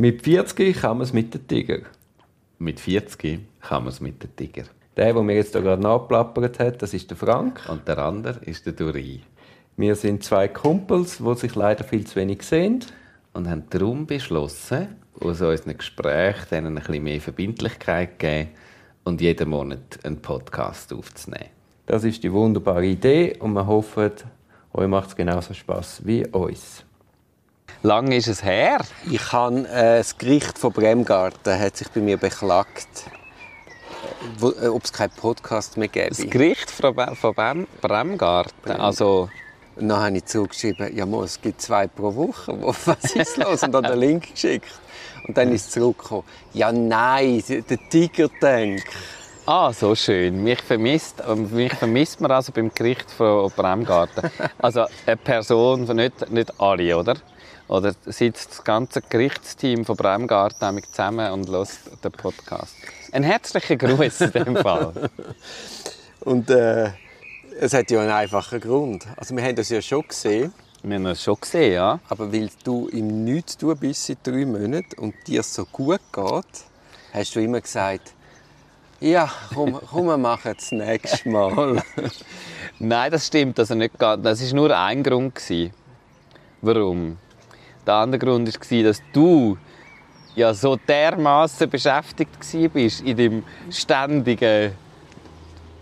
Mit 0.00 0.22
40 0.22 0.80
kann 0.80 0.98
man 0.98 1.06
es 1.06 1.12
mit 1.12 1.34
den 1.34 1.48
Tiger. 1.48 1.80
Mit 2.60 2.78
40 2.78 3.40
kann 3.60 3.82
man 3.82 3.92
es 3.92 4.00
mit 4.00 4.22
den 4.22 4.36
Tiger. 4.36 4.62
Der, 4.96 5.12
der 5.12 5.22
mir 5.24 5.34
jetzt 5.34 5.54
hier 5.54 5.60
gerade 5.60 5.82
nachplappert 5.82 6.60
hat, 6.60 6.80
das 6.80 6.94
ist 6.94 7.10
der 7.10 7.16
Frank. 7.16 7.62
Und 7.68 7.88
der 7.88 7.98
andere 7.98 8.38
ist 8.44 8.64
der 8.64 8.74
Duri. 8.74 9.22
Wir 9.76 9.96
sind 9.96 10.22
zwei 10.22 10.46
Kumpels, 10.46 11.18
die 11.18 11.34
sich 11.34 11.56
leider 11.56 11.82
viel 11.82 12.06
zu 12.06 12.14
wenig 12.14 12.44
sehen. 12.44 12.84
Und 13.32 13.50
haben 13.50 13.64
darum 13.70 14.06
beschlossen, 14.06 14.86
aus 15.18 15.40
unseren 15.40 15.76
Gesprächen 15.76 16.46
denen 16.48 16.78
ein 16.78 16.84
bisschen 16.84 17.02
mehr 17.02 17.20
Verbindlichkeit 17.20 18.10
zu 18.10 18.18
geben 18.18 18.50
und 19.02 19.20
jeden 19.20 19.48
Monat 19.48 19.98
einen 20.04 20.22
Podcast 20.22 20.92
aufzunehmen. 20.92 21.50
Das 21.86 22.04
ist 22.04 22.22
die 22.22 22.32
wunderbare 22.32 22.86
Idee 22.86 23.36
und 23.40 23.52
wir 23.52 23.66
hoffen, 23.66 24.12
euch 24.74 24.86
macht 24.86 25.08
es 25.08 25.16
genauso 25.16 25.54
Spaß 25.54 26.02
wie 26.06 26.24
uns. 26.24 26.84
Lang 27.82 28.10
ist 28.10 28.26
es 28.26 28.42
her. 28.42 28.78
Ich 29.10 29.32
habe 29.32 29.60
äh, 29.68 29.98
das 29.98 30.18
Gericht 30.18 30.58
von 30.58 30.72
Bremgarten 30.72 31.58
hat 31.58 31.76
sich 31.76 31.88
bei 31.88 32.00
mir 32.00 32.16
beklagt, 32.16 32.88
wo- 34.38 34.50
äh, 34.50 34.66
ob 34.66 34.84
es 34.84 34.92
keinen 34.92 35.10
Podcast 35.10 35.76
mehr 35.76 35.88
gäbe. 35.88 36.08
Das 36.08 36.28
Gericht 36.28 36.70
von 36.70 36.94
von 37.14 37.34
Brem 37.34 37.66
Bremgarten. 37.80 38.72
Also, 38.72 39.28
Und 39.76 39.88
dann 39.88 40.00
habe 40.00 40.16
ich 40.16 40.24
zurückgeschrieben, 40.24 40.96
ja, 40.96 41.04
es 41.22 41.40
gibt 41.40 41.62
zwei 41.62 41.86
pro 41.86 42.14
Woche. 42.14 42.60
Wo- 42.60 42.74
Was 42.84 43.14
ist 43.14 43.36
los? 43.36 43.62
Und 43.62 43.72
dann 43.72 43.84
den 43.84 43.98
Link 44.00 44.32
geschickt. 44.32 44.66
Und 45.28 45.36
dann 45.36 45.52
ist 45.52 45.66
es 45.68 45.70
zurückgekommen. 45.72 46.24
Ja, 46.54 46.72
nein, 46.72 47.42
der 47.48 47.78
Tiger-Tank. 47.90 48.82
ah, 49.46 49.72
so 49.72 49.94
schön. 49.94 50.42
Mich 50.42 50.60
vermisst, 50.62 51.22
ähm, 51.28 51.48
mich 51.54 51.72
vermisst 51.74 52.20
man 52.20 52.32
also 52.32 52.50
beim 52.50 52.72
Gericht 52.74 53.08
von 53.10 53.50
Bremgarten. 53.52 54.30
Also 54.58 54.86
eine 55.06 55.16
Person, 55.16 55.86
von 55.86 55.96
nicht, 55.96 56.28
nicht 56.30 56.60
alle, 56.60 56.96
oder? 56.96 57.14
Oder 57.68 57.94
sitzt 58.06 58.50
das 58.50 58.64
ganze 58.64 59.02
Gerichtsteam 59.02 59.84
von 59.84 59.96
Bremgarten 59.96 60.82
zusammen 60.82 61.30
und 61.32 61.50
hört 61.50 61.68
den 62.02 62.12
Podcast. 62.12 62.74
Ein 63.12 63.22
herzlicher 63.22 63.76
Gruß 63.76 64.22
in 64.22 64.32
dem 64.32 64.56
Fall. 64.56 64.92
Und 66.20 66.50
äh, 66.50 66.90
es 67.60 67.74
hat 67.74 67.90
ja 67.90 68.00
einen 68.00 68.10
einfachen 68.10 68.60
Grund. 68.60 69.06
Also 69.16 69.36
wir 69.36 69.42
haben 69.42 69.56
das 69.56 69.68
ja 69.68 69.80
schon 69.80 70.06
gesehen. 70.06 70.52
Wir 70.82 70.96
haben 70.96 71.06
es 71.06 71.22
schon 71.22 71.36
gesehen, 71.40 71.74
ja. 71.74 72.00
Aber 72.08 72.32
weil 72.32 72.50
du 72.64 72.88
im 72.88 73.24
Nichts 73.24 73.56
tun 73.56 73.76
bist 73.76 74.06
seit 74.06 74.26
drei 74.26 74.46
Monaten 74.46 74.98
und 74.98 75.14
dir 75.26 75.42
so 75.42 75.64
gut 75.66 76.00
geht, 76.12 76.64
hast 77.12 77.34
du 77.36 77.40
immer 77.40 77.60
gesagt, 77.60 78.12
ja, 79.00 79.30
komm, 79.54 79.78
komm 79.90 80.06
wir 80.06 80.18
machen 80.18 80.54
es 80.56 80.70
das 80.70 80.72
nächste 80.72 81.28
Mal. 81.28 81.82
Nein, 82.78 83.10
das 83.10 83.26
stimmt 83.26 83.58
also 83.58 83.74
nicht. 83.74 83.94
Das 83.98 84.24
war 84.24 84.54
nur 84.54 84.76
ein 84.76 85.02
Grund. 85.02 85.40
Warum? 86.60 87.18
Der 87.88 87.94
andere 87.94 88.18
Grund 88.18 88.46
war, 88.46 88.82
dass 88.82 89.02
du 89.14 89.56
ja 90.34 90.52
so 90.52 90.76
dermaßen 90.76 91.70
beschäftigt 91.70 92.36
warst 92.74 93.00
in 93.00 93.16
dem 93.16 93.44
ständigen 93.70 94.72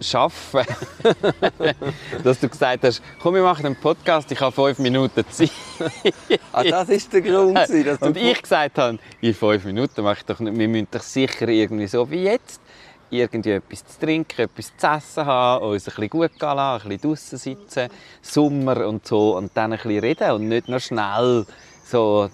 Schaffen, 0.00 0.64
dass 2.22 2.38
du 2.38 2.48
gesagt 2.48 2.84
hast, 2.84 3.02
komm, 3.20 3.34
wir 3.34 3.42
machen 3.42 3.66
einen 3.66 3.74
Podcast, 3.74 4.30
ich 4.30 4.40
habe 4.40 4.52
fünf 4.52 4.78
Minuten 4.78 5.24
Zeit. 5.28 5.50
ah, 6.52 6.62
das 6.62 6.90
ist 6.90 7.12
der 7.12 7.22
Grund, 7.22 7.56
gewesen, 7.56 7.84
dass 7.84 7.98
du 7.98 8.06
Und 8.06 8.16
ich 8.16 8.40
gesagt 8.40 8.78
habe, 8.78 9.00
in 9.20 9.34
fünf 9.34 9.64
Minuten 9.64 10.04
mache 10.04 10.18
ich 10.18 10.26
doch 10.26 10.38
nicht, 10.38 10.56
wir 10.56 10.68
müssen 10.68 10.86
doch 10.88 11.02
sicher 11.02 11.48
irgendwie 11.48 11.88
so 11.88 12.08
wie 12.08 12.22
jetzt 12.22 12.60
irgendwie 13.10 13.50
etwas 13.50 13.84
zu 13.84 13.98
trinken, 13.98 14.42
etwas 14.42 14.76
zu 14.76 14.86
essen 14.86 15.26
haben, 15.26 15.64
uns 15.64 15.82
ein 15.82 15.84
bisschen 15.86 16.10
gut 16.10 16.38
gehen 16.38 16.54
lassen, 16.54 16.84
ein 16.84 16.88
bisschen 16.88 17.10
draussen 17.10 17.38
sitzen, 17.38 17.88
Sommer 18.22 18.86
und 18.86 19.04
so, 19.04 19.36
und 19.36 19.50
dann 19.56 19.72
ein 19.72 19.78
bisschen 19.78 19.98
reden 19.98 20.30
und 20.30 20.48
nicht 20.48 20.68
nur 20.68 20.78
schnell 20.78 21.46
so, 21.88 22.28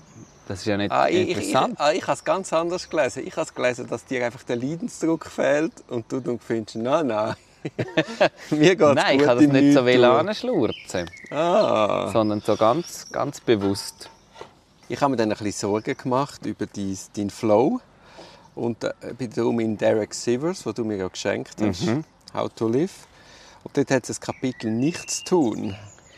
das 0.49 0.61
ist 0.61 0.67
ja 0.67 0.77
nicht 0.77 0.91
Ah, 0.93 1.09
ich, 1.09 1.17
ich, 1.17 1.29
ich, 1.31 1.37
interessant. 1.49 1.75
ah, 1.81 1.93
ich 1.93 2.03
habe 2.03 2.13
es 2.15 2.25
ganz 2.25 2.53
anders 2.53 2.89
gelesen. 2.91 3.27
Ich 3.27 3.33
habe 3.37 3.43
es 3.43 3.55
gelesen, 3.55 3.87
dass 3.89 4.05
dir 4.05 4.25
einfach 4.25 4.43
der 4.43 4.57
Leidensdruck 4.57 5.27
fehlt 5.27 5.73
und 5.89 6.11
du 6.11 6.21
dann 6.21 6.39
findest, 6.39 6.77
nein, 6.77 7.07
nein. 7.07 7.35
Mir 8.51 8.75
geht's 8.75 8.95
Nein, 8.95 9.21
ich 9.21 9.27
habe 9.27 9.45
das 9.47 9.53
nicht 9.53 9.73
so 9.75 9.83
Nichtstun. 9.83 10.05
anschlurzen, 10.29 11.11
Ah. 11.31 12.11
sondern 12.13 12.41
so 12.41 12.57
ganz, 12.57 13.07
ganz 13.13 13.41
bewusst. 13.41 14.11
Ich 14.89 15.01
habe 15.01 15.13
mir 15.13 15.17
dann 15.17 15.31
ein 15.31 15.39
bisschen 15.39 15.71
Sorgen 15.71 15.97
gemacht 15.97 16.45
über 16.45 16.67
dein- 16.67 16.99
deinen 17.17 17.31
Flow. 17.31 17.81
Und 18.57 18.83
äh, 18.85 18.93
bin 19.17 19.31
darum 19.31 19.61
in 19.61 19.79
Derek 19.79 20.13
Sivers, 20.13 20.67
wo 20.67 20.73
du 20.73 20.85
mir 20.85 20.97
ja 20.97 21.09
geschenkt 21.09 21.55
hast, 21.61 21.83
Mhm. 21.87 22.05
How 22.35 22.51
to 22.55 22.67
Live. 22.69 23.07
Und 23.65 23.77
dort 23.77 23.91
hat 23.93 24.09
es 24.11 24.19
ein 24.19 24.21
Kapitel 24.21 24.71
Nichts 24.71 25.23
tun. 25.25 25.75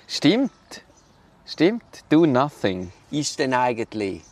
Stimmt, 0.09 0.51
stimmt, 1.47 1.83
do 2.09 2.27
nothing. 2.27 2.91
Ist 3.11 3.39
denn 3.39 3.55
eigentlich, 3.55 4.23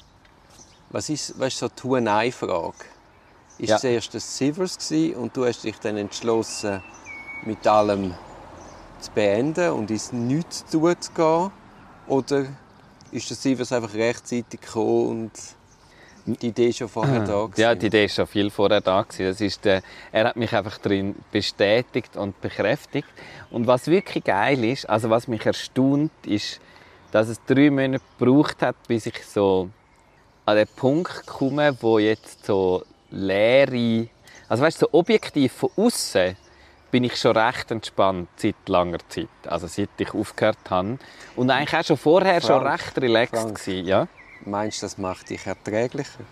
was 0.90 1.08
ist, 1.08 1.38
was 1.38 1.48
ist 1.48 1.58
so 1.58 1.68
die 1.68 1.74
Tu-Nein-Frage? 1.76 2.74
Ist 3.58 3.68
Ja. 3.68 3.76
es 3.76 3.82
zuerst 3.82 4.14
das 4.14 4.36
Sivers 4.38 4.90
und 5.16 5.36
du 5.36 5.44
hast 5.44 5.62
dich 5.64 5.78
dann 5.78 5.96
entschlossen, 5.96 6.82
mit 7.44 7.66
allem 7.66 8.14
zu 9.00 9.10
beenden 9.12 9.70
und 9.72 9.90
ins 9.90 10.12
Nichts 10.12 10.64
tun 10.70 10.94
zu 10.98 11.12
gehen? 11.12 11.50
Oder 12.06 12.46
ist 13.10 13.28
der 13.30 13.36
Sivers 13.36 13.72
einfach 13.72 13.94
rechtzeitig 13.94 14.60
gekommen 14.60 15.08
und 16.26 16.40
die 16.40 16.48
Idee 16.48 16.72
schon 16.72 16.88
vorher 16.88 17.20
da 17.20 17.44
gewesen? 17.46 17.60
Ja, 17.60 17.74
die 17.74 17.86
Idee 17.86 18.02
war 18.02 18.08
schon 18.08 18.26
viel 18.26 18.50
vorher 18.50 18.80
da. 18.80 19.02
gewesen. 19.02 19.26
Das 19.26 19.40
ist, 19.40 19.66
äh, 19.66 19.82
er 20.12 20.28
hat 20.28 20.36
mich 20.36 20.52
einfach 20.54 20.78
darin 20.78 21.14
bestätigt 21.30 22.16
und 22.16 22.40
bekräftigt. 22.40 23.08
Und 23.50 23.66
was 23.66 23.86
wirklich 23.86 24.24
geil 24.24 24.64
ist, 24.64 24.88
also 24.88 25.10
was 25.10 25.28
mich 25.28 25.44
erstaunt, 25.44 26.12
ist, 26.26 26.60
dass 27.12 27.28
es 27.28 27.40
drei 27.44 27.70
Monate 27.70 28.02
gebraucht 28.18 28.62
hat, 28.62 28.74
bis 28.88 29.06
ich 29.06 29.24
so 29.24 29.68
an 30.44 30.56
den 30.56 30.66
Punkt 30.74 31.26
komme, 31.26 31.76
wo 31.80 31.98
jetzt 31.98 32.44
so 32.44 32.82
leere, 33.10 34.08
also 34.48 34.64
weißt, 34.64 34.78
so 34.78 34.88
objektiv 34.92 35.52
von 35.52 35.70
außen 35.76 36.36
bin 36.90 37.04
ich 37.04 37.16
schon 37.16 37.36
recht 37.36 37.70
entspannt 37.70 38.28
seit 38.36 38.56
langer 38.66 38.98
Zeit. 39.08 39.28
Also 39.46 39.66
seit 39.66 39.88
ich 39.98 40.12
aufgehört 40.12 40.58
habe. 40.68 40.98
Und 41.36 41.50
eigentlich 41.50 41.74
auch 41.78 41.84
schon 41.84 41.96
vorher 41.96 42.40
schon 42.40 42.60
Frank, 42.60 42.80
recht 42.80 42.98
relaxed 42.98 43.40
Frank. 43.40 43.58
gewesen, 43.58 43.86
ja. 43.86 44.08
Meinst 44.44 44.82
du, 44.82 44.86
das 44.86 44.98
macht 44.98 45.30
dich 45.30 45.46
erträglicher? 45.46 46.24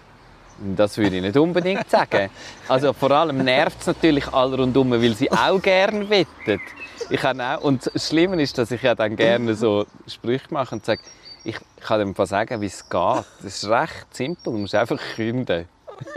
Das 0.77 0.99
würde 0.99 1.17
ich 1.17 1.23
nicht 1.23 1.37
unbedingt 1.37 1.89
sagen. 1.89 2.31
Also 2.69 2.93
vor 2.93 3.11
allem 3.13 3.39
nervt 3.39 3.81
es 3.81 3.87
natürlich 3.87 4.29
alle 4.29 4.57
rundherum, 4.57 4.91
weil 4.91 5.15
sie 5.15 5.31
auch 5.31 5.61
gerne 5.61 6.09
wettet. 6.11 6.61
Ich 7.09 7.21
kann 7.21 7.41
auch, 7.41 7.63
und 7.63 7.91
das 7.93 8.09
Schlimme 8.09 8.41
ist, 8.43 8.59
dass 8.59 8.71
ich 8.71 8.83
ja 8.83 8.95
dann 8.95 9.17
gerne 9.17 9.55
so 9.55 9.87
Sprüche 10.07 10.47
mache 10.51 10.75
und 10.75 10.85
sage, 10.85 11.01
ich 11.45 11.57
kann 11.81 11.99
dem 11.99 12.15
sagen, 12.27 12.61
wie 12.61 12.67
es 12.67 12.89
geht. 12.89 13.25
Das 13.43 13.45
ist 13.45 13.69
recht 13.69 14.07
simpel, 14.11 14.53
du 14.53 14.59
musst 14.59 14.75
einfach 14.75 14.99
künden 15.17 15.67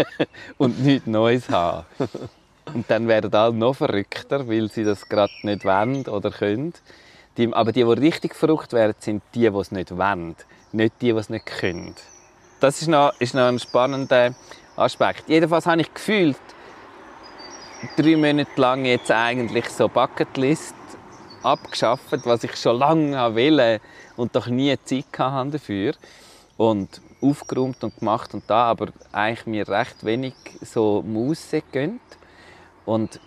und 0.58 0.84
nichts 0.84 1.08
Neues 1.08 1.50
haben. 1.50 1.86
Und 2.74 2.90
dann 2.90 3.08
werden 3.08 3.34
alle 3.34 3.54
noch 3.54 3.76
verrückter, 3.76 4.48
weil 4.48 4.70
sie 4.72 4.84
das 4.84 5.08
gerade 5.08 5.34
nicht 5.44 5.66
wollen 5.66 6.06
oder 6.08 6.32
können. 6.32 6.74
Aber 7.52 7.72
die, 7.72 7.84
die 7.84 7.92
richtig 7.92 8.36
verrückt 8.36 8.74
werden, 8.74 8.96
sind 9.00 9.24
die, 9.34 9.50
die 9.50 9.58
es 9.58 9.72
nicht 9.72 9.98
wollen, 9.98 10.36
nicht 10.72 10.94
die, 11.02 11.12
die 11.12 11.18
es 11.18 11.30
nicht 11.30 11.46
können. 11.46 11.96
Das 12.64 12.82
ist 12.82 12.88
noch, 12.88 13.12
ist 13.20 13.34
noch 13.34 13.50
ein 13.50 13.60
spannender 13.60 14.34
Aspekt. 14.78 15.28
Jedenfalls 15.28 15.66
habe 15.66 15.82
ich 15.82 15.94
gefühlt, 15.94 16.38
drei 17.98 18.16
Monate 18.16 18.52
lang 18.56 18.86
jetzt 18.86 19.12
eigentlich 19.12 19.68
so 19.68 19.90
Bucketlist 19.90 20.74
abgeschafft, 21.44 22.22
was 22.24 22.46
ich 22.46 22.56
schon 22.56 22.78
lange 22.78 23.18
wollte 23.36 23.82
und 24.16 24.34
doch 24.34 24.48
nie 24.48 24.74
Zeit 24.86 25.04
hatte 25.18 25.50
dafür. 25.52 25.96
Und 26.56 27.02
aufgeräumt 27.20 27.84
und 27.84 28.00
gemacht 28.00 28.34
und 28.34 28.50
da, 28.50 28.68
aber 28.68 28.94
eigentlich 29.12 29.46
mir 29.46 29.68
recht 29.68 30.06
wenig 30.06 30.34
so 30.62 31.02
Muße 31.02 31.64
gönnt. 31.70 32.00
Und 32.86 33.20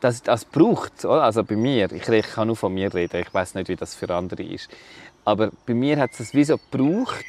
das, 0.00 0.22
das 0.22 0.44
braucht 0.44 1.06
also 1.06 1.42
bei 1.42 1.56
mir. 1.56 1.90
Ich, 1.90 2.06
ich 2.06 2.26
kann 2.26 2.48
nur 2.48 2.56
von 2.56 2.74
mir 2.74 2.92
reden, 2.92 3.22
ich 3.22 3.32
weiß 3.32 3.54
nicht, 3.54 3.68
wie 3.68 3.76
das 3.76 3.94
für 3.94 4.14
andere 4.14 4.42
ist. 4.42 4.68
Aber 5.24 5.52
bei 5.64 5.72
mir 5.72 5.96
hat 5.96 6.10
es 6.12 6.18
das 6.18 6.34
wie 6.34 6.44
so 6.44 6.58
gebraucht. 6.58 7.24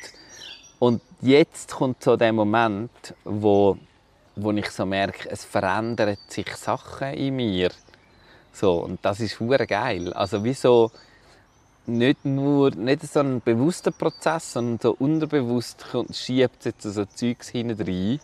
Und 0.80 1.02
jetzt 1.22 1.74
kommt 1.74 2.04
so 2.04 2.18
der 2.18 2.34
Moment, 2.34 3.14
wo, 3.24 3.78
wo 4.36 4.52
ich 4.52 4.70
so 4.72 4.86
merke, 4.86 5.30
es 5.30 5.46
verändern 5.46 6.18
sich 6.28 6.56
Sachen 6.56 7.14
in 7.14 7.36
mir. 7.36 7.72
So, 8.52 8.74
und 8.74 9.00
das 9.04 9.20
ist 9.20 9.40
hure 9.40 9.68
geil. 9.68 10.14
Also 10.14 10.44
wie 10.44 10.54
so 10.54 10.92
nicht 11.88 12.26
nur 12.26 12.72
nicht 12.72 13.04
so 13.04 13.20
ein 13.20 13.42
bewusster 13.42 13.92
Prozess, 13.92 14.54
sondern 14.54 14.80
so 14.82 14.96
unterbewusst 14.98 15.86
schiebt 16.12 16.66
jetzt 16.66 16.84
so 16.84 17.06
Zeugs 17.06 17.50
hinein 17.50 18.20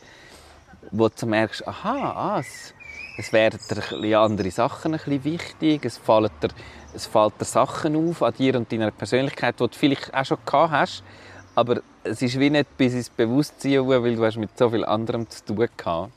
wo 0.91 1.09
du 1.09 1.25
merkst, 1.25 1.67
aha, 1.67 2.11
ah, 2.15 2.39
es, 2.39 2.73
es 3.17 3.31
werden 3.31 3.59
dir 4.01 4.19
andere 4.19 4.51
Sachen 4.51 4.93
ein 4.93 4.97
bisschen 4.97 5.23
wichtig, 5.23 5.85
es 5.85 5.97
fallen 5.97 6.31
dir, 6.41 6.49
es 6.93 7.05
fällt 7.05 7.39
dir 7.39 7.45
Sachen 7.45 7.95
auf 7.95 8.23
an 8.23 8.33
dir 8.33 8.55
und 8.55 8.71
deiner 8.71 8.91
Persönlichkeit, 8.91 9.59
die 9.59 9.67
du 9.67 9.77
vielleicht 9.77 10.13
auch 10.13 10.25
schon 10.25 10.37
gehabt 10.45 10.71
hast, 10.71 11.03
aber 11.55 11.81
es 12.03 12.21
ist 12.21 12.39
wie 12.39 12.49
nicht 12.49 12.77
bis 12.77 12.93
ins 12.93 13.09
Bewusstsein, 13.09 13.87
weil 13.87 14.15
du 14.15 14.25
hast 14.25 14.37
mit 14.37 14.57
so 14.57 14.69
viel 14.69 14.85
anderem 14.85 15.29
zu 15.29 15.43
tun 15.45 15.67
gehabt. 15.77 16.11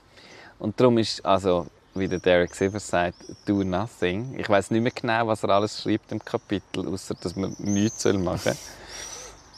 Und 0.58 0.78
darum 0.80 0.98
ist, 0.98 1.24
also, 1.24 1.66
wie 1.94 2.08
der 2.08 2.18
Derek 2.20 2.54
Sivers 2.54 2.88
sagt, 2.88 3.16
do 3.46 3.62
nothing. 3.64 4.38
Ich 4.38 4.48
weiß 4.48 4.70
nicht 4.70 4.82
mehr 4.82 4.92
genau, 4.92 5.26
was 5.26 5.42
er 5.42 5.50
alles 5.50 5.82
schreibt 5.82 6.12
im 6.12 6.24
Kapitel, 6.24 6.88
außer 6.88 7.14
dass 7.20 7.36
man 7.36 7.54
nichts 7.58 8.04
machen 8.04 8.38
soll. 8.38 8.56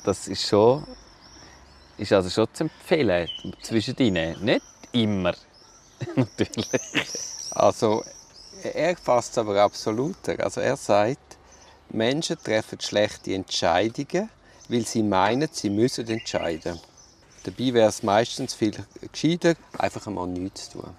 Das 0.04 0.28
ist 0.28 0.46
schon 0.46 0.84
ist 1.98 2.12
also 2.12 2.28
schon 2.28 2.48
zu 2.52 2.64
empfehlen 2.64 3.28
zwischen 3.62 3.96
ihnen. 3.98 4.44
Nicht 4.44 4.62
immer, 4.92 5.34
natürlich. 6.16 6.68
Also, 7.50 8.04
er 8.62 8.96
fasst 8.96 9.32
es 9.32 9.38
aber 9.38 9.62
absoluter. 9.62 10.38
Also 10.40 10.60
er 10.60 10.76
sagt, 10.76 11.38
Menschen 11.88 12.36
treffen 12.42 12.80
schlechte 12.80 13.34
Entscheidungen, 13.34 14.28
weil 14.68 14.86
sie 14.86 15.02
meinen, 15.02 15.48
sie 15.50 15.70
müssen 15.70 16.06
entscheiden. 16.08 16.78
Dabei 17.44 17.74
wäre 17.74 17.88
es 17.88 18.02
meistens 18.02 18.54
viel 18.54 18.74
gescheiter, 19.12 19.54
einfach 19.78 20.06
einmal 20.06 20.26
nichts 20.26 20.70
zu 20.70 20.78
tun. 20.78 20.90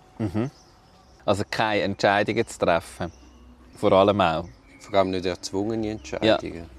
Also 1.25 1.43
keine 1.49 1.81
Entscheidungen 1.81 2.47
zu 2.47 2.57
treffen. 2.57 3.11
Vor 3.75 3.91
allem 3.91 4.21
auch. 4.21 4.45
Vor 4.79 4.93
allem 4.97 5.11
nicht 5.11 5.25
erzwungene 5.25 5.91
Entscheidungen. 5.91 6.69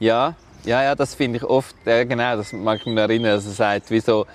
Ja, 0.00 0.34
ja, 0.64 0.82
ja 0.82 0.94
das 0.94 1.14
finde 1.14 1.38
ich 1.38 1.44
oft, 1.44 1.76
ja, 1.84 2.04
genau, 2.04 2.36
das 2.36 2.52
mag 2.52 2.80
ich 2.80 2.86
mich 2.86 2.96
erinnern, 2.96 3.36
dass 3.36 3.46
er 3.46 3.52
sagt, 3.52 3.90
wieso, 3.90 4.26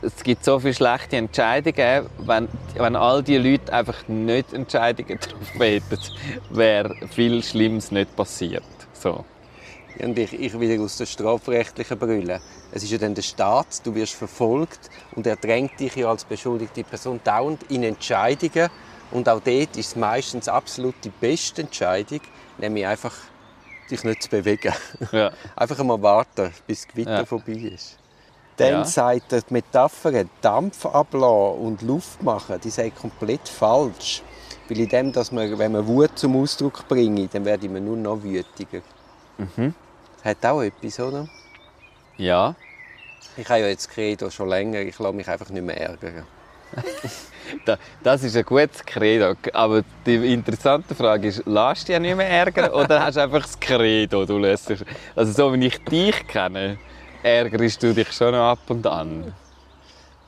es 0.00 0.22
gibt 0.22 0.44
so 0.44 0.58
viele 0.58 0.74
schlechte 0.74 1.16
Entscheidungen, 1.16 2.06
wenn, 2.18 2.48
wenn 2.76 2.96
all 2.96 3.22
die 3.22 3.36
Leute 3.36 3.72
einfach 3.72 4.08
nicht 4.08 4.52
Entscheidungen 4.52 5.08
getroffen 5.20 5.60
hätten, 5.60 5.98
wäre 6.50 6.94
viel 7.10 7.42
Schlimmes 7.42 7.90
nicht 7.90 8.14
passiert. 8.16 8.64
So. 8.92 9.24
Und 10.00 10.18
ich, 10.18 10.32
ich 10.32 10.58
wieder 10.60 10.82
aus 10.82 10.96
der 10.96 11.06
strafrechtlichen 11.06 11.98
Brille. 11.98 12.40
Es 12.70 12.82
ist 12.82 12.90
ja 12.92 12.98
dann 12.98 13.14
der 13.14 13.22
Staat, 13.22 13.84
du 13.84 13.94
wirst 13.94 14.14
verfolgt 14.14 14.90
und 15.16 15.26
er 15.26 15.36
drängt 15.36 15.80
dich 15.80 15.96
ja 15.96 16.08
als 16.10 16.24
beschuldigte 16.24 16.84
Person 16.84 17.20
dauernd 17.24 17.64
in 17.70 17.82
Entscheidungen. 17.82 18.68
Und 19.10 19.28
auch 19.28 19.40
dort 19.40 19.76
ist 19.76 19.88
es 19.88 19.96
meistens 19.96 20.48
absolut 20.48 20.94
die 21.02 21.10
beste 21.10 21.62
Entscheidung, 21.62 22.20
nämlich 22.58 22.86
einfach 22.86 23.14
dich 23.90 24.04
nicht 24.04 24.22
zu 24.22 24.28
bewegen. 24.28 24.72
Ja. 25.12 25.32
Einfach 25.56 25.80
einmal 25.80 26.00
warten, 26.02 26.52
bis 26.66 26.82
das 26.82 26.88
Gewitter 26.88 27.18
Ja. 27.20 27.24
vorbei 27.24 27.52
ist. 27.74 27.96
Dann 28.58 28.68
Ja. 28.70 28.84
sagt 28.84 29.32
er, 29.32 29.40
die 29.40 29.52
Metapher 29.54 30.24
Dampf 30.42 30.84
ablassen 30.84 31.60
und 31.62 31.82
Luft 31.82 32.22
machen, 32.22 32.60
die 32.62 32.70
sei 32.70 32.90
komplett 32.90 33.48
falsch. 33.48 34.22
Weil 34.68 34.80
in 34.80 34.88
dem, 34.88 35.12
dass 35.12 35.32
man, 35.32 35.58
wenn 35.58 35.72
man 35.72 35.86
Wut 35.86 36.18
zum 36.18 36.36
Ausdruck 36.36 36.86
bringe, 36.86 37.28
dann 37.28 37.46
werde 37.46 37.64
ich 37.66 37.72
mir 37.72 37.80
nur 37.80 37.96
noch 37.96 38.22
wütiger. 38.22 38.82
Mhm. 39.38 39.74
Das 40.16 40.24
hat 40.24 40.46
auch 40.46 40.62
etwas, 40.62 40.98
oder? 41.00 41.28
Ja, 42.16 42.54
Ich 43.36 43.48
habe 43.48 43.60
ja 43.60 43.68
jetzt 43.68 43.88
Credo 43.90 44.30
schon 44.30 44.48
länger, 44.48 44.80
ich 44.80 44.98
lasse 44.98 45.14
mich 45.14 45.28
einfach 45.28 45.48
nicht 45.50 45.64
mehr 45.64 45.80
ärgern. 45.80 46.24
da, 47.64 47.78
das 48.02 48.24
ist 48.24 48.36
ein 48.36 48.44
gutes 48.44 48.84
Credo. 48.84 49.34
Aber 49.52 49.82
die 50.04 50.32
interessante 50.34 50.94
Frage 50.94 51.28
ist, 51.28 51.46
lässt 51.46 51.88
du 51.88 51.92
dich 51.92 52.00
nicht 52.00 52.16
mehr 52.16 52.28
ärgern 52.28 52.70
oder 52.70 53.02
hast 53.04 53.16
du 53.16 53.22
einfach 53.22 53.42
das 53.42 53.58
Credo? 53.58 54.26
Du 54.26 54.38
lässt 54.38 54.68
dich, 54.68 54.84
also 55.14 55.32
so 55.32 55.52
wie 55.54 55.66
ich 55.66 55.78
dich 55.84 56.26
kenne, 56.26 56.78
ärgerst 57.22 57.82
du 57.82 57.94
dich 57.94 58.12
schon 58.12 58.34
ab 58.34 58.58
und 58.68 58.86
an. 58.86 59.32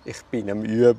Ich 0.05 0.23
bin 0.31 0.51
am 0.51 0.63
Üben. 0.63 0.99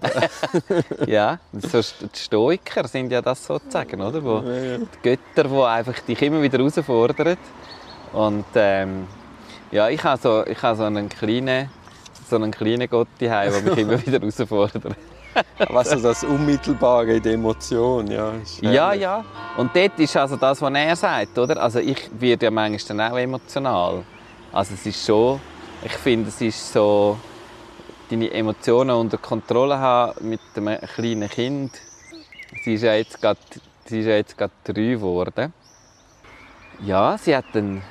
Ja, 1.07 1.39
so 1.53 1.79
die 1.81 2.19
Stoiker 2.19 2.87
sind 2.87 3.11
ja 3.11 3.21
das 3.21 3.43
sozusagen, 3.45 3.99
oder? 3.99 4.23
Wo 4.23 4.41
Die 4.41 4.85
Götter, 5.01 5.49
die 5.49 5.63
einfach 5.63 5.99
dich 6.01 6.21
immer 6.21 6.41
wieder 6.41 6.59
herausfordern. 6.59 7.35
Und 8.13 8.45
ähm, 8.55 9.07
ja, 9.71 9.89
ich 9.89 10.03
habe 10.03 10.21
so, 10.21 10.45
ich 10.45 10.61
habe 10.61 10.77
so 10.77 10.83
einen 10.83 11.07
kleinen, 11.07 11.69
so 12.29 12.35
einen 12.35 12.51
kleinen 12.51 12.89
Gott 12.89 13.07
daheim, 13.19 13.51
der 13.51 13.61
mich 13.61 13.77
immer 13.77 14.01
wieder 14.05 14.19
herausfordert. 14.19 14.83
Was 15.69 15.89
also 15.89 16.09
das 16.09 16.23
Unmittelbare 16.25 17.13
in 17.13 17.23
der 17.23 17.33
Emotion, 17.33 18.07
ja. 18.07 18.33
Ja, 18.59 18.93
ja. 18.93 19.23
Und 19.55 19.73
dort 19.73 19.97
ist 19.97 20.17
also 20.17 20.35
das, 20.35 20.61
was 20.61 20.73
er 20.73 20.95
sagt, 20.95 21.37
oder? 21.37 21.61
Also 21.61 21.79
ich 21.79 22.09
werde 22.19 22.45
ja 22.45 22.51
manchmal 22.51 23.11
auch 23.11 23.17
emotional. 23.17 24.03
Also 24.51 24.73
es 24.73 24.85
ist 24.85 25.05
schon, 25.05 25.39
ich 25.85 25.93
finde, 25.93 26.27
es 26.27 26.41
ist 26.41 26.73
so, 26.73 27.17
deine 28.09 28.29
Emotionen 28.31 28.91
unter 28.91 29.17
Kontrolle 29.17 29.77
haben 29.77 30.29
mit 30.29 30.41
einem 30.55 30.79
kleinen 30.81 31.29
Kind. 31.29 31.71
Sie 32.63 32.73
ist 32.73 32.83
ja 32.83 32.93
jetzt 32.93 33.21
gerade, 33.21 33.39
sie 33.85 34.01
ist 34.01 34.05
ja 34.05 34.15
jetzt 34.15 34.37
gerade 34.37 34.53
drei 34.65 34.73
geworden. 34.73 35.53
Ja, 36.83 37.17
sie 37.17 37.35
hat 37.35 37.45
einen 37.53 37.81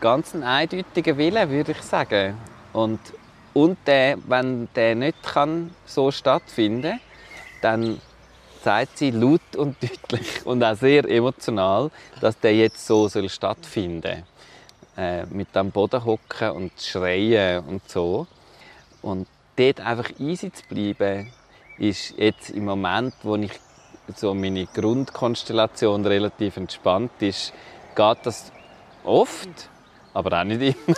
ganz 0.00 0.34
eindeutigen 0.34 1.18
Willen, 1.18 1.50
würde 1.50 1.72
ich 1.72 1.82
sagen. 1.82 2.36
Und, 2.72 3.00
und 3.52 3.78
der, 3.86 4.16
wenn 4.26 4.68
der 4.74 4.94
nicht 4.94 5.22
kann 5.22 5.74
so 5.86 6.10
stattfinden 6.10 7.00
dann 7.60 8.00
sagt 8.62 8.98
sie 8.98 9.10
laut 9.10 9.56
und 9.56 9.76
deutlich 9.82 10.44
und 10.44 10.62
auch 10.62 10.76
sehr 10.76 11.08
emotional, 11.08 11.90
dass 12.20 12.38
der 12.38 12.54
jetzt 12.54 12.86
so 12.86 13.08
soll 13.08 13.28
stattfinden 13.28 14.24
äh, 14.96 15.24
mit 15.26 15.56
am 15.56 15.70
Boden 15.70 16.04
hocken 16.04 16.50
und 16.50 16.72
schreien 16.78 17.64
und 17.64 17.88
so. 17.88 18.26
Und 19.02 19.26
dort 19.56 19.80
einfach 19.80 20.10
easy 20.18 20.52
zu 20.52 20.62
bleiben, 20.68 21.32
ist 21.78 22.14
jetzt 22.18 22.50
im 22.50 22.66
Moment, 22.66 23.14
wo 23.22 23.36
ich 23.36 23.52
so 24.14 24.34
meine 24.34 24.66
Grundkonstellation 24.66 26.04
relativ 26.04 26.56
entspannt 26.56 27.12
ist, 27.20 27.54
geht 27.94 28.18
das 28.24 28.52
oft, 29.04 29.48
aber 30.14 30.40
auch 30.40 30.44
nicht 30.44 30.76
immer. 30.86 30.96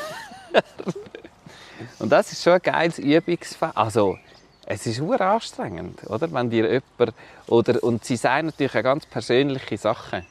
und 1.99 2.11
das 2.11 2.33
ist 2.33 2.43
schon 2.43 2.55
ein 2.55 2.63
geiles 2.63 2.99
Übungsfeld. 2.99 3.77
Also, 3.77 4.19
es 4.67 4.87
ist 4.87 4.97
sehr 4.97 5.21
anstrengend, 5.21 6.09
oder? 6.09 6.33
Wenn 6.33 6.51
dir 6.51 6.67
jemand, 6.67 7.15
oder, 7.49 7.83
und 7.83 8.05
sie 8.05 8.17
sagen 8.17 8.47
natürlich 8.47 8.77
auch 8.77 8.83
ganz 8.83 9.07
persönliche 9.07 9.77
Sachen. 9.77 10.27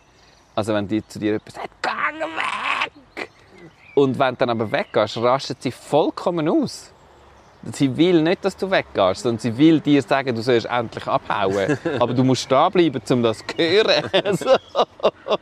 Also 0.55 0.73
wenn 0.73 0.87
die 0.87 1.05
zu 1.07 1.19
dir 1.19 1.33
jemand 1.33 1.51
sagt, 1.51 1.69
«Geh 1.81 1.89
weg!» 1.89 3.29
Und 3.95 4.17
wenn 4.17 4.35
du 4.35 4.37
dann 4.37 4.49
aber 4.51 4.71
weggehst, 4.71 5.17
rastet 5.17 5.61
sie 5.61 5.71
vollkommen 5.71 6.47
aus. 6.47 6.91
Sie 7.73 7.95
will 7.95 8.23
nicht, 8.23 8.43
dass 8.43 8.57
du 8.57 8.71
weggehst, 8.71 9.21
sondern 9.21 9.39
sie 9.39 9.55
will 9.57 9.79
dir 9.81 10.01
sagen, 10.01 10.33
du 10.35 10.41
sollst 10.41 10.65
endlich 10.65 11.05
abhauen. 11.05 11.77
Aber 11.99 12.13
du 12.13 12.23
musst 12.23 12.51
da 12.51 12.69
bleiben, 12.69 13.01
um 13.09 13.21
das 13.23 13.39
zu 13.39 13.57
hören. 13.57 14.09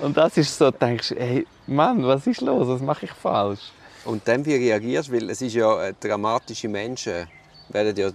Und 0.00 0.16
das 0.16 0.36
ist 0.36 0.56
so, 0.56 0.70
du 0.70 0.78
denkst, 0.78 1.14
hey, 1.16 1.46
Mann, 1.66 2.04
was 2.06 2.26
ist 2.26 2.40
los? 2.40 2.68
Was 2.68 2.80
mache 2.80 3.06
ich 3.06 3.12
falsch? 3.12 3.60
Und 4.04 4.26
dann, 4.28 4.44
wie 4.44 4.54
reagierst 4.54 5.08
du? 5.08 5.12
Weil 5.14 5.30
es 5.30 5.40
ist 5.40 5.54
ja, 5.54 5.82
äh, 5.84 5.94
dramatische 5.98 6.68
Menschen 6.68 7.26
werden 7.70 7.96
ja 7.96 8.10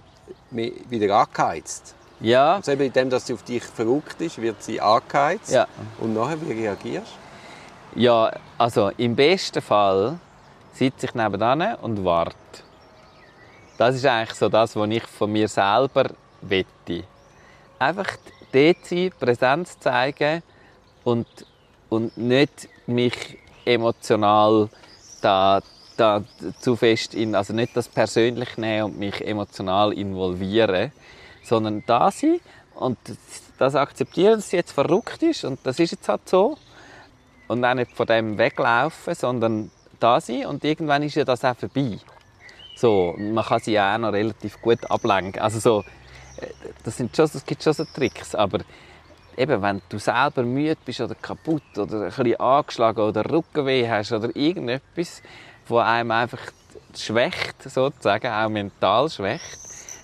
wieder 0.50 1.16
angeheizt. 1.16 1.94
Ja, 2.20 2.56
Also 2.56 2.72
eben 2.72 2.82
in 2.82 2.92
dem, 2.92 3.10
dass 3.10 3.26
sie 3.26 3.32
auf 3.32 3.42
dich 3.42 3.64
verrückt 3.64 4.20
ist, 4.20 4.40
wird 4.40 4.62
sie 4.62 4.80
angeheizt. 4.80 5.50
ja. 5.50 5.66
Und 5.98 6.14
nachher, 6.14 6.40
wie 6.42 6.52
reagierst 6.52 7.12
Ja, 7.96 8.30
also 8.58 8.90
im 8.98 9.16
besten 9.16 9.62
Fall 9.62 10.18
sitze 10.74 11.06
ich 11.06 11.14
nebenan 11.14 11.76
und 11.76 12.04
warte. 12.04 12.36
Das 13.78 13.94
ist 13.96 14.04
eigentlich 14.06 14.36
so 14.38 14.48
das, 14.48 14.76
was 14.76 14.88
ich 14.90 15.02
von 15.04 15.32
mir 15.32 15.48
selber 15.48 16.10
wette. 16.42 17.04
Einfach 17.78 18.08
dort 18.52 18.84
sein, 18.84 19.10
Präsenz 19.18 19.78
zeigen 19.80 20.42
und, 21.02 21.26
und 21.90 22.16
nicht 22.16 22.68
mich 22.86 23.38
emotional 23.66 24.70
da, 25.20 25.60
da 25.96 26.24
zu 26.60 26.76
fest 26.76 27.14
in, 27.14 27.34
also 27.34 27.52
nicht 27.52 27.76
das 27.76 27.88
persönlich 27.88 28.56
nehmen 28.56 28.84
und 28.84 28.98
mich 28.98 29.26
emotional 29.26 29.92
involvieren, 29.92 30.92
sondern 31.42 31.82
da 31.86 32.10
sein 32.10 32.40
und 32.74 32.96
das, 33.58 33.74
akzeptieren, 33.74 34.36
dass 34.36 34.48
sie 34.48 34.56
jetzt 34.56 34.72
verrückt 34.72 35.22
ist 35.22 35.44
und 35.44 35.58
das 35.64 35.78
ist 35.78 35.90
jetzt 35.90 36.08
halt 36.08 36.26
so 36.26 36.56
und 37.48 37.64
auch 37.64 37.74
nicht 37.74 37.92
von 37.92 38.06
dem 38.06 38.38
weglaufen, 38.38 39.14
sondern 39.14 39.70
da 39.98 40.20
sein 40.20 40.46
und 40.46 40.64
irgendwann 40.64 41.02
ist 41.02 41.16
ja 41.16 41.24
das 41.24 41.44
auch 41.44 41.56
vorbei. 41.56 41.98
So, 42.76 43.14
man 43.18 43.44
kann 43.44 43.60
sie 43.60 43.72
ja 43.72 43.94
auch 43.94 43.98
noch 43.98 44.12
relativ 44.12 44.62
gut 44.62 44.90
ablenken. 44.90 45.42
Also 45.42 45.58
so, 45.58 45.84
äh, 46.40 46.46
das, 46.82 46.96
sind 46.96 47.14
schon, 47.14 47.28
das 47.30 47.44
gibt 47.44 47.62
schon 47.62 47.74
so 47.74 47.84
Tricks, 47.84 48.34
aber 48.34 48.60
eben, 49.40 49.62
wenn 49.62 49.80
du 49.88 49.98
selber 49.98 50.42
müde 50.42 50.76
bist 50.84 51.00
oder 51.00 51.14
kaputt 51.14 51.62
oder 51.76 52.02
ein 52.02 52.08
bisschen 52.08 52.38
angeschlagen 52.38 53.00
oder 53.00 53.28
Rückenweh 53.30 53.88
hast 53.88 54.12
oder 54.12 54.34
irgendetwas, 54.36 55.22
wo 55.66 55.78
einem 55.78 56.10
einfach 56.10 56.40
schwächt, 56.94 57.62
sozusagen, 57.62 58.26
auch 58.26 58.48
mental 58.48 59.08
schwächt, 59.08 59.58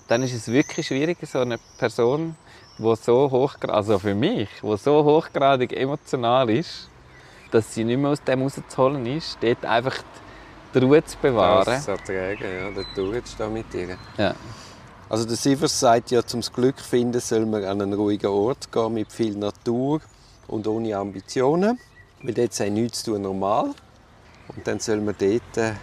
dann 0.07 0.23
ist 0.23 0.33
es 0.33 0.47
wirklich 0.47 0.87
schwierig, 0.87 1.17
so 1.23 1.39
eine 1.39 1.59
Person, 1.77 2.35
die 2.79 2.95
so 2.95 3.29
hochgradig, 3.29 3.75
also 3.75 3.99
für 3.99 4.15
mich, 4.15 4.49
die 4.61 4.77
so 4.77 5.03
hochgradig 5.03 5.73
emotional 5.73 6.49
ist, 6.49 6.89
dass 7.51 7.73
sie 7.73 7.83
nicht 7.83 7.99
mehr 7.99 8.11
aus 8.11 8.23
dem 8.23 8.41
rauszuholen 8.41 9.05
ist, 9.05 9.37
dort 9.41 9.65
einfach 9.65 9.97
die 10.73 10.79
Ruhe 10.79 11.03
zu 11.03 11.17
bewahren. 11.17 11.65
Das 11.65 11.87
ertragen, 11.87 12.43
ja, 12.43 12.71
da 12.71 12.83
durchstehen 12.95 13.53
mit 13.53 13.71
dir. 13.73 13.97
Ja. 14.17 14.33
Also 15.09 15.25
der 15.25 15.37
Sivers 15.37 15.79
sagt 15.79 16.11
ja, 16.11 16.21
zum 16.25 16.41
Glück 16.41 16.79
finden 16.81 17.21
soll 17.21 17.45
man 17.45 17.63
an 17.63 17.81
einen 17.81 17.93
ruhigen 17.93 18.27
Ort 18.27 18.71
gehen 18.71 18.93
mit 18.93 19.11
viel 19.11 19.35
Natur 19.37 20.01
und 20.47 20.67
ohne 20.67 20.95
Ambitionen. 20.97 21.79
Weil 22.21 22.33
dort 22.33 22.53
sei 22.53 22.69
nichts 22.69 23.03
zu 23.03 23.13
tun 23.13 23.21
normal. 23.21 23.73
Und 24.55 24.67
dann 24.67 24.79
soll 24.79 24.99
man 24.99 25.15
dort 25.17 25.57
äh, 25.57 25.73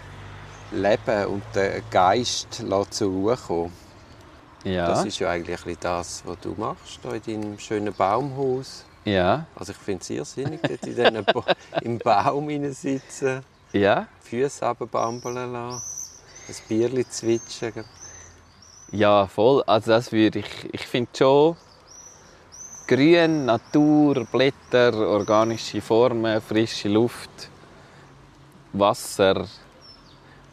leben 0.72 1.26
und 1.26 1.42
den 1.54 1.82
Geist 1.90 2.62
zur 2.90 3.08
Ruhe 3.08 3.36
kommen. 3.36 3.72
Ja. 4.64 4.88
Das 4.88 5.04
ist 5.04 5.18
ja 5.18 5.30
eigentlich 5.30 5.78
das, 5.78 6.22
was 6.24 6.38
du 6.40 6.54
machst 6.56 7.00
hier 7.02 7.34
in 7.34 7.42
deinem 7.42 7.58
schönen 7.58 7.92
Baumhaus. 7.92 8.84
ja. 9.04 9.46
Also 9.54 9.72
ich 9.72 9.78
finde 9.78 10.00
es 10.02 10.10
irrsinnig, 10.10 10.60
dort 10.62 10.86
in 10.86 10.94
diesem 10.96 11.24
ba 11.24 11.44
im 11.82 11.98
Baum 11.98 12.72
sitzen, 12.72 13.42
Ja. 13.72 14.06
Füße 14.22 14.64
runterbambeln 14.64 15.52
lassen. 15.52 15.82
Ein 16.48 16.54
Bierli 16.68 17.06
zwitschern. 17.08 17.84
Ja, 18.90 19.26
voll. 19.26 19.62
Also 19.66 19.90
das 19.90 20.12
würde 20.12 20.40
ich, 20.40 20.68
ich 20.72 20.86
finde 20.86 21.10
schon 21.16 21.56
Grün, 22.86 23.46
Natur, 23.46 24.26
Blätter, 24.30 24.94
organische 25.08 25.80
Formen, 25.80 26.40
frische 26.40 26.88
Luft, 26.88 27.48
Wasser. 28.72 29.46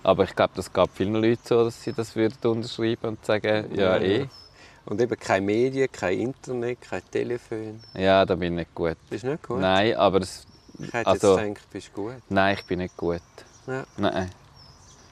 Aber 0.03 0.23
ich 0.23 0.35
glaube, 0.35 0.53
das 0.55 0.71
gab 0.71 0.89
vielen 0.95 1.15
Leuten 1.15 1.41
so, 1.43 1.65
dass 1.65 1.83
sie 1.83 1.93
das 1.93 2.15
würden 2.15 2.37
unterschreiben 2.43 3.09
und 3.09 3.25
sagen, 3.25 3.75
ja, 3.77 3.97
eh. 3.97 4.27
Und 4.85 4.99
eben 4.99 5.19
keine 5.19 5.45
Medien, 5.45 5.91
kein 5.91 6.19
Internet, 6.19 6.81
kein 6.81 7.03
Telefon. 7.11 7.79
Ja, 7.93 8.25
da 8.25 8.33
bin 8.33 8.53
ich 8.53 8.59
nicht 8.65 8.73
gut. 8.75 8.97
Bist 9.09 9.23
du 9.23 9.27
nicht 9.31 9.43
gut? 9.43 9.59
Nein, 9.59 9.95
aber 9.95 10.21
es, 10.21 10.47
Ich 10.79 10.91
hätte 10.91 11.05
Also- 11.07 11.37
jetzt 11.37 11.47
gedacht, 11.47 11.69
bist 11.71 11.91
du 11.93 12.01
gut. 12.03 12.13
nein, 12.29 12.55
ich 12.57 12.65
bin 12.65 12.79
nicht 12.79 12.97
gut. 12.97 13.21
Ja. 13.67 13.83
Nein. 13.97 14.31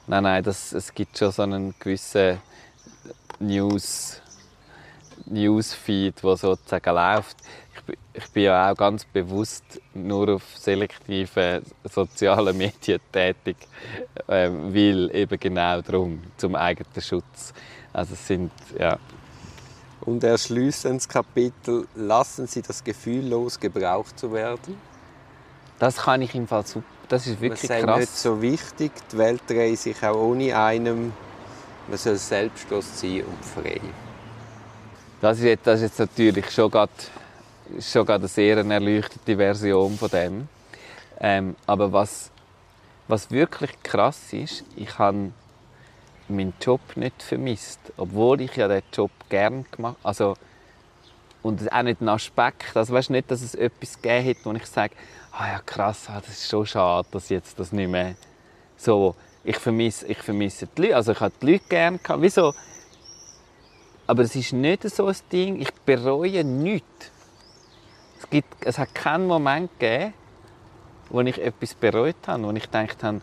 Nein, 0.08 0.22
nein, 0.24 0.42
das, 0.42 0.72
es 0.72 0.92
gibt 0.92 1.16
schon 1.16 1.30
so 1.30 1.42
einen 1.42 1.72
gewissen 1.78 2.40
News, 3.38 4.20
Newsfeed, 5.26 6.22
der 6.22 6.36
sozusagen 6.36 6.94
läuft. 6.94 7.36
Ich, 7.74 7.82
bin- 7.84 7.96
ich 8.14 8.28
bin 8.30 8.42
ja 8.44 8.70
auch 8.70 8.76
ganz 8.76 9.04
bewusst 9.04 9.64
nur 9.94 10.28
auf 10.34 10.42
selektiven 10.56 11.62
sozialen 11.84 12.56
Medien 12.58 13.00
tätig, 13.12 13.56
äh, 14.28 14.50
weil 14.50 15.10
eben 15.14 15.38
genau 15.38 15.80
darum, 15.80 16.22
zum 16.36 16.54
eigenen 16.54 17.00
Schutz. 17.00 17.52
Also 17.92 18.14
es 18.14 18.26
sind, 18.26 18.52
ja, 18.78 18.98
Und 20.02 20.22
er 20.24 20.38
schließt 20.38 20.84
ins 20.86 21.08
Kapitel, 21.08 21.86
lassen 21.94 22.46
Sie 22.46 22.62
das 22.62 22.82
Gefühl 22.84 23.26
los, 23.28 23.58
gebraucht 23.58 24.18
zu 24.18 24.32
werden. 24.32 24.76
das 25.78 25.96
kann 25.96 26.22
ich 26.22 26.34
im 26.34 26.46
Fall 26.46 26.66
super, 26.66 26.86
das 27.08 27.26
ist 27.26 27.40
wirklich 27.40 27.68
sei 27.68 27.82
krass. 27.82 28.00
nicht 28.00 28.16
so 28.16 28.40
wichtig, 28.42 28.92
die 29.12 29.18
Welt 29.18 29.42
dreht 29.48 29.78
sich 29.78 30.02
auch 30.04 30.14
ohne 30.16 30.56
einem. 30.58 31.12
Man 31.90 31.98
soll 31.98 32.14
selbstlos 32.14 33.00
sein 33.00 33.24
und 33.24 33.44
frei. 33.44 33.80
Das 35.20 35.38
ist 35.38 35.44
jetzt, 35.44 35.66
das 35.66 35.80
ist 35.80 35.98
jetzt 35.98 35.98
natürlich 35.98 36.48
schon 36.52 36.70
gerade, 36.70 36.92
schon 37.80 38.06
gerade 38.06 38.20
eine 38.20 38.28
sehr 38.28 38.58
erleuchtete 38.58 39.36
Version 39.36 39.98
von 39.98 40.08
dem. 40.08 40.48
Ähm, 41.18 41.56
aber 41.66 41.92
was, 41.92 42.30
was 43.08 43.28
wirklich 43.32 43.72
krass 43.82 44.32
ist, 44.32 44.62
ich 44.76 44.98
habe 45.00 45.32
meinen 46.28 46.54
Job 46.60 46.80
nicht 46.94 47.20
vermisst, 47.24 47.80
obwohl 47.96 48.40
ich 48.40 48.54
ja 48.54 48.68
den 48.68 48.82
Job 48.92 49.10
gern 49.28 49.66
gemacht 49.72 49.96
also 50.04 50.36
und 51.42 51.72
auch 51.72 51.82
nicht 51.82 52.00
einen 52.00 52.08
Aspekt, 52.08 52.76
also 52.76 52.94
weißt 52.94 53.10
nicht, 53.10 53.32
dass 53.32 53.42
es 53.42 53.56
etwas 53.56 54.00
gegeben 54.00 54.24
hätte, 54.24 54.44
wo 54.44 54.52
ich 54.52 54.66
sage, 54.66 54.94
ah 55.32 55.48
ja 55.48 55.58
krass, 55.58 56.04
ah, 56.08 56.20
das 56.20 56.34
ist 56.34 56.48
schon 56.48 56.66
schade, 56.66 57.08
dass 57.10 57.30
jetzt 57.30 57.58
das 57.58 57.72
nicht 57.72 57.90
mehr 57.90 58.14
so, 58.76 59.16
ich 59.44 59.56
vermisse, 59.56 60.06
ich 60.06 60.18
vermisse 60.18 60.66
die 60.66 60.82
Leute, 60.82 60.96
also 60.96 61.12
ich 61.12 61.20
habe 61.20 61.32
die 61.40 61.52
Leute 61.52 61.64
gerne 61.68 61.98
wieso? 62.18 62.54
Aber 64.06 64.22
es 64.22 64.34
ist 64.34 64.52
nicht 64.52 64.88
so 64.90 65.06
ein 65.06 65.16
Ding, 65.30 65.60
ich 65.60 65.72
bereue 65.72 66.44
nichts. 66.44 67.10
Es, 68.18 68.28
gibt, 68.28 68.66
es 68.66 68.78
hat 68.78 68.94
keinen 68.94 69.26
Moment 69.26 69.70
gegeben, 69.78 70.12
wo 71.08 71.20
ich 71.20 71.38
etwas 71.38 71.74
bereut 71.74 72.16
habe, 72.26 72.42
wo 72.42 72.50
ich 72.50 72.64
gedacht 72.64 73.02
habe, 73.02 73.20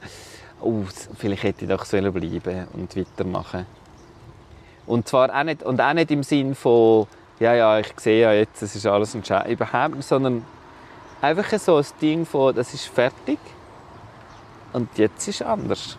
oh, 0.61 0.83
vielleicht 1.17 1.43
hätte 1.43 1.65
ich 1.65 1.69
doch 1.69 1.85
bleiben 1.85 2.67
und 2.73 2.95
weitermachen. 2.95 3.65
Und 4.85 5.07
zwar 5.07 5.37
auch 5.37 5.43
nicht, 5.43 5.63
und 5.63 5.81
auch 5.81 5.93
nicht 5.93 6.09
im 6.11 6.23
Sinn 6.23 6.55
von, 6.55 7.07
ja, 7.39 7.53
ja, 7.53 7.79
ich 7.79 7.93
sehe 7.97 8.21
ja 8.21 8.33
jetzt, 8.33 8.61
es 8.61 8.75
ist 8.75 8.85
alles 8.85 9.13
entscheidend, 9.13 9.51
überhaupt 9.51 10.01
sondern 10.03 10.45
einfach 11.21 11.59
so 11.59 11.75
ein 11.75 11.85
Ding 12.01 12.25
von, 12.25 12.55
das 12.55 12.73
ist 12.73 12.85
fertig 12.87 13.39
und 14.73 14.97
jetzt 14.97 15.27
ist 15.27 15.41
es 15.41 15.47
anders. 15.47 15.97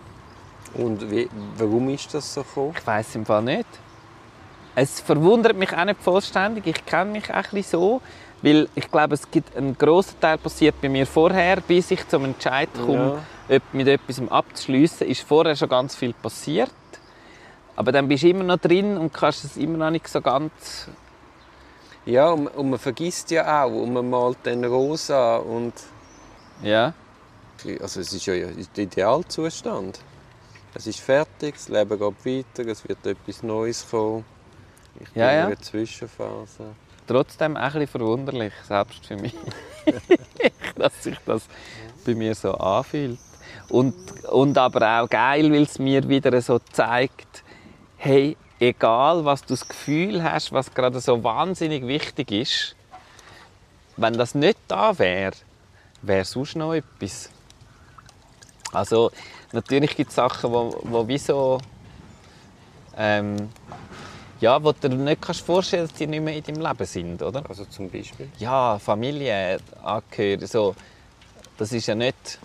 Und 0.74 1.10
wie, 1.10 1.28
warum 1.56 1.88
ist 1.88 2.12
das 2.14 2.34
so 2.34 2.42
gekommen? 2.42 2.74
Ich 2.78 2.86
weiß 2.86 3.14
im 3.16 3.26
Fall 3.26 3.42
nicht. 3.42 3.66
Es 4.74 5.00
verwundert 5.00 5.56
mich 5.56 5.76
auch 5.76 5.84
nicht 5.84 6.00
vollständig. 6.00 6.66
Ich 6.66 6.86
kenne 6.86 7.10
mich 7.10 7.30
auch 7.30 7.36
ein 7.36 7.50
bisschen 7.50 7.80
so, 7.80 8.00
weil 8.42 8.68
ich 8.74 8.90
glaube, 8.90 9.14
es 9.14 9.28
gibt 9.30 9.56
einen 9.56 9.76
grossen 9.76 10.20
Teil 10.20 10.38
passiert 10.38 10.80
bei 10.80 10.88
mir 10.88 11.06
vorher, 11.06 11.60
bis 11.60 11.90
ich 11.90 12.06
zum 12.06 12.24
Entscheid 12.26 12.68
komme, 12.86 13.20
ja. 13.48 13.58
mit 13.72 13.88
etwas 13.88 14.20
abzuschließen, 14.30 15.06
ist 15.06 15.22
vorher 15.22 15.56
schon 15.56 15.68
ganz 15.68 15.96
viel 15.96 16.12
passiert. 16.12 16.70
Aber 17.74 17.92
dann 17.92 18.08
bist 18.08 18.22
du 18.24 18.28
immer 18.28 18.44
noch 18.44 18.58
drin 18.58 18.96
und 18.96 19.12
kannst 19.12 19.44
es 19.44 19.56
immer 19.56 19.78
noch 19.78 19.90
nicht 19.90 20.06
so 20.08 20.20
ganz. 20.20 20.88
Ja, 22.04 22.30
und, 22.30 22.46
und 22.48 22.70
man 22.70 22.78
vergisst 22.78 23.30
ja 23.30 23.64
auch, 23.64 23.70
und 23.70 23.92
man 23.92 24.08
malt 24.08 24.38
dann 24.44 24.64
rosa 24.64 25.36
und 25.36 25.72
Ja. 26.62 26.92
also 27.80 28.00
es 28.00 28.12
ist 28.12 28.26
ja 28.26 28.34
der 28.34 28.84
Idealzustand. 28.84 30.00
Es 30.74 30.86
ist 30.86 31.00
fertig, 31.00 31.54
das 31.54 31.68
Leben 31.68 31.98
geht 31.98 32.26
weiter, 32.58 32.70
es 32.70 32.86
wird 32.88 33.04
etwas 33.06 33.42
Neues 33.42 33.88
kommen. 33.90 34.24
Ich 35.00 35.10
bin 35.10 35.22
Ja, 35.22 35.32
ja. 35.32 35.40
in 35.40 35.46
einer 35.46 35.60
Zwischenphase. 35.60 36.74
Trotzdem 37.06 37.56
ein 37.56 37.64
bisschen 37.72 37.86
verwunderlich, 37.86 38.52
selbst 38.66 39.06
für 39.06 39.16
mich, 39.16 39.34
dass 40.76 41.02
sich 41.02 41.16
das 41.24 41.44
bei 42.04 42.14
mir 42.14 42.34
so 42.34 42.52
anfühlt. 42.54 43.18
Und, 43.70 43.94
und 44.26 44.58
aber 44.58 45.00
auch 45.02 45.08
geil, 45.08 45.50
weil 45.52 45.62
es 45.62 45.78
mir 45.78 46.06
wieder 46.08 46.40
so 46.42 46.58
zeigt, 46.58 47.44
hey, 47.96 48.36
egal 48.60 49.24
was 49.24 49.42
du 49.42 49.48
das 49.48 49.66
Gefühl 49.66 50.22
hast, 50.22 50.52
was 50.52 50.74
gerade 50.74 51.00
so 51.00 51.22
wahnsinnig 51.24 51.86
wichtig 51.86 52.30
ist, 52.30 52.76
wenn 53.96 54.14
das 54.14 54.34
nicht 54.34 54.58
da 54.68 54.98
wäre, 54.98 55.32
wäre 56.02 56.24
sonst 56.24 56.56
noch 56.56 56.74
etwas. 56.74 57.30
Also 58.72 59.10
natürlich 59.52 59.96
gibt 59.96 60.10
es 60.10 60.16
Sachen, 60.16 60.52
wo, 60.52 60.78
wo 60.82 61.08
wie 61.08 61.18
so, 61.18 61.58
ähm, 62.96 63.48
ja, 64.40 64.62
wo 64.62 64.72
du 64.72 64.88
dir 64.88 64.94
nicht 64.94 65.22
kannst 65.22 65.40
vorstellen 65.40 65.86
dass 65.88 65.96
die 65.96 66.06
nicht 66.06 66.22
mehr 66.22 66.36
in 66.36 66.42
deinem 66.42 66.60
Leben 66.60 66.84
sind, 66.86 67.22
oder? 67.22 67.42
Also 67.48 67.64
zum 67.64 67.90
Beispiel. 67.90 68.28
Ja, 68.38 68.78
Familie, 68.78 69.58
Angehörige, 69.82 70.46
so. 70.46 70.74
Das 71.56 71.72
ist 71.72 71.86
ja 71.88 71.94
nicht, 71.94 72.38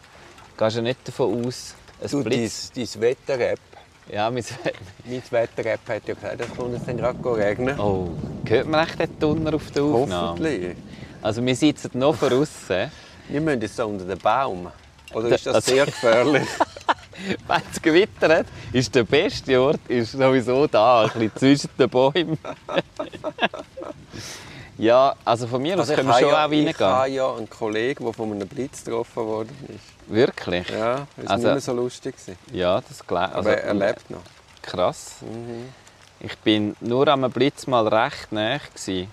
gehst 0.58 0.76
ja 0.76 0.82
nicht 0.82 1.08
davon 1.08 1.46
aus, 1.46 1.76
es 2.02 2.12
Du, 2.12 2.18
dein, 2.24 2.30
blitzt. 2.30 2.76
dein 2.76 3.02
Wetter-App. 3.02 3.60
Ja, 4.12 4.30
mein, 4.32 4.44
Mein 5.06 5.22
Wetter-App 5.30 5.88
hat 5.88 6.08
ja 6.08 6.14
gesagt, 6.16 6.42
es 6.42 6.58
kommt 6.58 6.74
jetzt 6.74 6.88
gerade 6.98 7.36
regnen. 7.38 7.80
oh, 7.80 8.10
hört 8.46 8.68
man 8.68 8.88
echt 8.88 9.00
den 9.00 9.20
Donner 9.20 9.54
auf 9.54 9.70
der 9.72 9.84
Aufnahme? 9.84 10.30
Hoffentlich. 10.30 10.76
Also 11.22 11.46
wir 11.46 11.56
sitzen 11.56 11.92
noch 11.94 12.18
draußen. 12.18 12.92
Wir 13.30 13.40
müssen 13.42 13.62
jetzt 13.62 13.80
unter 13.80 14.06
den 14.06 14.18
Baum. 14.18 14.70
Oder 15.14 15.30
ist 15.30 15.46
das 15.46 15.56
also- 15.56 15.72
sehr 15.72 15.86
gefährlich? 15.86 16.48
Wenn 17.48 17.62
es 17.72 17.82
gewittert, 17.82 18.48
ist 18.74 18.94
der 18.96 19.04
beste 19.04 19.62
Ort 19.62 19.80
ist 19.88 20.12
sowieso 20.14 20.66
da, 20.68 21.04
ein 21.04 21.10
bisschen 21.12 21.32
zwischen 21.38 21.70
den 21.78 21.90
Bäumen. 21.90 22.38
ja, 24.78 25.16
also 25.24 25.48
von 25.48 25.62
mir 25.62 25.76
aus 25.76 25.82
Also 25.82 25.96
können 25.96 26.08
wir 26.08 26.20
schon 26.20 26.30
ja, 26.30 26.46
auch 26.46 26.52
ich 26.52 26.66
reingehen. 26.66 26.80
habe 26.88 27.10
ja 27.10 27.34
einen 27.36 27.50
Kollegen, 27.50 28.04
der 28.04 28.14
von 28.14 28.32
einem 28.32 28.48
Blitz 28.48 28.84
getroffen 28.84 29.26
worden 29.26 29.56
ist. 29.70 30.14
Wirklich? 30.14 30.68
Ja, 30.70 31.08
das 31.16 31.26
war 31.26 31.32
Also- 31.32 31.48
nicht 31.48 31.54
mehr 31.54 31.62
so 31.62 31.74
lustig. 31.74 32.16
gewesen. 32.18 32.38
Ja, 32.52 32.82
das 32.82 33.06
glaube 33.06 33.36
Aber 33.36 33.58
er 33.58 33.74
lebt 33.74 34.10
noch. 34.10 34.22
Krass. 34.62 35.16
Mhm. 35.22 35.70
Ich 36.20 36.38
bin 36.40 36.76
nur 36.80 37.08
am 37.10 37.30
Blitz 37.32 37.68
mal 37.68 37.88
recht 37.88 38.32
nahe 38.32 38.62
gsi, 38.74 39.08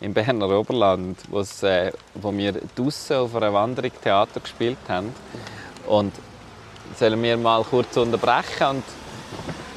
im 0.00 0.14
Berner 0.14 0.48
Oberland, 0.48 1.18
wo's, 1.28 1.62
äh, 1.62 1.92
wo 2.14 2.32
wir 2.32 2.54
draussen 2.74 3.16
auf 3.16 3.36
einer 3.36 3.52
Wanderung 3.52 3.90
Theater 4.02 4.40
gespielt 4.40 4.78
haben. 4.88 5.14
Und 5.86 6.12
sollen 6.98 7.22
wir 7.22 7.36
mal 7.36 7.62
kurz 7.64 7.96
unterbrechen? 7.96 8.68
Und 8.68 8.84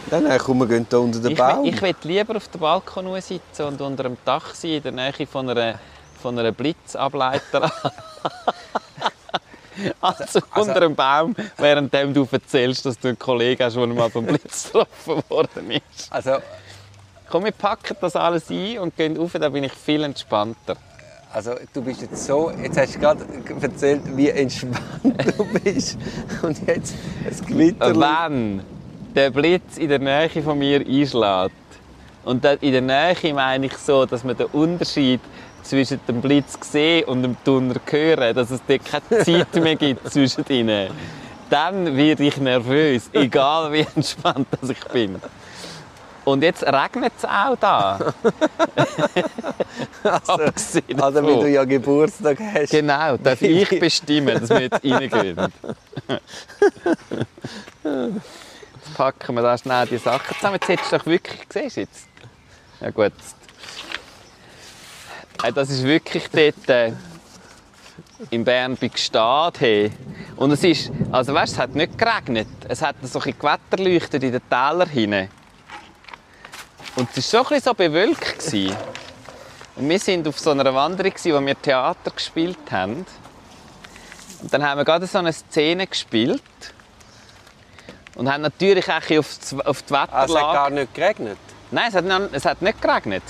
Dann 0.09 0.25
äh, 0.25 0.37
komm, 0.37 0.59
wir 0.59 0.67
gehen 0.67 0.87
hier 0.89 0.99
unter 0.99 1.19
den 1.19 1.31
ich, 1.31 1.37
Baum. 1.37 1.65
ich 1.65 1.81
will 1.81 1.95
lieber 2.03 2.37
auf 2.37 2.47
dem 2.47 2.61
Balkon 2.61 3.21
sitzen 3.21 3.63
und 3.63 3.81
unter 3.81 4.03
dem 4.03 4.17
Dach 4.23 4.53
sein, 4.55 4.71
in 4.71 4.83
der 4.83 4.91
Nähe 4.91 5.27
von 5.27 5.49
einer, 5.49 5.79
von 6.21 6.37
einer 6.39 6.51
Blitzableiter. 6.51 7.71
Also, 9.99 10.39
unter 10.55 10.77
einem 10.77 10.95
Baum, 10.95 11.35
während 11.57 11.93
du 11.93 12.27
erzählst, 12.31 12.85
dass 12.85 12.99
du 12.99 13.07
einen 13.07 13.17
Kollegen 13.17 13.63
hast, 13.63 13.75
der 13.75 13.87
mal 13.87 14.09
vom 14.09 14.25
Blitz 14.25 14.65
getroffen 14.65 15.23
worden 15.29 15.71
ist. 15.71 16.11
also, 16.11 16.37
Komm, 17.33 17.45
wir 17.45 17.51
packen 17.51 17.97
das 17.99 18.15
alles 18.15 18.51
ein 18.51 18.77
und 18.77 18.95
gehen 18.95 19.17
rauf, 19.17 19.31
da 19.33 19.49
bin 19.49 19.63
ich 19.63 19.73
viel 19.73 20.03
entspannter. 20.03 20.75
also, 21.33 21.55
du 21.73 21.81
bist 21.81 22.03
jetzt 22.03 22.27
so... 22.27 22.51
Jetzt 22.51 22.77
hast 22.77 22.93
du 22.93 22.99
gerade 22.99 23.25
erzählt, 23.59 24.01
wie 24.15 24.29
entspannt 24.29 25.35
du 25.35 25.43
bist. 25.45 25.97
Und 26.43 26.59
jetzt 26.67 26.93
ein 27.25 27.45
Gewitter. 27.47 27.99
Wenn 27.99 28.61
der 29.15 29.31
Blitz 29.31 29.79
in 29.79 29.89
der 29.89 29.97
Nähe 29.97 30.43
von 30.43 30.59
mir 30.59 30.81
einschlägt, 30.81 31.55
und 32.23 32.45
in 32.45 32.71
der 32.71 32.81
Nähe 32.81 33.33
meine 33.33 33.65
ich 33.65 33.77
so, 33.77 34.05
dass 34.05 34.23
man 34.23 34.37
den 34.37 34.45
Unterschied 34.53 35.19
zwischen 35.63 36.01
dem 36.07 36.21
Blitz 36.21 36.55
sehen 36.61 37.05
und 37.05 37.23
dem 37.23 37.35
Donner 37.43 37.81
hören, 37.89 38.35
dass 38.35 38.51
es 38.51 38.61
dort 38.67 38.85
keine 38.85 39.23
Zeit 39.25 39.55
mehr 39.55 39.75
gibt 39.75 40.07
zwischen 40.07 40.45
ihnen, 40.49 40.91
dann 41.49 41.97
werde 41.97 42.25
ich 42.25 42.37
nervös, 42.37 43.09
egal 43.11 43.73
wie 43.73 43.87
entspannt 43.95 44.49
ich 44.61 44.83
bin. 44.89 45.15
Und 46.25 46.41
jetzt 46.43 46.63
regnet 46.63 47.13
es 47.17 47.25
auch 47.25 47.55
da. 47.59 47.99
Also, 50.03 50.37
davon. 50.87 51.15
wenn 51.15 51.39
du 51.39 51.49
ja 51.49 51.63
Geburtstag 51.63 52.37
hast. 52.39 52.71
Genau, 52.71 53.17
darf 53.17 53.41
ich 53.41 53.79
bestimmen, 53.79 54.39
dass 54.39 54.49
wir 54.49 54.61
jetzt 54.61 54.83
reingehen. 54.83 55.37
packen 58.93 59.35
wir 59.35 59.41
da 59.41 59.57
schnell 59.57 59.87
die 59.87 59.97
Sachen 59.97 60.35
zusammen. 60.35 60.55
Jetzt 60.55 60.67
hättest 60.67 60.91
du 60.91 60.97
doch 60.97 61.05
wirklich, 61.05 61.47
du 61.47 61.59
jetzt? 61.59 62.07
Ja 62.81 62.89
gut. 62.91 63.13
Äh, 65.43 65.51
Das 65.51 65.69
ist 65.69 65.83
wirklich 65.83 66.27
dort 66.29 66.69
äh, 66.69 66.93
in 68.29 68.43
Bern 68.43 68.77
bei 68.79 68.89
Gstad. 68.89 69.59
Hey. 69.59 69.91
Und 70.35 70.51
es 70.51 70.63
ist, 70.63 70.91
also 71.11 71.33
weißt, 71.33 71.53
es 71.53 71.59
hat 71.59 71.75
nicht 71.75 71.97
geregnet. 71.97 72.47
Es 72.67 72.81
hat 72.81 72.95
so 73.03 73.19
ein 73.19 73.23
bisschen 73.23 73.39
Gewetterleuchtet 73.39 74.23
in 74.23 74.31
den 74.31 74.49
Tälern 74.49 74.89
hinein. 74.89 75.29
Und 76.95 77.09
es 77.15 77.33
war 77.33 77.43
so 77.43 77.47
ein 77.49 77.55
bisschen 77.55 77.63
so 77.63 77.73
bewölkt. 77.73 78.39
gewesen. 78.39 78.75
Und 79.75 79.89
wir 79.89 79.99
waren 80.07 80.27
auf 80.27 80.39
so 80.39 80.51
einer 80.51 80.73
Wanderung, 80.73 81.13
wo 81.23 81.45
wir 81.45 81.61
Theater 81.61 82.11
gespielt 82.11 82.71
haben. 82.71 83.05
Und 84.41 84.53
dann 84.53 84.63
haben 84.63 84.77
wir 84.77 84.85
gerade 84.85 85.07
so 85.07 85.17
eine 85.17 85.33
Szene 85.33 85.87
gespielt. 85.87 86.41
Und 88.15 88.31
haben 88.31 88.41
natürlich 88.41 88.87
auch 88.87 89.17
auf 89.19 89.37
die, 89.49 89.65
auf 89.65 89.81
die 89.81 89.93
Ah, 89.95 90.03
es 90.03 90.29
Wetterlage... 90.29 90.47
hat 90.47 90.53
gar 90.53 90.69
nicht 90.69 90.93
geregnet. 90.93 91.37
Nein, 91.71 91.85
es 91.89 91.95
hat, 91.95 92.05
noch- 92.05 92.29
es 92.31 92.45
hat 92.45 92.61
nicht 92.61 92.79
geregnet. 92.79 93.23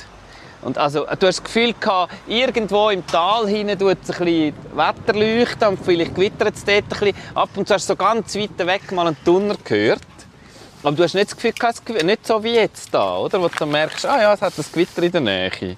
Und 0.61 0.77
also, 0.77 1.01
du 1.05 1.09
hast 1.09 1.21
das 1.39 1.43
Gefühl 1.43 1.73
gehabt, 1.79 2.13
irgendwo 2.27 2.89
im 2.89 3.05
Tal 3.07 3.47
hinten 3.47 3.77
tut 3.79 3.97
es 4.03 4.11
ein 4.11 4.25
bisschen 4.25 4.53
Wetter 4.75 5.13
leuchten 5.13 5.67
und 5.69 5.79
vielleicht 5.85 6.15
gewittert 6.15 6.55
es 6.55 6.63
dort 6.65 6.83
ein 6.83 6.87
bisschen. 6.89 7.15
Ab 7.35 7.49
und 7.55 7.67
zu 7.67 7.73
hast 7.73 7.89
du 7.89 7.93
so 7.93 7.95
ganz 7.97 8.35
weit 8.35 8.57
weg 8.59 8.91
mal 8.91 9.07
einen 9.07 9.17
Donner 9.23 9.55
gehört. 9.63 10.01
Aber 10.83 10.95
du 10.97 11.03
hast 11.03 11.13
nicht 11.13 11.27
das 11.27 11.35
Gefühl 11.35 11.53
gehabt, 11.53 11.75
es 11.75 11.85
gew- 11.85 12.03
nicht 12.03 12.27
so 12.27 12.43
wie 12.43 12.55
jetzt 12.55 12.93
da, 12.93 13.17
oder? 13.17 13.41
Wo 13.41 13.47
du 13.47 13.65
merkst, 13.65 14.05
ah 14.05 14.21
ja, 14.21 14.33
es 14.33 14.41
hat 14.41 14.53
das 14.57 14.71
Gewitter 14.71 15.01
in 15.03 15.11
der 15.11 15.21
Nähe. 15.21 15.77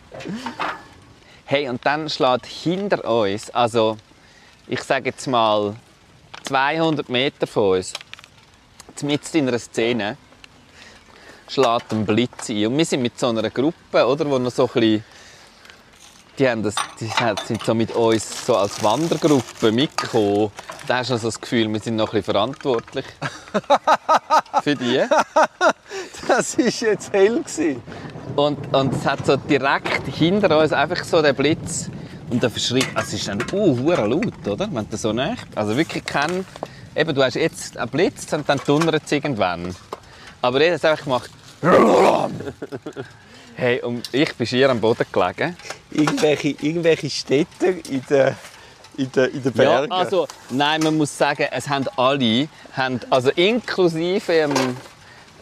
Hey, 1.46 1.70
und 1.70 1.86
dann 1.86 2.10
schlägt 2.10 2.48
hinter 2.48 3.06
uns, 3.06 3.52
also 3.52 3.98
ich 4.68 4.82
sage 4.82 5.10
jetzt 5.12 5.28
mal 5.28 5.76
200 6.44 7.08
Meter 7.08 7.46
von 7.46 7.78
uns, 7.78 7.94
mitten 9.04 9.38
in 9.38 9.48
einer 9.48 9.60
Szene, 9.60 10.18
schlägt 11.48 11.92
ein 11.92 12.04
Blitz 12.06 12.50
ein. 12.50 12.66
Und 12.66 12.78
wir 12.80 12.86
sind 12.86 13.04
mit 13.04 13.20
so 13.20 13.28
einer 13.30 13.48
Gruppe, 13.52 14.08
oder, 14.08 14.28
wo 14.28 14.40
noch 14.40 14.50
so 14.52 14.64
ein 14.64 14.74
bisschen, 14.74 15.06
die, 16.40 16.50
haben 16.50 16.64
das, 16.64 16.74
die 17.00 17.12
sind 17.46 17.64
so 17.64 17.76
mit 17.76 17.92
uns 17.92 18.46
so 18.48 18.58
als 18.58 18.82
Wandergruppe 18.84 19.72
mitgekommen. 19.72 20.52
Da 20.88 20.98
hast 20.98 21.10
du 21.12 21.14
noch 21.14 21.22
so 21.22 21.28
das 21.28 21.40
Gefühl, 21.40 21.72
wir 21.72 21.80
sind 21.80 21.96
noch 21.96 22.08
ein 22.08 22.12
bisschen 22.12 22.24
verantwortlich 22.34 23.06
für 24.66 24.76
die. 24.76 25.04
Das 26.28 26.58
war 26.58 26.66
jetzt 26.66 27.14
hell. 27.14 27.40
gewesen. 27.40 27.82
Und, 28.36 28.76
und 28.76 28.94
es 28.94 29.06
hat 29.06 29.26
so 29.26 29.38
direkt 29.38 30.08
hinter 30.08 30.60
uns 30.60 30.74
einfach 30.74 31.04
so 31.04 31.22
den 31.22 31.36
Blitz. 31.36 31.90
Und 32.32 32.42
der 32.42 32.50
verschreit, 32.50 32.88
also 32.96 33.10
es 33.10 33.14
ist 33.14 33.28
dann 33.28 33.44
uh, 33.54 33.92
laut, 33.92 34.48
oder? 34.48 34.68
Wenn 34.72 34.90
du 34.90 34.98
so 34.98 35.14
näher. 35.14 35.38
Also 35.54 35.78
wirklich 35.78 36.04
kein, 36.04 36.44
eben, 36.96 37.14
du 37.14 37.24
hast 37.24 37.36
jetzt 37.36 37.78
einen 37.78 37.92
Blitz 37.92 38.34
und 38.34 38.50
dann 38.50 38.60
donnert 38.66 39.04
es 39.06 39.12
irgendwann. 39.12 39.76
Aber 40.42 40.60
er 40.60 40.74
hat 40.74 40.80
es 40.80 40.86
einfach 40.86 41.04
gemacht. 41.04 41.30
Hey, 43.58 43.82
und 43.82 44.14
ich 44.14 44.36
bin 44.36 44.46
schier 44.46 44.70
am 44.70 44.82
Boden 44.82 45.06
gelegen. 45.10 45.56
Irgendwelche, 45.90 46.50
irgendwelche 46.50 47.10
Städte 47.10 47.68
in 47.90 48.04
den 48.10 48.36
in 48.98 49.12
der, 49.12 49.32
in 49.34 49.44
Ja, 49.44 49.52
Bergen. 49.52 49.92
also, 49.92 50.28
nein, 50.50 50.82
man 50.82 50.98
muss 50.98 51.18
sagen, 51.18 51.48
es 51.52 51.68
haben 51.70 51.86
alle, 51.96 52.48
haben, 52.76 53.00
also 53.10 53.30
inklusive 53.32 54.34
ähm, 54.34 54.54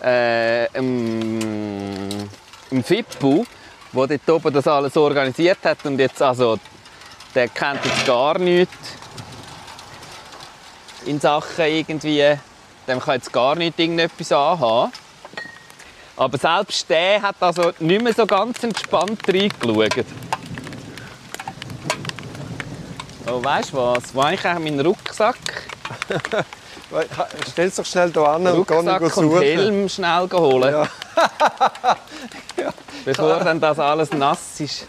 äh, 0.04 0.66
ähm, 0.78 2.30
im 2.72 2.84
Fippo, 2.84 3.46
der 3.94 4.08
dort 4.26 4.30
oben 4.30 4.54
das 4.54 4.68
alles 4.68 4.98
organisiert 4.98 5.60
hat 5.64 5.86
und 5.86 6.00
jetzt 6.00 6.22
also, 6.22 6.58
der 7.36 7.48
kennt 7.48 7.84
jetzt 7.86 8.06
gar 8.06 8.38
nichts 8.38 8.76
in 11.06 11.20
Sachen 11.20 11.66
irgendwie, 11.66 12.38
dem 12.88 13.00
kann 13.00 13.16
jetzt 13.16 13.32
gar 13.32 13.56
nicht 13.56 13.78
irgendetwas 13.80 14.32
anhaben. 14.32 14.92
Aber 16.16 16.38
selbst 16.38 16.90
der 16.90 17.22
hat 17.22 17.36
also 17.40 17.72
nicht 17.80 18.04
mehr 18.04 18.14
so 18.14 18.26
ganz 18.26 18.64
entspannt 18.64 19.22
reingeschaut. 19.28 20.06
Oh, 23.26 23.44
weißt 23.44 23.72
du 23.72 23.78
was? 23.78 24.14
Wo 24.14 24.24
habe 24.24 24.34
ich 24.36 24.46
eigentlich 24.46 24.72
meinen 24.72 24.86
Rucksack? 24.86 25.38
Stell 27.52 27.72
doch 27.72 27.86
schnell 27.86 28.12
hier 28.12 28.28
an 28.28 28.46
und 28.48 28.68
geh 28.68 28.74
ihn 28.74 28.88
Rucksack 28.90 29.02
und 29.02 29.14
suchen. 29.14 29.42
Helm 29.42 29.90
schnell 29.90 30.30
holen. 30.32 30.88
Ja. 32.58 32.70
Bevor 33.04 33.40
dann 33.40 33.60
das 33.60 33.80
alles 33.80 34.12
nass 34.12 34.60
ist. 34.60 34.86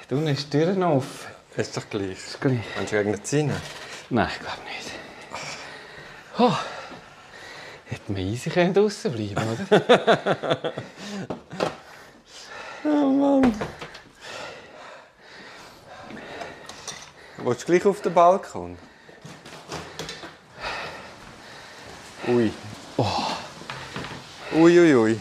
Du 0.08 0.16
nimmst 0.16 0.52
die 0.52 0.58
Türen 0.58 0.82
auf. 0.82 1.28
Ist 1.56 1.74
doch 1.76 1.88
gleich. 1.88 2.10
Ist 2.10 2.38
gleich. 2.40 2.58
Meinst 2.76 2.92
du 2.92 2.96
regnet 2.96 3.24
es 3.24 3.32
rein? 3.32 3.52
Nein, 4.10 4.28
ich 4.30 4.38
glaube 4.38 4.58
nicht. 4.66 4.90
Oh. 6.38 6.56
Hätte 7.86 8.12
man 8.12 8.20
easy 8.20 8.50
können 8.50 8.74
draussen 8.74 9.12
bleiben 9.12 9.48
oder? 9.70 10.74
Willst 17.38 17.62
du 17.62 17.66
gleich 17.66 17.86
auf 17.86 18.02
den 18.02 18.12
Balkon? 18.12 18.76
Ui. 22.26 22.52
Ui, 24.52 24.80
ui, 24.80 24.94
ui. 24.94 25.20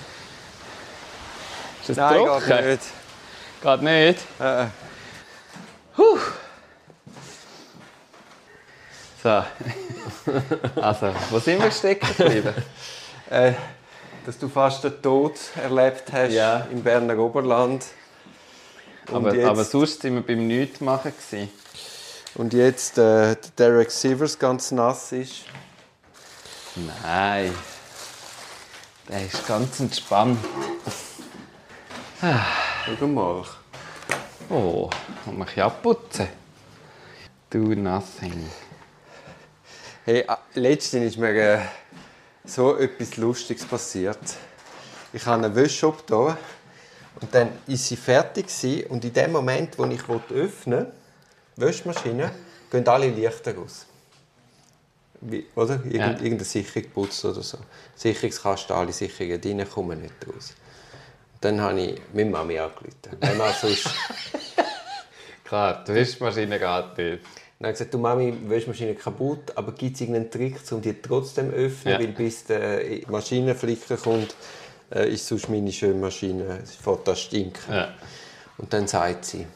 Ist 1.88 1.89
das 1.89 1.97
Nein, 1.97 2.26
trocken? 2.26 2.47
geht 2.47 2.65
nicht. 2.65 2.82
Geht 3.62 3.82
nicht? 3.82 4.19
Äh, 4.39 4.63
äh. 4.63 4.67
So. 9.23 9.43
also, 10.82 11.13
wo 11.30 11.39
sind 11.39 11.62
wir 11.62 11.71
stecken 11.71 12.08
geblieben? 12.17 12.54
Äh, 13.30 13.54
dass 14.26 14.38
du 14.38 14.47
fast 14.50 14.84
den 14.84 15.02
Tod 15.02 15.36
erlebt 15.62 16.12
hast 16.12 16.34
Ja. 16.34 16.67
im 16.71 16.84
Berner 16.84 17.17
Oberland. 17.17 17.86
Aber, 19.12 19.34
jetzt, 19.34 19.47
aber 19.47 19.63
sonst 19.63 20.04
waren 20.04 20.15
wir 20.15 20.21
beim 20.21 20.47
Nichtmachen. 20.47 21.13
gewesen. 21.13 21.50
und 22.36 22.54
jetzt 22.54 22.97
äh, 22.97 23.36
der 23.36 23.38
Derek 23.58 23.89
Sivers 23.91 24.38
ganz 24.38 24.71
nass 24.71 25.13
ist. 25.13 25.45
Nein. 27.04 27.54
Der 29.10 29.26
ist 29.26 29.47
ganz 29.47 29.80
entspannt. 29.80 30.38
Schau 32.19 33.08
mal. 33.08 33.45
Oh, 34.49 34.89
und 35.27 35.38
mich 35.38 35.62
abputzen. 35.62 36.27
Do 37.51 37.60
nothing. 37.60 38.49
Hey, 40.03 40.23
ah, 40.27 40.39
letztens 40.56 41.06
ist 41.06 41.17
mir 41.17 41.36
äh, 41.36 41.60
so 42.43 42.75
etwas 42.75 43.17
Lustiges 43.17 43.65
passiert. 43.65 44.17
Ich 45.13 45.25
habe 45.27 45.45
einen 45.45 45.56
Wäschshop 45.56 46.06
hier 46.08 46.38
und 47.21 47.36
dann 47.36 47.49
ist 47.67 47.88
sie 47.88 47.97
fertig 47.97 48.47
und 48.89 49.06
in 49.06 49.13
dem 49.13 49.32
Moment, 49.34 49.77
wo 49.77 49.86
ich 49.86 50.01
öffnen 50.10 50.88
wollte, 50.88 50.91
Wäschmaschine, 51.56 52.32
gehen 52.71 52.88
alle 52.88 53.10
Lichter 53.10 53.53
aus. 53.60 53.86
Wie, 55.21 55.45
oder? 55.53 55.75
Irgend, 55.75 55.93
Ja. 55.93 56.10
Irgendeine 56.10 56.45
Sicherung 56.45 56.89
putzt 56.91 57.23
oder 57.25 57.43
so. 57.43 57.60
Sicherungskasten, 57.95 58.75
alle 58.75 58.91
Sicherungen 58.91 59.39
drin, 59.39 59.69
kommen 59.69 60.01
nicht 60.01 60.15
raus. 60.27 60.56
Dann 61.41 61.62
habe 61.62 61.80
ich 61.80 62.02
meine 62.13 62.30
Mami 62.30 62.60
angerufen. 62.60 63.17
Wenn 63.19 63.38
man 63.38 63.54
sonst 63.54 63.89
Klar, 65.47 65.84
die 65.88 65.93
Wischmaschine 65.93 66.60
geht 66.60 66.97
nicht. 66.97 67.23
Dann 67.60 67.67
habe 67.67 67.71
ich 67.71 67.80
gesagt, 67.80 67.93
du 67.93 67.97
Mami, 68.00 68.34
die 68.34 68.50
Wäschmaschine 68.50 68.95
kaputt, 68.95 69.54
aber 69.56 69.71
gibt 69.71 69.95
es 69.95 70.02
irgendeinen 70.02 70.30
Trick, 70.30 70.60
um 70.71 70.82
die 70.82 71.02
trotzdem 71.02 71.50
zu 71.50 71.56
öffnen? 71.56 71.93
Ja. 71.93 72.00
Weil 72.00 72.08
bis 72.08 72.43
der 72.43 72.82
Maschinenflicker 73.08 73.95
kommt, 73.95 74.36
äh, 74.93 75.10
ist 75.10 75.26
sonst 75.26 75.50
meine 75.50 75.71
schöne 75.71 75.95
Maschine, 75.95 76.60
sie 76.65 76.78
fährt 76.78 77.08
das 77.08 77.21
stinken. 77.21 77.73
Ja. 77.73 77.93
Und 78.58 78.73
dann 78.73 78.88
sagt 78.88 79.26
sie, 79.26 79.47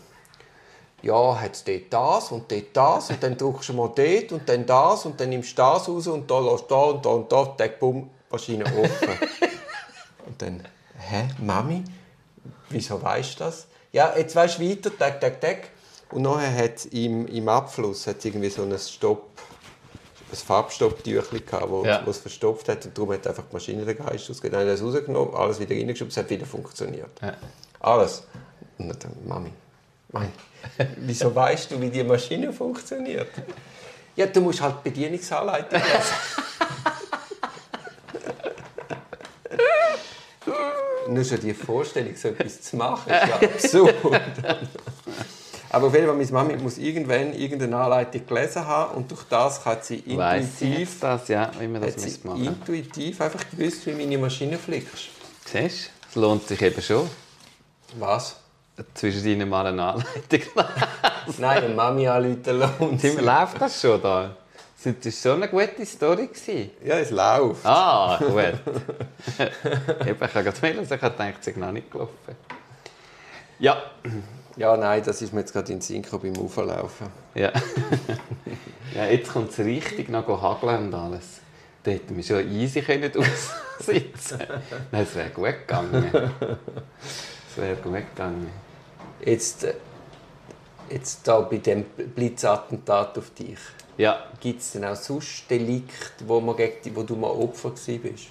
ja, 1.02 1.40
hat 1.40 1.56
es 1.56 1.64
dort 1.64 1.82
das 1.90 2.32
und 2.32 2.52
dort 2.52 2.66
das 2.74 3.10
und 3.10 3.22
dann 3.22 3.36
drückst 3.36 3.70
du 3.70 3.74
mal 3.74 3.92
dort 3.94 4.32
und 4.32 4.48
dann 4.48 4.66
das 4.66 5.06
und 5.06 5.20
dann 5.20 5.30
nimmst 5.30 5.52
du 5.52 5.62
das 5.62 5.90
raus 5.90 6.08
und 6.08 6.32
da 6.32 6.40
lässt 6.40 6.72
da 6.72 6.76
und 6.76 7.06
da 7.06 7.10
und 7.10 7.32
da, 7.32 7.68
bumm, 7.80 8.10
Maschine 8.30 8.64
offen. 8.64 9.10
und 10.26 10.42
dann, 10.42 10.64
hä, 11.10 11.28
Mami, 11.40 11.84
wieso 12.70 13.02
weißt 13.02 13.40
du 13.40 13.44
das? 13.46 13.68
Ja, 13.92 14.14
jetzt 14.18 14.36
weißt 14.36 14.60
du 14.60 14.70
weiter, 14.70 14.92
tack, 14.98 15.20
tack, 15.20 15.42
tack. 15.42 15.70
Und 16.12 16.22
nachher 16.24 16.54
hat 16.66 16.86
im, 16.92 17.28
im 17.28 17.48
Abfluss 17.50 18.08
hat's 18.08 18.24
irgendwie 18.26 18.50
so 18.50 18.64
ein 18.64 18.78
Stopp, 18.78 19.30
ein 20.32 20.36
Farbstopptüchli 20.38 21.42
gehabt, 21.42 21.70
wo 21.70 21.86
Ja. 21.86 22.02
wo 22.06 22.12
es 22.12 22.18
verstopft 22.20 22.70
hat 22.70 22.86
und 22.86 22.98
darum 22.98 23.14
hat 23.14 23.26
einfach 23.28 23.44
die 23.50 23.54
Maschine 23.54 23.86
den 23.86 23.98
Geist 23.98 24.30
ausgegeben. 24.30 24.54
Dann 24.54 24.62
hat 24.62 24.68
er 24.68 24.74
es 24.76 24.84
rausgenommen, 24.84 25.34
alles 25.36 25.60
wieder 25.60 25.76
reingeschoben, 25.76 26.10
es 26.12 26.18
hat 26.18 26.30
wieder 26.30 26.46
funktioniert. 26.46 27.10
Ja. 27.22 27.34
Alles. 27.80 28.24
Und 28.78 29.04
dann, 29.04 29.12
Mami, 29.26 29.52
Mein, 30.12 30.32
wieso 30.98 31.34
weißt 31.34 31.72
du, 31.72 31.82
wie 31.82 31.90
die 31.90 32.04
Maschine 32.04 32.52
funktioniert? 32.54 33.30
Ja, 34.16 34.26
du 34.26 34.42
musst 34.42 34.62
halt 34.62 34.84
Bedienungsanleitung 34.84 35.80
lesen. 35.80 36.16
Nur 41.08 41.24
schon 41.24 41.40
die 41.40 41.54
Vorstellung, 41.54 42.16
so 42.16 42.30
etwas 42.30 42.62
zu 42.62 42.76
machen, 42.76 43.12
ist 43.12 43.28
ja 43.28 43.36
absurd. 43.50 43.96
Aber 45.70 45.88
auf 45.88 45.94
jeden 45.94 46.06
Fall, 46.08 46.16
meine 46.16 46.32
Mami 46.32 46.58
muss 46.58 46.78
irgendwann 46.78 47.34
irgendeine 47.34 47.78
Anleitung 47.78 48.28
gelesen 48.28 48.68
haben 48.68 48.96
und 48.96 49.10
durch 49.10 49.24
das 49.30 49.64
hat 49.64 49.86
sie 49.86 50.00
intuitiv, 50.00 51.00
das, 51.00 51.28
ja, 51.30 51.50
wie 51.60 51.68
man 51.68 51.82
das 51.82 51.94
hat 51.94 52.00
sie 52.02 52.20
machen 52.28 52.44
intuitiv 52.44 53.22
einfach 53.22 53.50
gewusst, 53.50 53.86
wie 53.88 53.94
meine 53.94 54.18
Maschine 54.18 54.58
flickst. 54.58 55.10
Siehst 55.46 55.86
du? 55.88 56.10
Es 56.10 56.16
lohnt 56.16 56.48
sich 56.48 56.62
eben 56.62 56.82
schon. 56.82 57.10
Was? 57.98 58.36
Zwischen 58.94 59.24
deinen 59.24 59.48
mal 59.48 59.66
eine 59.66 59.84
Anleitung. 59.84 60.42
Nein, 61.38 61.64
eine 61.64 61.74
Mami 61.74 62.08
anrufen 62.08 62.60
lohnt 62.80 63.00
sich. 63.02 63.20
läuft 63.22 63.62
das 63.62 63.80
schon 63.80 64.02
da? 64.02 64.36
Das 64.84 64.96
war 65.06 65.12
so 65.12 65.32
eine 65.34 65.48
gute 65.48 65.86
Story. 65.86 66.28
gewesen. 66.28 66.72
Ja, 66.84 66.98
es 66.98 67.12
läuft. 67.12 67.66
Ah, 67.66 68.18
gut. 68.20 68.36
Eben, 70.08 70.26
ich 70.26 70.34
habe 70.34 70.44
gerade 70.44 70.62
melden, 70.62 70.84
ich 70.84 70.92
habe 70.92 71.12
gedacht, 71.12 71.48
es 71.48 71.56
noch 71.56 71.72
nicht 71.72 71.92
gelaufen. 71.92 72.36
Ja. 73.60 73.78
Ja, 74.58 74.76
nein, 74.76 75.04
das 75.06 75.22
ist 75.22 75.34
mir 75.34 75.42
jetzt 75.42 75.54
gerade 75.54 75.72
in 75.72 75.78
den 75.78 75.82
Sinn 75.82 76.04
beim 76.12 76.36
Auflaufen. 76.38 77.08
Ja. 77.36 77.52
ja, 78.96 79.06
jetzt 79.06 79.32
kommt 79.32 79.52
es 79.52 79.60
richtig 79.60 80.10
noch 80.10 80.28
hageln 80.42 80.88
und 80.88 80.94
alles. 80.96 81.42
Da 81.84 81.92
hätten 81.92 82.18
wir 82.18 82.24
schon 82.24 82.52
easy 82.52 82.82
können 82.82 83.12
aussitzen 83.16 84.40
Nein, 84.92 85.04
es 85.04 85.16
wäre 85.16 85.30
gut 85.30 85.46
gegangen. 85.46 86.12
Es 87.50 87.58
wäre 87.58 87.76
gut 87.76 87.94
gegangen. 87.94 88.50
Jetzt, 89.24 89.64
äh, 89.64 89.74
jetzt 90.90 91.28
da 91.28 91.40
bei 91.42 91.58
dem 91.58 91.84
Blitzattentat 91.84 93.18
auf 93.18 93.30
dich. 93.32 93.58
Ja, 94.02 94.18
Gibt 94.40 94.62
es 94.62 94.72
denn 94.72 94.84
auch 94.86 94.96
sonst 94.96 95.44
Delikte, 95.48 96.28
wo, 96.28 96.40
man 96.42 96.56
gegen 96.56 96.96
wo 96.96 97.04
du 97.04 97.16
mal 97.16 97.30
Opfer 97.30 97.70
bist? 97.70 98.30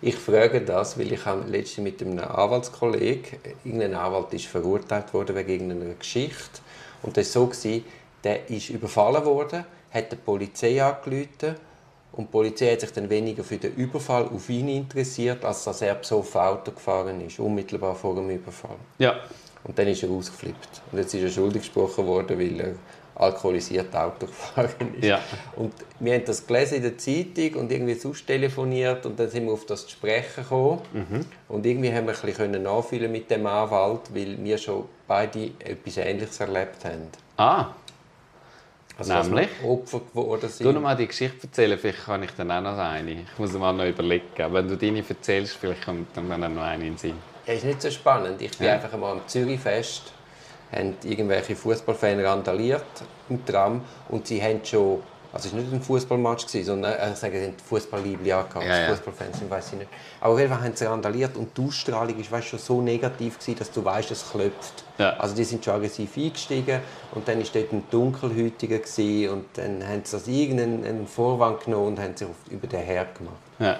Ich 0.00 0.14
frage 0.14 0.60
das, 0.60 0.96
weil 0.96 1.10
ich 1.10 1.24
letztens 1.48 1.78
mit 1.78 2.00
einem 2.00 2.20
Anwaltskollegen, 2.20 3.40
irgendein 3.64 3.96
Anwalt 3.96 4.32
ist 4.34 4.46
verurteilt 4.46 5.12
worden 5.12 5.34
wegen 5.34 5.50
irgendeiner 5.50 5.94
Geschichte 5.94 6.60
und 7.02 7.16
das 7.16 7.34
war 7.34 7.42
so, 7.42 7.46
gewesen, 7.48 7.84
der 8.22 8.48
ist 8.48 8.70
überfallen 8.70 9.24
worden, 9.24 9.64
hat 9.90 10.12
die 10.12 10.16
Polizei 10.16 10.80
angerufen 10.80 11.56
und 12.12 12.28
die 12.28 12.30
Polizei 12.30 12.70
hat 12.70 12.82
sich 12.82 12.92
dann 12.92 13.10
weniger 13.10 13.42
für 13.42 13.56
den 13.56 13.74
Überfall 13.74 14.28
auf 14.28 14.48
ihn 14.48 14.68
interessiert, 14.68 15.44
als 15.44 15.64
dass 15.64 15.82
er 15.82 15.96
besoffen 15.96 16.40
Auto 16.40 16.70
gefahren 16.70 17.20
ist, 17.20 17.40
unmittelbar 17.40 17.96
vor 17.96 18.14
dem 18.14 18.30
Überfall. 18.30 18.76
ja. 18.98 19.16
Und 19.64 19.76
dann 19.76 19.88
ist 19.88 20.02
er 20.04 20.10
ausgeflippt. 20.10 20.82
Und 20.92 20.98
jetzt 20.98 21.12
ist 21.14 21.22
er 21.22 21.30
schuldig 21.30 21.62
gesprochen 21.62 22.06
worden, 22.06 22.38
weil 22.38 22.60
er 22.60 22.74
alkoholisiert 23.18 23.94
Auto 23.94 24.26
gefahren 24.26 24.94
ist. 24.94 25.04
Ja. 25.04 25.20
Und 25.56 25.72
wir 26.00 26.14
haben 26.14 26.24
das 26.24 26.46
gelesen 26.46 26.76
in 26.76 26.82
der 26.82 26.98
Zeitung 26.98 27.60
und 27.60 27.72
irgendwie 27.72 27.94
sonst 27.94 28.26
telefoniert 28.26 29.04
und 29.06 29.18
dann 29.18 29.28
sind 29.28 29.46
wir 29.46 29.52
auf 29.52 29.66
das 29.66 29.84
zu 29.86 29.90
sprechen 29.92 30.42
gekommen. 30.44 30.80
Mhm. 30.92 31.26
Und 31.48 31.66
irgendwie 31.66 31.92
haben 31.92 32.06
wir 32.06 32.14
ein 32.14 32.20
bisschen 32.20 32.62
nachfühlen 32.62 33.10
mit 33.10 33.30
dem 33.30 33.46
Anwalt, 33.46 34.02
weil 34.14 34.36
wir 34.42 34.56
schon 34.58 34.84
beide 35.06 35.50
etwas 35.58 35.96
Ähnliches 35.98 36.40
erlebt 36.40 36.84
haben. 36.84 37.08
Ah, 37.36 37.66
Also, 38.98 39.12
Nämlich? 39.14 39.48
Opfer 39.64 40.00
geworden 40.00 40.48
sind. 40.48 40.66
du 40.66 40.72
noch 40.72 40.80
mal 40.80 40.96
die 40.96 41.06
Geschichte 41.06 41.46
erzählen, 41.46 41.78
vielleicht 41.78 42.04
kann 42.04 42.22
ich 42.24 42.30
dann 42.32 42.50
auch 42.50 42.60
noch 42.62 42.78
eine. 42.78 43.12
Ich 43.12 43.38
muss 43.38 43.52
mal 43.52 43.72
noch 43.72 43.84
überlegen. 43.86 44.24
Wenn 44.36 44.66
du 44.68 44.76
deine 44.76 45.04
erzählst, 45.08 45.56
vielleicht 45.56 45.84
kommt 45.84 46.16
dann 46.16 46.26
noch 46.28 46.62
eine 46.62 46.74
in 46.84 46.92
den 46.92 46.96
Sinn. 46.98 47.14
Ja, 47.46 47.52
ist 47.54 47.64
nicht 47.64 47.80
so 47.80 47.90
spannend. 47.90 48.42
Ich 48.42 48.56
bin 48.58 48.66
Ja. 48.66 48.74
einfach 48.74 48.92
einmal 48.92 49.12
am 49.12 49.20
Zürichfest, 49.26 50.12
haben 50.72 50.94
irgendwelche 51.04 51.56
Fußballfans 51.56 52.24
randaliert 52.24 52.84
im 53.28 53.44
Tram 53.44 53.82
und 54.08 54.26
sie 54.26 54.42
haben 54.42 54.60
schon, 54.64 55.00
also 55.32 55.48
es 55.48 55.54
war 55.54 55.60
nicht 55.60 55.72
ein 55.72 55.82
Fußballmatch, 55.82 56.46
sondern 56.46 56.92
äh, 56.92 57.12
ich 57.12 57.16
sage, 57.16 57.38
sie 57.38 57.46
haben 57.46 57.54
Fußballliebli 57.68 58.32
angehabt, 58.32 58.66
Ja, 58.66 58.80
ja. 58.80 58.88
Fußballfans 58.88 59.38
sind, 59.38 59.50
weiß 59.50 59.72
ich 59.72 59.78
nicht. 59.78 59.90
Aber 60.20 60.34
auf 60.34 60.38
jeden 60.38 60.52
Fall 60.52 60.62
haben 60.62 60.76
sie 60.76 60.84
randaliert 60.84 61.36
und 61.36 61.56
die 61.56 61.62
Ausstrahlung 61.62 62.14
weißt, 62.30 62.48
schon 62.48 62.58
so 62.58 62.80
negativ 62.80 63.38
gewesen, 63.38 63.58
dass 63.58 63.70
du 63.70 63.84
weißt, 63.84 64.10
es 64.10 64.30
klopft. 64.30 64.84
Ja. 64.98 65.10
Also 65.18 65.34
die 65.34 65.44
sind 65.44 65.64
schon 65.64 65.74
aggressiv 65.74 66.16
eingestiegen 66.16 66.80
und 67.14 67.28
dann 67.28 67.38
war 67.38 67.46
dort 67.52 67.72
ein 67.72 67.84
Dunkelhäutiger 67.90 68.78
gewesen, 68.78 69.32
und 69.32 69.44
dann 69.54 69.86
haben 69.86 70.02
sie 70.04 70.16
das 70.16 70.26
irgendeinen 70.26 70.84
einen 70.84 71.06
Vorwand 71.06 71.64
genommen 71.64 71.88
und 71.88 72.00
haben 72.00 72.16
sich 72.16 72.26
auf, 72.28 72.36
über 72.50 72.66
den 72.66 72.80
Herr 72.80 73.06
gemacht. 73.06 73.36
Ja. 73.58 73.78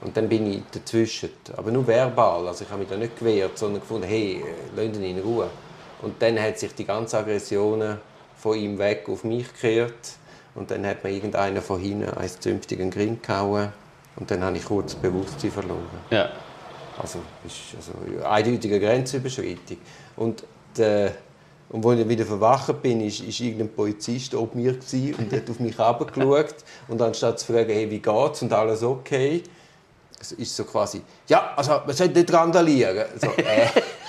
Und 0.00 0.16
dann 0.16 0.28
bin 0.28 0.52
ich 0.52 0.62
dazwischen. 0.70 1.30
Aber 1.56 1.70
nur 1.70 1.86
verbal. 1.86 2.46
Also 2.46 2.64
ich 2.64 2.70
habe 2.70 2.80
mich 2.80 2.88
da 2.88 2.96
nicht 2.96 3.18
gewehrt, 3.18 3.58
sondern 3.58 3.80
gefunden, 3.80 4.06
hey, 4.06 4.42
äh, 4.44 4.44
lasst 4.76 4.96
ihn 4.96 5.02
in 5.02 5.18
Ruhe. 5.20 5.48
Und 6.02 6.22
dann 6.22 6.40
hat 6.40 6.58
sich 6.58 6.74
die 6.74 6.84
ganze 6.84 7.18
Aggression 7.18 7.98
von 8.36 8.56
ihm 8.56 8.78
weg 8.78 9.08
auf 9.08 9.24
mich 9.24 9.52
gekehrt. 9.52 10.16
Und 10.54 10.70
dann 10.70 10.86
hat 10.86 11.04
mir 11.04 11.10
irgendeiner 11.10 11.62
von 11.62 11.80
hinten 11.80 12.10
einen 12.10 12.28
zünftigen 12.28 12.90
Grin 12.90 13.20
gehauen. 13.22 13.72
Und 14.16 14.30
dann 14.30 14.42
habe 14.42 14.56
ich 14.56 14.64
kurz 14.64 14.92
das 14.92 15.00
Bewusstsein 15.00 15.50
verloren. 15.50 16.00
ja. 16.10 16.30
Also, 17.00 17.20
ist 17.46 17.76
also 17.76 18.26
eindeutige 18.26 18.80
Grenzüberschreitung. 18.80 19.76
Und, 20.16 20.42
der, 20.76 21.12
und 21.68 21.86
als 21.86 22.00
ich 22.00 22.08
wieder 22.08 22.24
verwacht 22.24 22.82
bin, 22.82 23.00
ist, 23.00 23.20
ist 23.20 23.38
irgendein 23.38 23.68
Polizist 23.68 24.34
oben 24.34 24.60
mir 24.60 24.72
gewesen 24.72 25.14
und 25.14 25.32
hat 25.32 25.48
auf 25.48 25.60
mich 25.60 25.78
herabgeschaut. 25.78 26.56
Und 26.88 27.00
anstatt 27.00 27.38
zu 27.38 27.52
fragen, 27.52 27.70
hey, 27.70 27.88
wie 27.88 28.00
geht's 28.00 28.42
und 28.42 28.52
alles 28.52 28.82
okay, 28.82 29.44
es 30.20 30.32
ist 30.32 30.56
so 30.56 30.64
quasi, 30.64 31.02
ja, 31.28 31.52
also 31.54 31.80
man 31.86 31.94
sollte 31.94 32.18
nicht 32.18 32.32
randalieren. 32.32 33.06
So, 33.20 33.28
äh, 33.28 33.68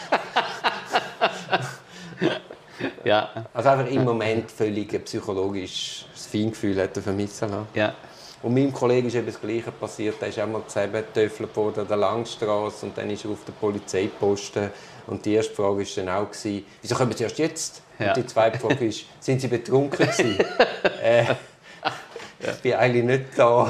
Ja. 3.03 3.29
also 3.53 3.69
einfach 3.69 3.91
im 3.91 4.03
Moment 4.03 4.51
völlig 4.51 4.93
ein 4.93 5.03
psychologisches 5.03 6.05
Feingefühl 6.31 6.81
hat 6.81 6.95
er 6.97 7.03
vermissen 7.03 7.49
lassen. 7.49 7.67
Ja. 7.73 7.93
Und 8.41 8.53
meinem 8.53 8.71
Kollegen 8.71 9.07
ist 9.07 9.15
eben 9.15 9.25
das 9.25 9.39
Gleiche 9.41 9.71
passiert. 9.71 10.15
Er 10.21 10.29
ist 10.29 10.39
auch 10.39 10.47
mal 10.47 10.61
getöffelt 10.63 11.55
worden 11.57 11.81
an 11.81 11.87
der 11.89 11.97
Langstrasse 11.97 12.85
und 12.85 12.97
dann 12.97 13.09
ist 13.09 13.25
er 13.25 13.31
auf 13.31 13.43
der 13.45 13.51
Polizeiposten. 13.53 14.69
Und 15.07 15.25
die 15.25 15.33
erste 15.33 15.53
Frage 15.53 15.79
war 15.79 15.85
dann 16.05 16.09
auch, 16.09 16.31
gewesen, 16.31 16.65
wieso 16.81 16.95
kommen 16.95 17.11
Sie 17.11 17.23
erst 17.23 17.37
jetzt? 17.37 17.81
Ja. 17.97 18.09
Und 18.09 18.17
die 18.17 18.25
zweite 18.27 18.57
Frage 18.59 18.85
ist, 18.87 19.05
sind 19.19 19.41
Sie 19.41 19.47
betrunken 19.49 20.07
gewesen? 20.07 20.37
äh, 21.03 21.25
ich 22.41 22.61
bin 22.61 22.73
eigentlich 22.75 23.03
nicht 23.03 23.25
da, 23.37 23.69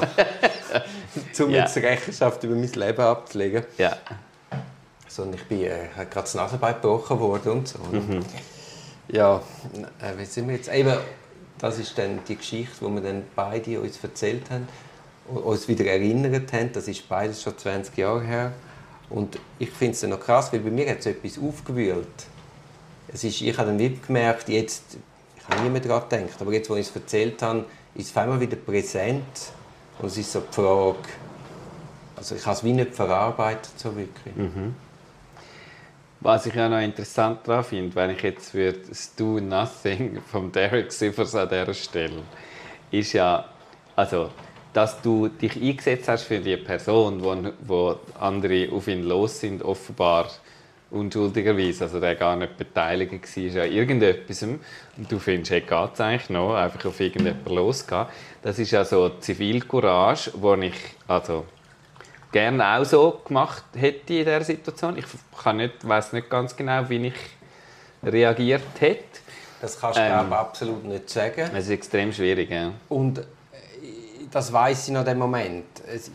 um 1.39 1.49
Ja. 1.49 1.61
jetzt 1.61 1.75
Rechenschaft 1.77 2.43
über 2.43 2.53
mein 2.55 2.71
Leben 2.71 3.01
abzulegen. 3.01 3.65
Ja. 3.79 3.97
Sondern 5.07 5.39
ich 5.39 5.47
bin 5.47 5.63
äh, 5.63 5.87
gerade 5.95 6.09
das 6.13 6.35
Nasenbein 6.35 6.75
gebrochen 6.75 7.19
worden 7.19 7.51
und 7.53 7.67
so. 7.67 7.79
Mhm. 7.91 8.23
Ja, 9.11 9.41
äh, 10.01 10.17
wie 10.17 10.25
sind 10.25 10.47
wir 10.47 10.55
jetzt? 10.55 10.71
Eben, 10.71 10.95
das 11.57 11.79
ist 11.79 11.97
dann 11.97 12.19
die 12.27 12.35
Geschichte, 12.35 12.85
die 12.85 12.93
wir 12.93 13.01
dann 13.01 13.23
beide 13.35 13.81
uns 13.81 14.01
erzählt 14.03 14.49
haben, 14.49 14.67
uns 15.27 15.67
wieder 15.67 15.85
erinnert 15.85 16.53
haben. 16.53 16.71
Das 16.73 16.87
ist 16.87 17.07
beides 17.09 17.41
schon 17.41 17.57
20 17.57 17.97
Jahre 17.97 18.21
her. 18.21 18.53
Und 19.09 19.39
ich 19.57 19.71
finde 19.71 19.93
es 19.93 20.03
noch 20.03 20.19
krass, 20.19 20.53
weil 20.53 20.59
bei 20.59 20.69
mir 20.69 20.89
hat 20.89 20.99
es 20.99 21.07
etwas 21.07 21.39
aufgewühlt. 21.39 22.07
Es 23.07 23.23
ist, 23.23 23.41
ich 23.41 23.57
habe 23.57 23.69
dann 23.69 23.79
wie 23.79 23.95
gemerkt, 23.95 24.47
jetzt, 24.49 24.97
ich 25.37 25.49
habe 25.49 25.63
nie 25.63 25.69
mehr 25.69 25.81
daran 25.81 26.07
gedacht, 26.07 26.39
aber 26.39 26.53
jetzt, 26.53 26.69
wo 26.69 26.75
ich 26.75 26.87
es 26.87 26.95
erzählt 26.95 27.41
habe, 27.41 27.65
ist 27.95 28.11
es 28.11 28.17
einmal 28.17 28.39
wieder 28.39 28.55
präsent. 28.55 29.23
Und 29.97 30.07
es 30.07 30.17
ist 30.17 30.31
so 30.31 30.41
die 30.41 30.53
Frage, 30.53 31.09
also 32.15 32.35
ich 32.35 32.45
habe 32.45 32.55
es 32.55 32.63
wie 32.63 32.73
nicht 32.73 32.93
verarbeitet, 32.93 33.71
so 33.75 33.95
wirklich. 33.95 34.35
Was 36.21 36.45
ich 36.45 36.53
ja 36.53 36.67
noch 36.67 36.81
interessant 36.81 37.47
daran 37.47 37.63
finde, 37.63 37.95
wenn 37.95 38.09
ich 38.09 38.21
jetzt 38.23 38.53
würde 38.53 38.79
das 38.89 39.15
Do 39.15 39.39
Nothing 39.39 40.21
von 40.31 40.51
Derek 40.51 40.91
Sivers 40.91 41.33
an 41.33 41.47
dieser 41.47 41.73
Stelle, 41.73 42.23
ist 42.91 43.13
ja, 43.13 43.45
also, 43.95 44.29
dass 44.73 45.01
du 45.01 45.29
dich 45.29 45.55
eingesetzt 45.55 46.09
hast 46.09 46.23
für 46.23 46.39
die 46.39 46.57
Person, 46.57 47.23
wo, 47.23 47.35
wo 47.61 47.99
andere 48.19 48.67
auf 48.71 48.87
ihn 48.89 49.03
los 49.03 49.39
sind, 49.39 49.63
offenbar 49.63 50.27
unschuldigerweise, 50.91 51.85
also 51.85 52.01
der 52.01 52.15
gar 52.15 52.35
nicht 52.35 52.57
beteiligt 52.57 53.11
war 53.13 53.63
an 53.63 53.71
irgendetwas. 53.71 54.43
Und 54.43 54.59
du 55.07 55.19
findest, 55.19 55.51
hey, 55.51 55.61
geht 55.61 55.93
es 55.93 56.01
eigentlich 56.01 56.29
noch, 56.29 56.55
einfach 56.55 56.83
auf 56.85 56.99
irgendjemanden 56.99 57.55
losgehen. 57.55 58.07
Das 58.41 58.59
ist 58.59 58.71
ja 58.71 58.83
so 58.83 59.07
Zivilcourage, 59.07 60.31
wo 60.35 60.53
ich, 60.55 60.73
also, 61.07 61.45
gerne 62.31 62.77
auch 62.77 62.85
so 62.85 63.21
gemacht 63.25 63.63
hätte 63.75 64.13
in 64.13 64.25
dieser 64.25 64.43
Situation. 64.43 64.97
Ich 64.97 65.05
kann 65.43 65.57
nicht, 65.57 65.87
weiß 65.87 66.13
nicht 66.13 66.29
ganz 66.29 66.55
genau, 66.55 66.87
wie 66.89 67.07
ich 67.07 67.13
reagiert 68.03 68.61
hätte. 68.79 69.03
Das 69.61 69.79
kannst 69.79 69.97
du 69.97 70.01
Ähm. 70.03 70.31
absolut 70.31 70.85
nicht 70.85 71.09
sagen. 71.09 71.49
Es 71.53 71.65
ist 71.65 71.69
extrem 71.71 72.13
schwierig. 72.13 72.49
Ja. 72.49 72.71
Und 72.87 73.19
äh, 73.19 73.23
das 74.31 74.53
weiß 74.53 74.87
ich 74.87 74.93
noch 74.93 75.03
dem 75.03 75.17
Moment. 75.19 75.65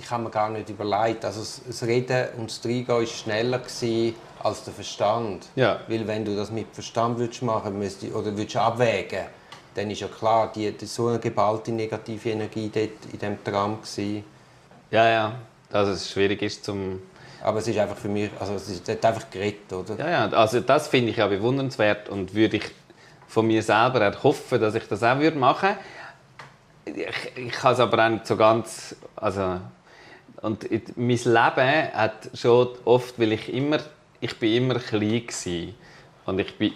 Ich 0.01 0.11
habe 0.11 0.23
mir 0.23 0.31
gar 0.31 0.49
nicht 0.49 0.69
überlegt. 0.71 1.25
Also 1.25 1.41
das- 1.41 1.83
Reden 1.87 2.29
und 2.39 2.51
das 2.51 2.65
Reingehen 2.65 2.87
war 2.89 3.07
schneller 3.07 3.59
gewesen 3.59 4.15
als 4.43 4.65
der 4.65 4.73
Verstand. 4.73 5.47
Ja. 5.57 5.81
Weil 5.89 6.07
wenn 6.07 6.25
du 6.25 6.35
das 6.37 6.51
mit 6.51 6.69
Verstand 6.73 7.19
würdest 7.19 7.43
machen 7.43 7.79
müsste, 7.79 8.11
oder 8.13 8.35
würdest 8.37 8.57
abwägen, 8.57 9.25
dann 9.75 9.91
ist 9.91 10.01
ja 10.01 10.07
klar, 10.09 10.51
die, 10.55 10.71
die 10.71 10.87
so 10.87 11.09
eine 11.09 11.19
geballte 11.19 11.73
negative 11.73 12.31
Energie 12.31 12.71
dort 12.73 13.13
in 13.13 13.19
diesem 13.19 13.43
Tram 13.45 13.79
gewesen. 13.83 14.25
ja, 14.91 15.09
ja. 15.09 15.33
Dass 15.75 15.89
es 15.89 16.09
schwierig 16.09 16.41
ist, 16.41 16.65
zum 16.65 17.03
Aber 17.43 17.59
es 17.59 17.67
ist 17.67 17.77
einfach 17.79 17.97
für 17.97 18.09
mich, 18.09 18.31
also 18.39 18.55
es 18.55 18.69
ist 18.69 18.89
einfach 19.05 19.29
geredet, 19.29 19.73
oder? 19.73 19.99
Ja, 19.99 20.09
ja, 20.29 20.29
also 20.39 20.61
das 20.61 20.87
finde 20.87 21.11
ich 21.11 21.17
ja 21.17 21.27
bewundernswert 21.27 22.09
und 22.09 22.33
würde 22.33 22.59
ich 22.59 22.65
von 23.27 23.45
mir 23.45 23.61
selber 23.61 24.09
auch 24.09 24.23
hoffen, 24.23 24.61
dass 24.61 24.77
ich 24.77 24.87
das 24.87 25.03
auch 25.03 25.19
würde 25.19 25.37
machen 25.37 25.71
würde. 26.87 27.07
Ich, 27.37 27.47
ich 27.47 27.53
kann 27.53 27.73
es 27.73 27.81
aber 27.81 28.05
auch 28.07 28.09
nicht 28.11 28.27
so 28.27 28.37
ganz, 28.37 28.95
also 29.17 29.61
und 30.43 30.71
it- 30.71 30.97
mein 30.97 31.09
Leben 31.17 31.93
hat 31.95 32.31
schon 32.35 32.69
oft, 32.85 33.19
weil 33.19 33.33
ich 33.33 33.53
immer, 33.53 33.79
ich 34.21 34.39
bin 34.39 34.55
immer 34.55 34.75
klein 34.79 35.27
gewesen. 35.27 35.75
und 36.27 36.39
ich 36.39 36.57
bin, 36.57 36.73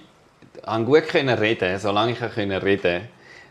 habe 0.66 0.84
gut 0.84 1.06
können 1.08 1.38
reden, 1.38 1.78
solange 1.78 2.12
ich 2.12 2.20
reden. 2.20 3.02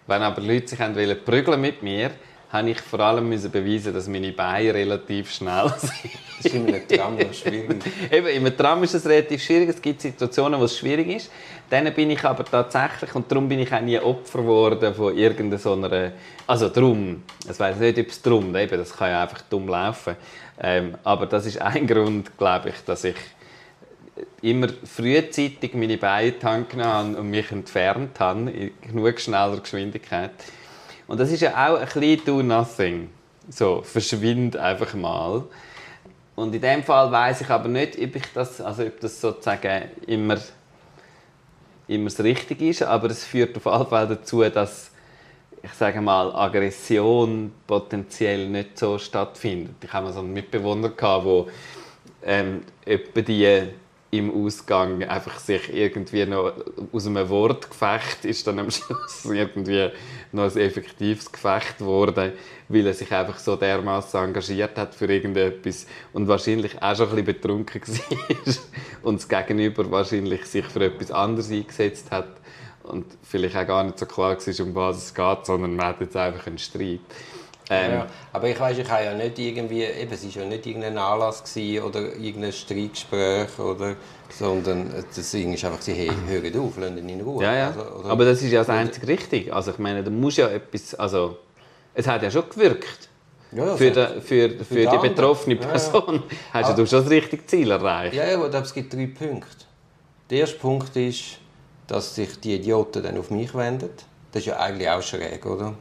Wenn 0.07 0.21
aber 0.23 0.41
Leute 0.41 0.67
sich 0.67 1.25
prügeln 1.25 1.61
mit 1.61 1.83
mir, 1.83 2.11
habe 2.49 2.69
ich 2.69 2.79
vor 2.79 2.99
allem 3.01 3.27
müssen 3.27 3.51
beweisen, 3.51 3.93
dass 3.93 4.07
meine 4.07 4.31
Beine 4.31 4.73
relativ 4.73 5.31
schnell 5.31 5.69
sind. 5.77 5.93
Das 6.37 6.45
ist 6.45 6.55
immer 6.55 6.73
ein 6.73 6.87
Tram 6.87 7.17
schwierig. 7.33 7.83
Eben, 8.11 8.27
im 8.27 8.57
Tram 8.57 8.83
ist 8.83 8.93
es 8.93 9.05
relativ 9.05 9.43
schwierig. 9.43 9.69
Es 9.69 9.81
gibt 9.81 10.01
Situationen, 10.01 10.59
wo 10.59 10.63
es 10.63 10.77
schwierig 10.77 11.07
ist. 11.07 11.31
Dann 11.69 11.93
bin 11.93 12.09
ich 12.11 12.23
aber 12.23 12.45
tatsächlich, 12.45 13.13
und 13.15 13.29
darum 13.29 13.49
bin 13.49 13.59
ich 13.59 13.73
auch 13.73 13.81
nie 13.81 13.99
Opfer 13.99 14.39
geworden 14.39 14.93
von 14.93 15.17
irgendeiner 15.17 15.59
so 15.59 15.73
einer... 15.73 16.13
Also 16.45 16.69
drum, 16.69 17.23
ich 17.49 17.59
weiß 17.59 17.77
nicht, 17.77 17.99
ob 17.99 18.07
es 18.07 18.21
drum, 18.21 18.55
eben, 18.55 18.77
das 18.77 18.95
kann 18.95 19.09
ja 19.09 19.23
einfach 19.23 19.41
dumm 19.49 19.67
laufen. 19.67 20.15
Ähm, 20.59 20.95
aber 21.03 21.25
das 21.25 21.45
ist 21.45 21.61
ein 21.61 21.85
Grund, 21.85 22.37
glaube 22.37 22.69
ich, 22.69 22.75
dass 22.85 23.03
ich 23.03 23.15
immer 24.41 24.69
frühzeitig 24.83 25.73
meine 25.73 25.97
Beine 25.97 26.29
in 26.29 26.67
genommen 26.69 26.77
habe 26.83 27.17
und 27.17 27.29
mich 27.29 27.51
entfernt 27.51 28.19
habe, 28.19 28.49
in 28.49 28.71
genug 28.81 29.19
schneller 29.19 29.59
Geschwindigkeit. 29.59 30.31
Und 31.07 31.19
das 31.19 31.31
ist 31.31 31.41
ja 31.41 31.51
auch 31.51 31.79
ein 31.79 31.85
bisschen 31.85 32.25
do 32.25 32.43
nothing. 32.43 33.09
So, 33.49 33.81
verschwind 33.81 34.57
einfach 34.57 34.93
mal. 34.93 35.43
Und 36.35 36.53
in 36.53 36.61
dem 36.61 36.83
Fall 36.83 37.11
weiß 37.11 37.41
ich 37.41 37.49
aber 37.49 37.69
nicht, 37.69 37.97
ob 37.97 38.15
ich 38.15 38.33
das, 38.33 38.61
also 38.61 38.83
ob 38.83 38.99
das 38.99 39.19
sozusagen 39.19 39.89
immer, 40.05 40.37
immer 41.87 42.05
das 42.05 42.19
Richtige 42.19 42.69
ist, 42.69 42.83
aber 42.83 43.09
es 43.09 43.23
führt 43.23 43.55
auf 43.57 43.65
jeden 43.65 43.89
Fall 43.89 44.07
dazu, 44.07 44.43
dass 44.43 44.91
ich 45.63 45.73
sage 45.73 46.01
mal, 46.01 46.33
Aggression 46.35 47.51
potenziell 47.65 48.47
nicht 48.47 48.77
so 48.77 48.97
stattfindet. 48.97 49.75
Ich 49.83 49.91
habe 49.91 50.05
mal 50.05 50.13
so 50.13 50.19
einen 50.19 50.33
Mitbewohner, 50.33 50.91
wo 51.23 51.47
ähm, 52.23 52.61
etwa 52.85 53.21
die 53.21 53.63
im 54.09 54.45
Ausgang 54.45 55.03
einfach 55.03 55.37
sich 55.39 55.73
irgendwie 55.73 56.25
noch 56.25 56.53
aus 56.93 57.07
einem 57.07 57.27
Wortgefecht 57.27 58.23
ist 58.23 58.47
dann 58.47 58.59
am 58.59 58.71
Schluss 58.71 59.25
irgendwie 59.25 59.89
noch 60.31 60.43
ein 60.43 60.57
effektives 60.57 61.31
Gefecht 61.31 61.79
geworden, 61.79 62.31
weil 62.69 62.87
er 62.87 62.93
sich 62.93 63.11
einfach 63.11 63.37
so 63.37 63.55
dermaßen 63.57 64.23
engagiert 64.23 64.77
hat 64.77 64.95
für 64.95 65.07
irgendetwas 65.07 65.87
und 66.13 66.27
wahrscheinlich 66.27 66.81
auch 66.81 66.95
schon 66.95 67.09
ein 67.09 67.15
bisschen 67.15 67.25
betrunken 67.25 67.81
war 67.87 68.55
und 69.03 69.19
das 69.19 69.27
Gegenüber 69.27 69.89
wahrscheinlich 69.91 70.45
sich 70.45 70.65
für 70.65 70.85
etwas 70.85 71.11
anderes 71.11 71.51
eingesetzt 71.51 72.09
hat 72.11 72.29
und 72.83 73.05
vielleicht 73.23 73.57
auch 73.57 73.67
gar 73.67 73.83
nicht 73.83 73.99
so 73.99 74.05
klar 74.05 74.37
war, 74.37 74.65
um 74.65 74.75
was 74.75 74.97
es 74.97 75.13
geht, 75.13 75.45
sondern 75.45 75.75
man 75.75 75.87
hat 75.87 75.99
jetzt 75.99 76.15
einfach 76.15 76.47
einen 76.47 76.57
Streit. 76.57 77.01
Ähm, 77.69 77.91
Ja, 77.91 78.07
aber 78.33 78.47
ich 78.47 78.59
weiß, 78.59 78.77
ich 78.77 78.89
habe 78.89 79.03
ja 79.03 79.13
nicht 79.13 79.37
irgendwie, 79.39 79.83
eben, 79.83 80.11
es 80.11 80.23
war 80.23 80.43
ja 80.43 80.47
nicht 80.49 80.65
irgendein 80.65 80.97
Anlass 80.97 81.43
gewesen 81.43 81.83
oder 81.83 81.99
irgendein 82.15 82.53
Streitgespräch 82.53 83.59
oder, 83.59 83.95
sondern 84.29 84.93
das 85.15 85.31
Ding 85.31 85.53
ist 85.53 85.65
einfach, 85.65 85.85
hey, 85.87 86.09
hört 86.27 86.55
auf, 86.57 86.77
lasst 86.77 86.97
ihn 86.97 87.09
in 87.09 87.21
Ruhe. 87.21 87.43
Ja, 87.43 87.53
ja. 87.55 87.67
Also, 87.67 88.09
Aber 88.09 88.25
das 88.25 88.41
ist 88.41 88.51
ja 88.51 88.59
das 88.59 88.69
einzig 88.69 89.05
Richtige. 89.07 89.53
Also 89.53 89.71
ich 89.71 89.79
meine, 89.79 90.03
da 90.03 90.09
muss 90.09 90.37
ja 90.37 90.47
etwas, 90.49 90.95
also 90.95 91.37
es 91.93 92.07
hat 92.07 92.23
ja 92.23 92.31
schon 92.31 92.49
gewirkt. 92.49 93.09
ja, 93.51 93.75
Für, 93.75 93.91
die, 93.91 94.21
für, 94.21 94.49
für 94.63 94.75
die 94.75 94.87
die 94.87 94.97
betroffene 95.09 95.55
Ja, 95.55 95.61
ja. 95.61 95.67
Person 95.67 96.23
hast 96.53 96.69
ja 96.69 96.75
du 96.75 96.85
schon 96.85 97.01
das 97.01 97.09
richtige 97.09 97.45
Ziel 97.45 97.71
erreicht. 97.71 98.13
Ja, 98.15 98.25
ja, 98.29 98.35
aber 98.37 98.53
es 98.53 98.73
gibt 98.73 98.93
drei 98.93 99.07
Punkte. 99.07 99.65
Der 100.29 100.39
erste 100.39 100.57
Punkt 100.57 100.95
ist, 100.95 101.39
dass 101.87 102.15
sich 102.15 102.39
die 102.39 102.55
Idioten 102.55 103.01
dann 103.03 103.17
auf 103.17 103.29
mich 103.31 103.53
wenden. 103.55 103.89
Das 104.31 104.41
ist 104.41 104.45
ja 104.47 104.57
eigentlich 104.57 104.89
auch 104.89 105.01
schräg, 105.01 105.45
oder? 105.45 105.73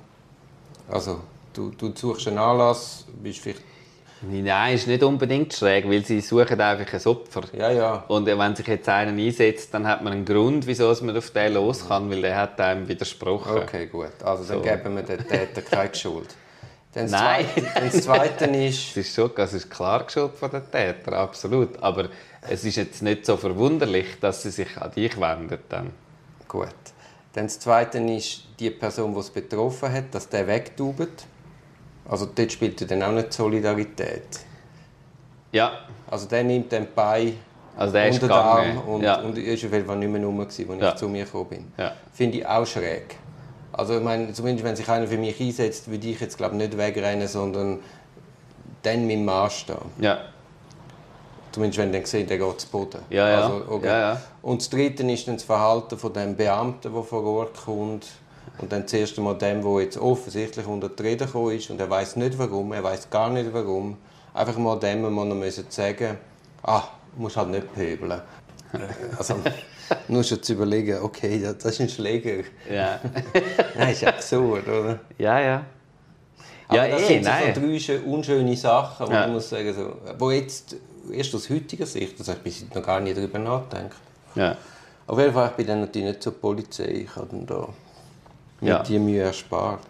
Also, 0.89 1.21
du, 1.57 1.71
du 1.71 1.93
suchst 1.95 2.29
einen 2.29 2.39
Anlass, 2.39 3.05
bist 3.23 3.41
vielleicht... 3.41 3.63
Nein, 4.23 4.75
ist 4.75 4.87
nicht 4.87 5.03
unbedingt 5.03 5.53
schräg, 5.53 5.89
weil 5.89 6.05
sie 6.05 6.21
suchen 6.21 6.59
einfach 6.59 6.93
ein 6.93 7.07
Opfer. 7.07 7.43
Ja, 7.53 7.71
ja. 7.71 8.05
Und 8.09 8.27
wenn 8.27 8.57
sich 8.57 8.67
jetzt 8.67 8.89
einer 8.89 9.13
einsetzt, 9.13 9.75
dann 9.75 9.87
hat 9.87 10.03
man 10.03 10.15
einen 10.15 10.25
Grund, 10.25 10.67
wieso 10.67 10.93
man 11.03 11.17
auf 11.17 11.31
den 11.31 11.53
los 11.53 11.87
kann, 11.87 12.11
weil 12.11 12.23
der 12.23 12.37
hat 12.37 12.59
einem 12.61 12.89
widersprochen. 12.89 13.59
Okay, 13.59 13.87
gut. 13.87 14.13
Also, 14.25 14.45
dann 14.45 14.59
So. 14.59 14.63
geben 14.63 14.97
wir 14.97 15.03
den 15.03 15.27
Täter 15.29 15.61
keine 15.61 15.95
Schuld. 15.95 16.35
Dann 16.95 17.11
Nein. 17.11 17.45
Zweite, 17.55 17.81
das 17.81 18.03
Zweite 18.03 18.45
ist... 18.67 18.91
Es 18.91 18.97
ist 18.97 19.15
schon, 19.15 19.31
es 19.37 19.53
ist 19.53 19.71
klar 19.71 20.05
die 20.07 20.13
Schuld 20.13 20.35
von 20.39 20.51
den 20.51 20.71
Tätern, 20.71 21.15
absolut. 21.15 21.83
Aber 21.83 22.09
es 22.49 22.65
ist 22.65 22.77
jetzt 22.77 23.03
nicht 23.03 23.27
so 23.27 23.37
verwunderlich, 23.37 24.19
dass 24.21 24.43
sie 24.43 24.51
sich 24.51 24.79
an 24.79 24.93
dich 24.93 25.21
wenden 25.21 25.59
dann. 25.69 25.91
Gut. 26.49 26.69
Dann 27.35 27.47
das 27.47 27.61
Zweite 27.61 27.99
ist 27.99 28.45
die 28.59 28.71
Person, 28.71 29.13
die 29.13 29.21
es 29.21 29.29
betroffen 29.29 29.93
hat, 29.93 30.15
dass 30.15 30.27
der 30.27 30.47
wegtaubt. 30.47 31.27
Also 32.09 32.27
dort 32.35 32.53
spielt 32.53 32.81
ja 32.81 32.87
dann 32.87 33.03
auch 33.03 33.13
nicht 33.13 33.33
Solidarität. 33.33 34.41
Ja, 35.53 35.73
Also 36.11 36.29
der 36.29 36.45
nimmt 36.45 36.71
den 36.73 36.87
Bein 36.95 37.35
also 37.77 37.93
der 37.93 38.11
unter 38.11 38.27
den 38.27 38.31
Arm 38.33 38.79
und, 38.87 39.03
ja. 39.03 39.21
und 39.21 39.37
ist 39.39 39.65
auf 39.65 39.73
jeden 39.73 39.87
Fall 39.87 39.97
nicht 39.97 40.09
mehr 40.11 40.25
rum, 40.25 40.41
als 40.41 40.57
Ja. 40.59 40.89
ich 40.91 40.95
zu 40.97 41.09
mir 41.09 41.25
gekommen 41.25 41.49
bin. 41.51 41.73
Ja. 41.77 41.93
Finde 42.13 42.39
ich 42.39 42.47
auch 42.47 42.67
schräg. 42.67 43.17
Also 43.73 43.99
ich 43.99 44.03
meine, 44.03 44.33
zumindest 44.33 44.65
wenn 44.65 44.77
sich 44.77 44.89
einer 44.89 45.07
für 45.07 45.19
mich 45.19 45.39
einsetzt, 45.41 45.91
würde 45.91 46.07
ich 46.09 46.21
jetzt 46.21 46.37
glaube 46.39 46.57
nicht 46.57 46.77
wegrennen, 46.77 47.29
sondern 47.29 47.81
dann 48.83 49.07
mit 49.07 49.17
dem 49.17 49.25
Mann 49.25 49.51
stehen. 49.51 49.77
ja. 50.01 50.19
Zumindest 51.53 51.79
wenn 51.79 51.91
dann 51.91 52.05
sehen, 52.05 52.27
der 52.27 52.37
geht 52.37 52.61
zu 52.61 52.69
Boden. 52.69 53.01
Ja, 53.09 53.31
ja. 53.31 53.41
Also, 53.41 53.65
okay. 53.71 53.87
Ja, 53.87 53.99
ja. 53.99 54.21
Und 54.43 54.61
das 54.61 54.69
Dritte 54.69 55.03
ist 55.11 55.27
dann 55.27 55.37
das 55.37 55.43
Verhalten 55.45 55.97
von 55.97 56.13
dem 56.13 56.37
Beamten, 56.37 56.93
der 56.93 57.03
vor 57.03 57.25
Ort 57.25 57.57
kommt. 57.65 58.07
Und 58.59 58.73
dann 58.73 58.87
zuerst 58.89 59.19
einmal 59.19 59.37
dem, 59.37 59.63
der 59.63 59.81
jetzt 59.83 59.99
offensichtlich 59.99 60.67
unter 60.67 60.89
die 60.89 61.03
Rede 61.03 61.27
gekommen 61.27 61.55
ist 61.57 61.69
und 61.71 61.79
er 61.81 61.91
weiß 61.91 62.17
nicht 62.17 62.39
warum, 62.39 62.73
er 62.73 62.83
weiß 62.83 63.11
gar 63.11 63.29
nicht 63.31 63.53
warum. 63.53 63.97
Einfach 64.33 64.57
mal 64.57 64.79
dem 64.79 65.03
man 65.03 65.29
noch 65.29 65.35
müssen 65.35 65.67
sagen, 65.69 66.17
ah, 66.63 66.83
du 67.15 67.23
musst 67.23 67.37
halt 67.37 67.51
nicht 67.51 67.73
pöbeln. 67.75 68.21
Also, 69.19 69.37
nur 70.09 70.25
schon 70.25 70.43
zu 70.43 70.55
überlegen, 70.55 70.99
okay, 71.01 71.41
das 71.41 71.65
ist 71.65 71.81
ein 71.81 71.89
Schläger. 71.89 72.43
Ja, 72.71 72.99
Nein, 73.79 73.91
ist 73.93 74.05
absurd, 74.05 74.67
oder? 74.67 74.99
ja. 75.19 75.41
ja. 75.41 75.65
Aber 76.69 76.77
Ja, 76.89 76.89
das 76.89 77.03
eh, 77.03 77.07
sind 77.07 77.25
so, 77.25 77.31
nein. 77.31 77.55
so 77.55 77.61
drei 77.61 77.67
schö- 77.77 78.03
unschöne 78.05 78.57
Sachen, 78.57 79.07
wo 79.07 79.13
Ja. 79.13 79.27
muss 79.29 79.49
sagen, 79.49 79.73
so, 79.73 79.97
wo 80.19 80.31
jetzt 80.33 80.75
erst 81.13 81.33
aus 81.37 81.49
heutiger 81.49 81.87
Sicht, 81.87 82.19
habe 82.19 82.39
ich 82.45 82.63
jetzt 82.63 82.75
noch 82.75 82.83
gar 82.83 82.99
nicht 83.01 83.17
darüber 83.17 83.39
nachgedacht. 83.39 83.93
ja. 84.35 84.57
Auf 85.07 85.21
jeden 85.21 85.33
Fall, 85.33 85.51
ich 85.51 85.57
bin 85.57 85.67
dann 85.69 85.81
natürlich 85.83 86.09
nicht 86.09 86.23
zur 86.25 86.33
Polizei. 86.35 87.05
Ich 87.07 87.15
habe 87.15 87.29
dann 87.31 87.47
da 87.47 87.69
Ja. 88.67 88.83
die 88.83 88.99
Mühe 88.99 89.23
erspart. 89.23 89.81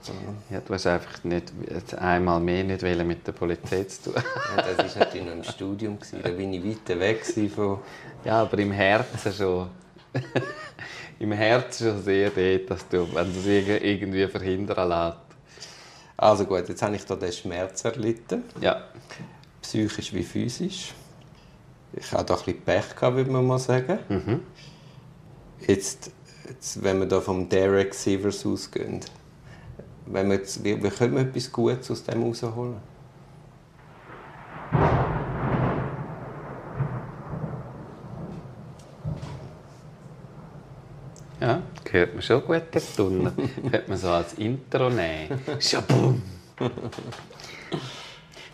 Ja, 0.51 0.61
du 0.61 0.75
hast 0.75 0.87
einfach 0.87 1.23
nicht, 1.25 1.53
einmal 1.99 2.41
mehr 2.41 2.65
nicht 2.65 2.83
wollen 2.83 3.07
mit 3.07 3.27
der 3.27 3.33
Polizei 3.33 3.85
zu 3.85 4.11
tun. 4.13 4.23
Ja, 4.57 4.63
das 4.63 4.95
war 4.97 5.05
natürlich 5.05 5.27
noch 5.27 5.33
im 5.33 5.45
Studium. 5.45 5.99
Gewesen. 5.99 6.21
Da 6.23 6.29
bin 6.31 6.53
ich 6.53 6.65
weiter 6.65 6.99
weg 7.01 7.25
von... 7.55 7.79
Ja, 8.25 8.43
aber 8.43 8.59
im 8.59 8.73
Herzen 8.73 9.33
schon. 9.33 9.69
Im 11.19 11.33
Herzen 11.33 11.87
schon 11.89 12.03
sehr 12.03 12.29
dort, 12.31 12.71
dass 12.71 12.89
du, 12.89 13.07
wenn 13.15 13.33
du 13.33 13.39
es 13.41 13.47
irg- 13.47 13.81
irgendwie 13.81 14.27
verhindern 14.27 14.89
lässt. 14.89 15.17
Also 16.17 16.45
gut, 16.45 16.69
jetzt 16.69 16.83
habe 16.83 16.97
ich 16.97 17.05
da 17.07 17.17
den 17.17 17.33
Schmerz 17.33 17.85
erlitten. 17.85 18.45
Ja. 18.61 18.83
Psychisch 19.63 20.13
wie 20.13 20.23
physisch. 20.23 20.93
Ich 21.95 22.13
hatte 22.13 22.25
da 22.27 22.35
ein 22.35 22.45
bisschen 22.45 22.61
Pech, 22.63 22.95
gehabt, 22.95 23.17
würde 23.17 23.31
man 23.31 23.47
mal 23.47 23.59
sagen. 23.59 23.99
Jetzt, 25.67 26.11
jetzt, 26.49 26.83
wenn 26.83 26.99
wir 27.01 27.07
da 27.07 27.21
vom 27.21 27.49
Derek 27.49 27.95
Sivers 27.95 28.45
ausgehen, 28.47 29.01
wenn 30.07 30.29
wir 30.29 30.37
jetzt, 30.37 30.63
wie, 30.63 30.83
wie 30.83 30.89
können 30.89 31.15
wir 31.15 31.23
etwas 31.23 31.51
Gutes 31.51 31.91
aus 31.91 32.05
dem 32.05 32.23
rausholen? 32.23 32.77
Ja, 41.41 41.63
hört 41.91 42.15
man 42.15 42.23
schon 42.23 42.45
gut 42.45 42.63
das 42.71 42.95
Tunnel. 42.95 43.33
Könnte 43.71 43.85
man 43.89 43.99
so 43.99 44.09
als 44.09 44.35
Intro 44.35 44.89
nehmen. 44.89 45.39
Schabum! 45.61 46.23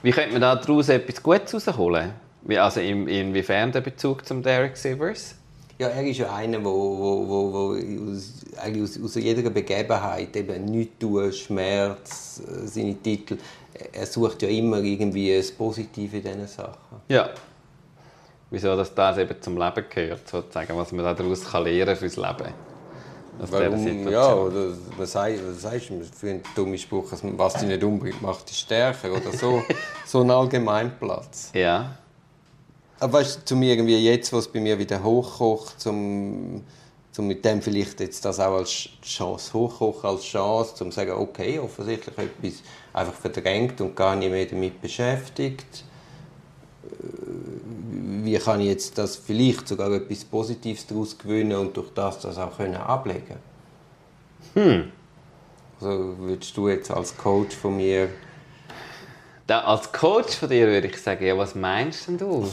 Wie 0.03 0.11
könnte 0.11 0.33
man 0.33 0.41
da 0.41 0.57
daraus 0.57 0.89
etwas 0.89 1.23
Gutes 1.23 1.69
rausholen? 1.69 2.13
Also 2.57 2.81
in, 2.81 3.07
inwiefern 3.07 3.71
der 3.71 3.83
Bezug 3.83 4.27
zum 4.27 4.43
Derek 4.43 4.77
Sivers? 4.77 5.37
Ja, 5.83 5.89
er 5.89 6.05
ist 6.05 6.19
ja 6.19 6.33
einer, 6.33 6.59
der 6.59 6.65
wo, 6.65 7.27
wo, 7.27 7.53
wo, 7.53 8.13
aus, 8.13 8.35
eigentlich 8.63 8.85
aus, 8.85 9.03
aus 9.03 9.15
jeder 9.17 9.51
Begebenheit 9.51 10.37
eben 10.37 10.65
nichts 10.67 11.01
tun, 11.01 11.33
Schmerz, 11.33 12.41
äh, 12.47 12.69
seine 12.69 12.95
Titel. 12.95 13.37
Er 13.93 14.07
sucht 14.07 14.43
ja 14.43 14.49
immer 14.49 14.79
irgendwie 14.79 15.37
das 15.37 15.51
Positive 15.51 16.19
in 16.19 16.23
diesen 16.23 16.47
Sachen. 16.47 17.01
Ja. 17.09 17.31
Wieso 18.49 18.77
dass 18.77 18.95
das 18.95 19.19
eben 19.19 19.35
zum 19.43 19.57
Leben 19.57 19.85
gehört, 19.91 20.29
sozusagen, 20.29 20.77
was 20.77 20.93
man 20.93 21.05
daraus 21.05 21.51
kann 21.51 21.65
lernen 21.65 21.97
fürs 21.97 22.15
Leben. 22.17 22.55
Aus 23.41 23.51
Warum, 23.51 24.09
ja, 24.09 24.35
oder 24.35 24.67
was, 24.97 25.11
sei, 25.11 25.37
was 25.45 25.63
du 25.89 26.05
für 26.15 26.31
einen 26.31 26.43
dummen 26.55 26.79
Spruch, 26.79 27.11
was 27.11 27.55
dich 27.55 27.67
nicht 27.67 27.83
umbringt, 27.83 28.23
macht 28.23 28.49
dich 28.49 28.59
stärker 28.59 29.11
oder 29.11 29.33
so. 29.33 29.65
so 30.07 30.21
ein 30.21 30.31
Allgemeinplatz. 30.31 31.51
Ja. 31.55 31.97
Aber 33.03 33.15
weißt 33.15 33.41
du, 33.41 33.45
zu 33.47 33.57
mir 33.57 33.71
irgendwie 33.71 33.99
jetzt, 33.99 34.33
wo 34.33 34.39
es 34.39 34.47
bei 34.47 34.61
mir 34.61 34.79
wieder 34.79 35.03
hochkocht, 35.03 35.81
zum, 35.81 36.63
zum 37.11 37.27
mit 37.27 37.45
dem 37.45 37.61
vielleicht 37.61 37.99
jetzt 37.99 38.25
das 38.25 38.39
auch 38.39 38.55
als 38.59 38.91
Chance 39.03 39.55
hochkochen, 39.55 40.09
als 40.09 40.23
Chance, 40.23 40.77
zum 40.77 40.93
sagen, 40.93 41.11
okay, 41.11 41.59
offensichtlich 41.59 42.17
etwas 42.17 42.63
einfach 42.93 43.15
verdrängt 43.15 43.81
und 43.81 43.97
gar 43.97 44.15
nicht 44.15 44.31
mehr 44.31 44.47
damit 44.47 44.81
beschäftigt. 44.81 45.83
Äh, 46.85 48.25
Wie 48.25 48.39
kann 48.39 48.61
ich 48.61 48.69
jetzt 48.69 48.97
das 48.99 49.17
vielleicht 49.17 49.67
sogar 49.67 49.91
etwas 49.91 50.23
Positives 50.25 50.87
daraus 50.87 51.19
gewinnen 51.19 51.59
und 51.59 51.77
durch 51.77 51.91
das 51.95 52.21
das 52.21 52.39
auch 52.39 52.57
können 52.57 52.77
ablegen? 52.77 53.39
Hm. 54.55 54.93
Also 55.81 56.15
würdest 56.19 56.57
du 56.57 56.69
jetzt 56.69 56.93
als 56.93 57.17
Coach 57.17 57.57
von 57.57 57.79
mir 57.79 58.11
Da, 59.53 59.61
als 59.65 59.93
Coach 59.93 60.35
von 60.37 60.49
dir 60.49 60.67
würde 60.67 60.87
ich 60.87 60.97
sagen, 60.97 61.27
ja, 61.27 61.37
was 61.37 61.55
meinst 61.55 62.09
denn 62.09 62.17
du? 62.17 62.51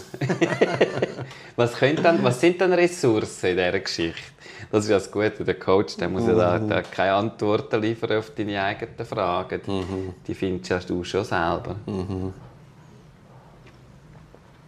was, 1.56 1.72
dann, 1.80 2.22
was 2.22 2.42
sind 2.42 2.60
denn 2.60 2.74
Ressourcen 2.74 3.52
in 3.52 3.56
dieser 3.56 3.80
Geschichte? 3.80 4.22
Das 4.70 4.84
ist 4.84 4.90
ja 4.90 4.98
das 4.98 5.10
Gute, 5.10 5.46
der 5.46 5.58
Coach 5.58 5.96
der 5.96 6.10
muss 6.10 6.28
ja 6.28 6.34
da, 6.34 6.60
da 6.60 6.82
keine 6.82 7.14
Antworten 7.14 7.82
liefern 7.82 8.18
auf 8.18 8.32
deine 8.36 8.62
eigenen 8.62 9.06
Fragen. 9.06 9.62
Die, 9.66 9.84
die 10.28 10.36
findest 10.36 10.90
du 10.90 11.02
schon 11.06 11.24
selber. 11.24 11.78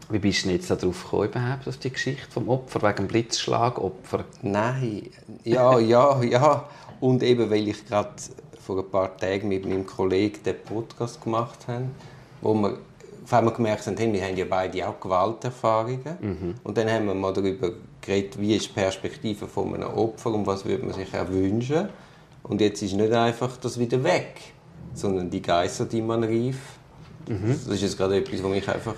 Wie 0.10 0.20
bist 0.20 0.46
du 0.46 0.52
jetzt 0.52 0.72
darauf 0.72 1.04
gekommen, 1.04 1.28
überhaupt, 1.28 1.67
auf 1.67 1.78
die 1.80 1.91
Geschichte 1.91 2.32
vom 2.32 2.48
Opfer, 2.48 2.82
wegen 2.82 3.10
Blitzschlagopfer? 3.10 4.24
Nein, 4.41 5.10
ja, 5.44 5.78
ja, 5.80 6.24
ja. 6.24 6.70
Und 7.02 7.24
eben, 7.24 7.50
weil 7.50 7.67
ich 7.67 7.86
gerade 7.86 8.12
vor 8.65 8.78
ein 8.80 8.89
paar 8.89 9.17
Tagen 9.17 9.50
mit 9.50 9.65
meinem 9.65 9.86
Kollegen 9.86 10.41
den 10.44 10.56
Podcast 10.63 11.22
gemacht 11.22 11.67
habe, 11.67 11.88
wo 12.41 12.54
wir 12.54 12.77
auf 13.23 13.34
einmal 13.34 13.54
gemerkt 13.54 13.86
haben, 13.88 13.97
hey, 13.97 14.12
wir 14.12 14.23
haben 14.23 14.36
ja 14.36 14.45
beide 14.49 14.88
auch 14.88 14.99
Gewalterfahrungen. 14.99 16.56
Und 16.63 16.77
dann 16.77 16.89
haben 16.89 17.06
wir 17.06 17.13
mal 17.13 17.32
darüber 17.32 17.71
geredet, 18.01 18.39
wie 18.39 18.56
ist 18.56 18.69
die 18.69 18.73
Perspektive 18.73 19.47
von 19.47 19.73
einem 19.75 19.93
Opfer 19.93 20.34
und 20.34 20.45
was 20.47 20.65
würde 20.65 20.86
man 20.86 20.93
sich 20.93 21.15
auch 21.15 21.30
wünschen. 21.30 21.89
Und 22.43 22.60
jetzt 22.60 22.82
ist 22.82 22.93
nicht 22.93 23.13
einfach 23.13 23.58
das 23.58 23.80
wieder 23.80 24.04
weg, 24.04 24.36
sondern 24.93 25.30
die 25.30 25.41
Geister, 25.41 25.86
die 25.86 26.01
man 26.01 26.23
rief. 26.23 26.58
Das 27.27 27.67
ist 27.67 27.82
jetzt 27.84 27.97
gerade 27.97 28.17
etwas, 28.17 28.43
was 28.43 28.49
mich 28.49 28.67
einfach... 28.67 28.95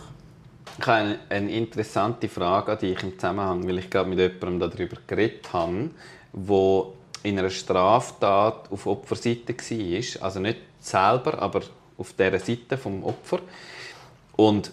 Ich 0.79 0.87
habe 0.87 0.97
eine, 0.97 1.19
eine 1.29 1.51
interessante 1.51 2.27
Frage 2.29 2.71
an 2.71 2.77
dich 2.79 3.03
im 3.03 3.19
Zusammenhang, 3.19 3.67
weil 3.67 3.77
ich 3.77 3.89
gerade 3.89 4.09
mit 4.09 4.17
jemandem 4.17 4.71
darüber 4.71 4.97
geredet 5.05 5.53
habe, 5.53 5.91
wo 6.31 6.93
in 7.21 7.37
einer 7.37 7.49
Straftat 7.49 8.71
auf 8.71 8.87
Opferseite 8.87 9.53
war. 9.53 10.23
Also 10.23 10.39
nicht 10.39 10.57
selber, 10.79 11.39
aber 11.39 11.61
auf 12.03 12.13
dieser 12.13 12.39
Seite 12.39 12.77
vom 12.77 13.03
Opfer. 13.03 13.39
Und 14.35 14.71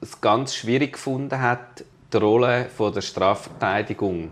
es 0.00 0.20
ganz 0.20 0.54
schwierig 0.54 0.92
gefunden 0.92 1.40
hat, 1.40 1.84
die 2.12 2.16
Rolle 2.16 2.66
von 2.66 2.92
der 2.92 3.00
Strafverteidigung 3.00 4.30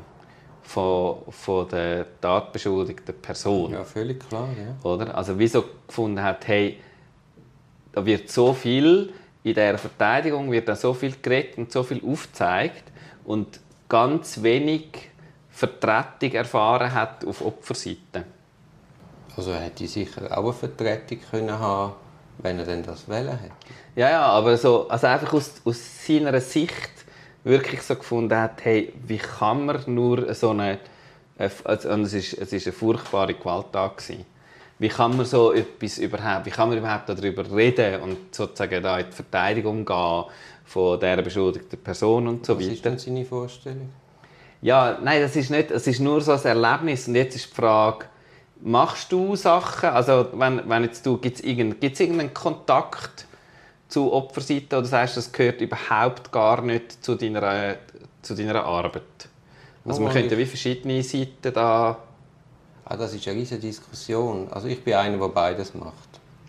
von, 0.63 1.19
von 1.31 1.69
der 1.69 2.07
tatbeschuldigten 2.21 3.21
Person. 3.21 3.73
Ja, 3.73 3.85
völlig 3.85 4.21
klar, 4.29 4.49
ja. 4.57 4.89
Oder? 4.89 5.17
Also 5.17 5.37
wieso 5.39 5.65
gefunden 5.87 6.23
hat, 6.23 6.47
hey, 6.47 6.79
da 7.93 8.07
wird 8.07 8.31
so 8.31 8.53
viel 8.53 9.13
in 9.43 9.55
der 9.55 9.79
Verteidigung 9.79 10.51
wird 10.51 10.69
da 10.69 10.75
so 10.75 10.93
viel 10.93 11.15
geredet 11.23 11.59
und 11.59 11.71
so 11.71 11.85
viel 11.85 12.03
aufgezeigt 12.05 12.83
und 13.25 13.61
ganz 13.89 14.43
wenig 14.43 15.11
Vertretung 15.51 16.33
erfahren 16.33 16.93
hat 16.93 17.25
auf 17.25 17.45
Opferseite. 17.45 18.25
Also 19.37 19.55
hätte 19.55 19.85
ich 19.85 19.93
sicher 19.93 20.37
auch 20.37 20.45
eine 20.45 20.53
Vertretung 20.53 21.19
können 21.31 21.59
haben 21.59 21.93
wenn 22.39 22.59
er 22.59 22.65
denn 22.65 22.83
das 22.83 23.09
wählen 23.09 23.39
hätte. 23.39 23.53
Ja, 23.95 24.11
ja, 24.11 24.23
aber 24.27 24.57
so, 24.57 24.89
also 24.89 25.07
einfach 25.07 25.33
aus, 25.33 25.55
aus 25.65 26.07
seiner 26.07 26.41
Sicht 26.41 26.91
wirklich 27.45 27.83
so 27.83 27.95
gefunden 27.97 28.37
hat, 28.37 28.65
hey, 28.65 28.93
wie 29.07 29.19
kann 29.19 29.67
man 29.67 29.81
nur 29.87 30.35
so 30.35 30.51
eine, 30.51 30.79
also, 31.39 31.89
es 31.91 32.13
ist, 32.13 32.35
es 32.35 32.53
ist 32.53 32.67
eine 32.67 32.73
furchtbare 32.73 33.35
Gewalttat. 33.35 34.03
Wie 34.79 34.89
kann 34.89 35.17
man 35.17 35.25
so 35.25 35.53
etwas 35.53 35.99
überhaupt, 35.99 36.45
wie 36.45 36.51
kann 36.51 36.69
man 36.69 36.77
überhaupt 36.79 37.09
darüber 37.09 37.51
reden 37.51 38.03
und 38.03 38.35
sozusagen 38.35 38.83
da 38.83 38.99
in 38.99 39.07
die 39.07 39.13
Verteidigung 39.13 39.87
gehen 39.87 40.25
von 40.67 41.01
der 41.01 41.23
beschuldigten 41.23 41.79
Person 41.79 42.29
und 42.29 42.45
so 42.45 42.57
Was 42.57 42.65
ist 42.65 42.71
weiter? 42.71 42.91
denn 42.91 42.99
seine 42.99 43.25
Vorstellung? 43.25 43.91
Ja, 44.61 44.99
nein, 45.03 45.23
das 45.23 45.37
ist 45.37 45.51
nicht, 45.51 45.71
es 45.71 45.87
ist 45.87 46.01
nur 46.01 46.21
so 46.21 46.33
ein 46.33 46.45
Erlebnis 46.45 47.09
und 47.09 47.15
jetzt 47.15 47.37
ist 47.37 47.51
die 47.51 47.55
Frage, 47.55 48.07
machst 48.63 49.13
du 49.13 49.37
Sachen, 49.37 49.91
also 49.91 50.27
wenn, 50.35 50.69
wenn 50.69 50.85
jetzt 50.85 51.05
du, 51.07 51.19
gibt 51.19 51.39
es 51.39 51.45
irgendeinen, 51.45 51.81
gibt's 51.81 52.01
irgendeinen 52.01 52.35
Kontakt 52.35 53.27
zu 53.89 54.13
Opferseite 54.13 54.79
oder 54.79 54.87
sagst 54.87 55.17
du, 55.17 55.21
das 55.21 55.31
gehört 55.33 55.61
überhaupt 55.61 56.33
gar 56.33 56.61
nicht 56.63 57.05
zu 57.05 57.15
deiner, 57.15 57.77
zu 58.23 58.35
deiner 58.35 58.65
Arbeit? 58.65 59.03
Also 59.85 60.01
man 60.01 60.11
Oh, 60.11 60.15
könnte 60.15 60.37
wie 60.37 60.47
verschiedene 60.47 61.03
Seiten 61.03 61.53
da, 61.53 61.99
Ah, 62.89 62.97
das 62.97 63.15
ist 63.15 63.27
eine 63.27 63.37
riesige 63.41 63.61
Diskussion. 63.61 64.47
Also 64.51 64.69
ich 64.69 64.83
bin 64.83 64.95
einer, 64.95 65.19
der 65.19 65.29
beides 65.29 65.75
macht. 65.75 65.93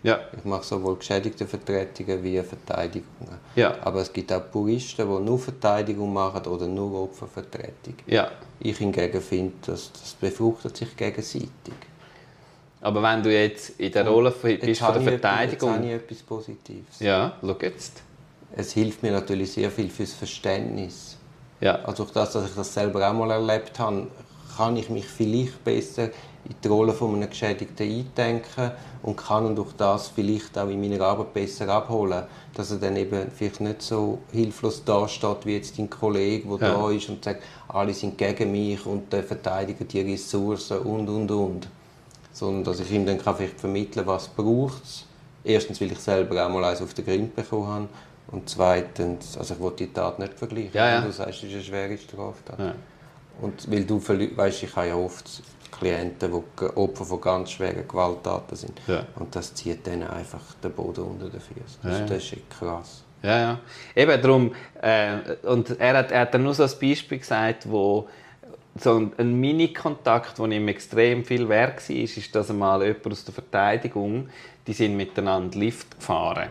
ja, 0.04 0.20
Ich 0.36 0.44
mache 0.44 0.62
sowohl 0.64 0.96
Geschädigtenvertretungen 0.96 2.22
wie 2.22 2.40
Verteidigungen. 2.42 3.38
Ja. 3.56 3.74
Aber 3.82 4.00
es 4.02 4.12
gibt 4.12 4.32
auch 4.32 4.42
Puristen, 4.50 5.06
die 5.08 5.24
nur 5.24 5.38
Verteidigung 5.38 6.12
machen 6.12 6.46
oder 6.46 6.66
nur 6.66 7.02
Opfervertretung. 7.02 7.94
ja. 8.06 8.30
Ich 8.60 8.76
hingegen 8.78 9.20
finde, 9.20 9.52
dass 9.66 9.92
das 9.92 10.14
befruchtet 10.14 10.76
sich 10.76 10.96
gegenseitig. 10.96 11.48
Aber 12.80 13.02
wenn 13.02 13.22
du 13.22 13.32
jetzt 13.32 13.70
in 13.80 13.90
der 13.92 14.06
Rolle 14.06 14.30
bist 14.30 14.62
Jetzt 14.62 14.80
von 14.80 14.92
der 14.94 15.02
ich 15.02 15.08
etwas- 15.08 15.20
Verteidigung, 15.20 15.68
Jetzt 15.70 15.76
habe 15.78 15.86
ich 15.86 15.92
etwas 15.92 16.18
Positives. 16.18 17.00
ja, 17.00 17.32
schau 17.40 17.56
jetzt, 17.60 18.02
Es 18.56 18.72
hilft 18.72 19.02
mir 19.02 19.12
natürlich 19.12 19.52
sehr 19.52 19.70
viel 19.70 19.88
fürs 19.90 20.12
Verständnis. 20.12 21.16
ja, 21.60 21.76
Also 21.84 22.04
durch 22.04 22.12
das, 22.14 22.32
dass 22.32 22.48
ich 22.48 22.54
das 22.54 22.72
selber 22.72 23.08
auch 23.08 23.12
mal 23.14 23.30
erlebt 23.30 23.78
habe, 23.78 24.06
kann 24.56 24.76
ich 24.76 24.88
mich 24.90 25.06
vielleicht 25.06 25.62
besser 25.64 26.04
in 26.44 26.54
die 26.64 26.68
Rolle 26.68 26.92
von 26.92 27.14
einem 27.14 27.28
Geschädigten 27.28 27.86
eindenken 27.88 28.70
und 29.02 29.16
kann 29.16 29.44
ihn 29.46 29.54
durch 29.56 29.72
das 29.76 30.08
vielleicht 30.08 30.56
auch 30.56 30.68
in 30.68 30.80
meiner 30.80 31.04
Arbeit 31.04 31.34
besser 31.34 31.68
abholen, 31.68 32.22
dass 32.54 32.70
er 32.70 32.78
dann 32.78 32.96
eben 32.96 33.30
vielleicht 33.36 33.60
nicht 33.60 33.82
so 33.82 34.18
hilflos 34.32 34.82
dasteht 34.84 35.44
wie 35.44 35.56
jetzt 35.56 35.78
dein 35.78 35.90
Kollege, 35.90 36.48
der 36.58 36.68
Ja. 36.68 36.74
da 36.78 36.90
ist 36.90 37.08
und 37.08 37.22
sagt, 37.22 37.42
alle 37.68 37.92
sind 37.92 38.16
gegen 38.16 38.50
mich 38.50 38.84
und 38.86 39.12
verteidigen 39.12 39.86
die 39.86 40.00
Ressourcen 40.00 40.78
und 40.78 41.08
und 41.08 41.30
und, 41.30 41.68
sondern 42.38 42.64
dass 42.64 42.80
ich 42.80 42.90
ihm 42.92 43.04
dann 43.04 43.18
kann 43.18 43.36
vielleicht 43.36 43.58
vermitteln, 43.58 44.06
was 44.06 44.28
braucht 44.28 44.84
es. 44.84 45.04
Erstens, 45.44 45.80
weil 45.80 45.92
ich 45.92 45.98
selber 45.98 46.44
auch 46.44 46.50
mal 46.50 46.64
eins 46.64 46.80
auf 46.80 46.94
den 46.94 47.04
Grind 47.04 47.34
bekommen 47.34 47.66
habe 47.66 47.88
und 48.30 48.48
zweitens, 48.48 49.36
also 49.36 49.54
ich 49.54 49.60
will 49.60 49.72
die 49.78 49.92
Tat 49.92 50.18
nicht 50.18 50.34
vergleichen. 50.34 50.70
Ja, 50.74 50.88
ja. 50.88 51.00
Du 51.00 51.10
sagst, 51.10 51.42
es 51.42 51.48
ist 51.48 51.54
eine 51.54 51.62
schwere 51.64 51.98
Straftat. 51.98 52.58
Ja. 52.58 52.74
Und 53.40 53.70
weil 53.70 53.84
du 53.84 54.00
weißt, 54.00 54.62
ich 54.62 54.76
habe 54.76 54.88
ja 54.88 54.96
oft 54.96 55.42
Klienten, 55.70 56.30
die 56.32 56.64
Opfer 56.64 57.04
von 57.04 57.20
ganz 57.20 57.52
schweren 57.52 57.86
Gewalttaten 57.86 58.56
sind. 58.56 58.80
Ja. 58.86 59.04
Und 59.16 59.34
das 59.34 59.54
zieht 59.54 59.86
denen 59.86 60.08
einfach 60.08 60.54
den 60.62 60.72
Boden 60.72 61.04
unter 61.04 61.28
den 61.28 61.40
Füßen. 61.40 61.80
Das, 61.82 61.92
Ja, 61.92 61.98
ja. 61.98 62.06
das 62.06 62.24
ist 62.24 62.32
echt 62.32 62.50
krass. 62.50 63.04
Ja, 63.22 63.38
ja. 63.38 63.60
Eben 63.94 64.22
darum, 64.22 64.54
äh, 64.80 65.36
und 65.42 65.78
er 65.80 65.96
hat, 65.98 66.12
er 66.12 66.20
hat 66.20 66.34
dann 66.34 66.42
nur 66.42 66.54
so 66.54 66.62
ein 66.62 66.70
Beispiel 66.80 67.18
gesagt, 67.18 67.68
wo 67.68 68.08
so 68.80 69.10
ein, 69.16 69.40
Mini-Kontakt, 69.40 70.38
der 70.38 70.46
ihm 70.46 70.68
extrem 70.68 71.24
viel 71.24 71.48
wert 71.48 71.88
war, 71.88 71.96
ist, 71.96 72.34
dass 72.34 72.50
einmal 72.50 72.82
jemand 72.82 73.06
aus 73.06 73.24
der 73.24 73.34
Verteidigung, 73.34 74.28
die 74.66 74.72
sind 74.72 74.96
miteinander 74.96 75.58
Lift 75.58 75.98
gefahren. 75.98 76.50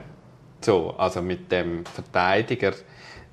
So, 0.62 0.96
also 0.98 1.22
mit 1.22 1.52
dem 1.52 1.86
Verteidiger 1.86 2.74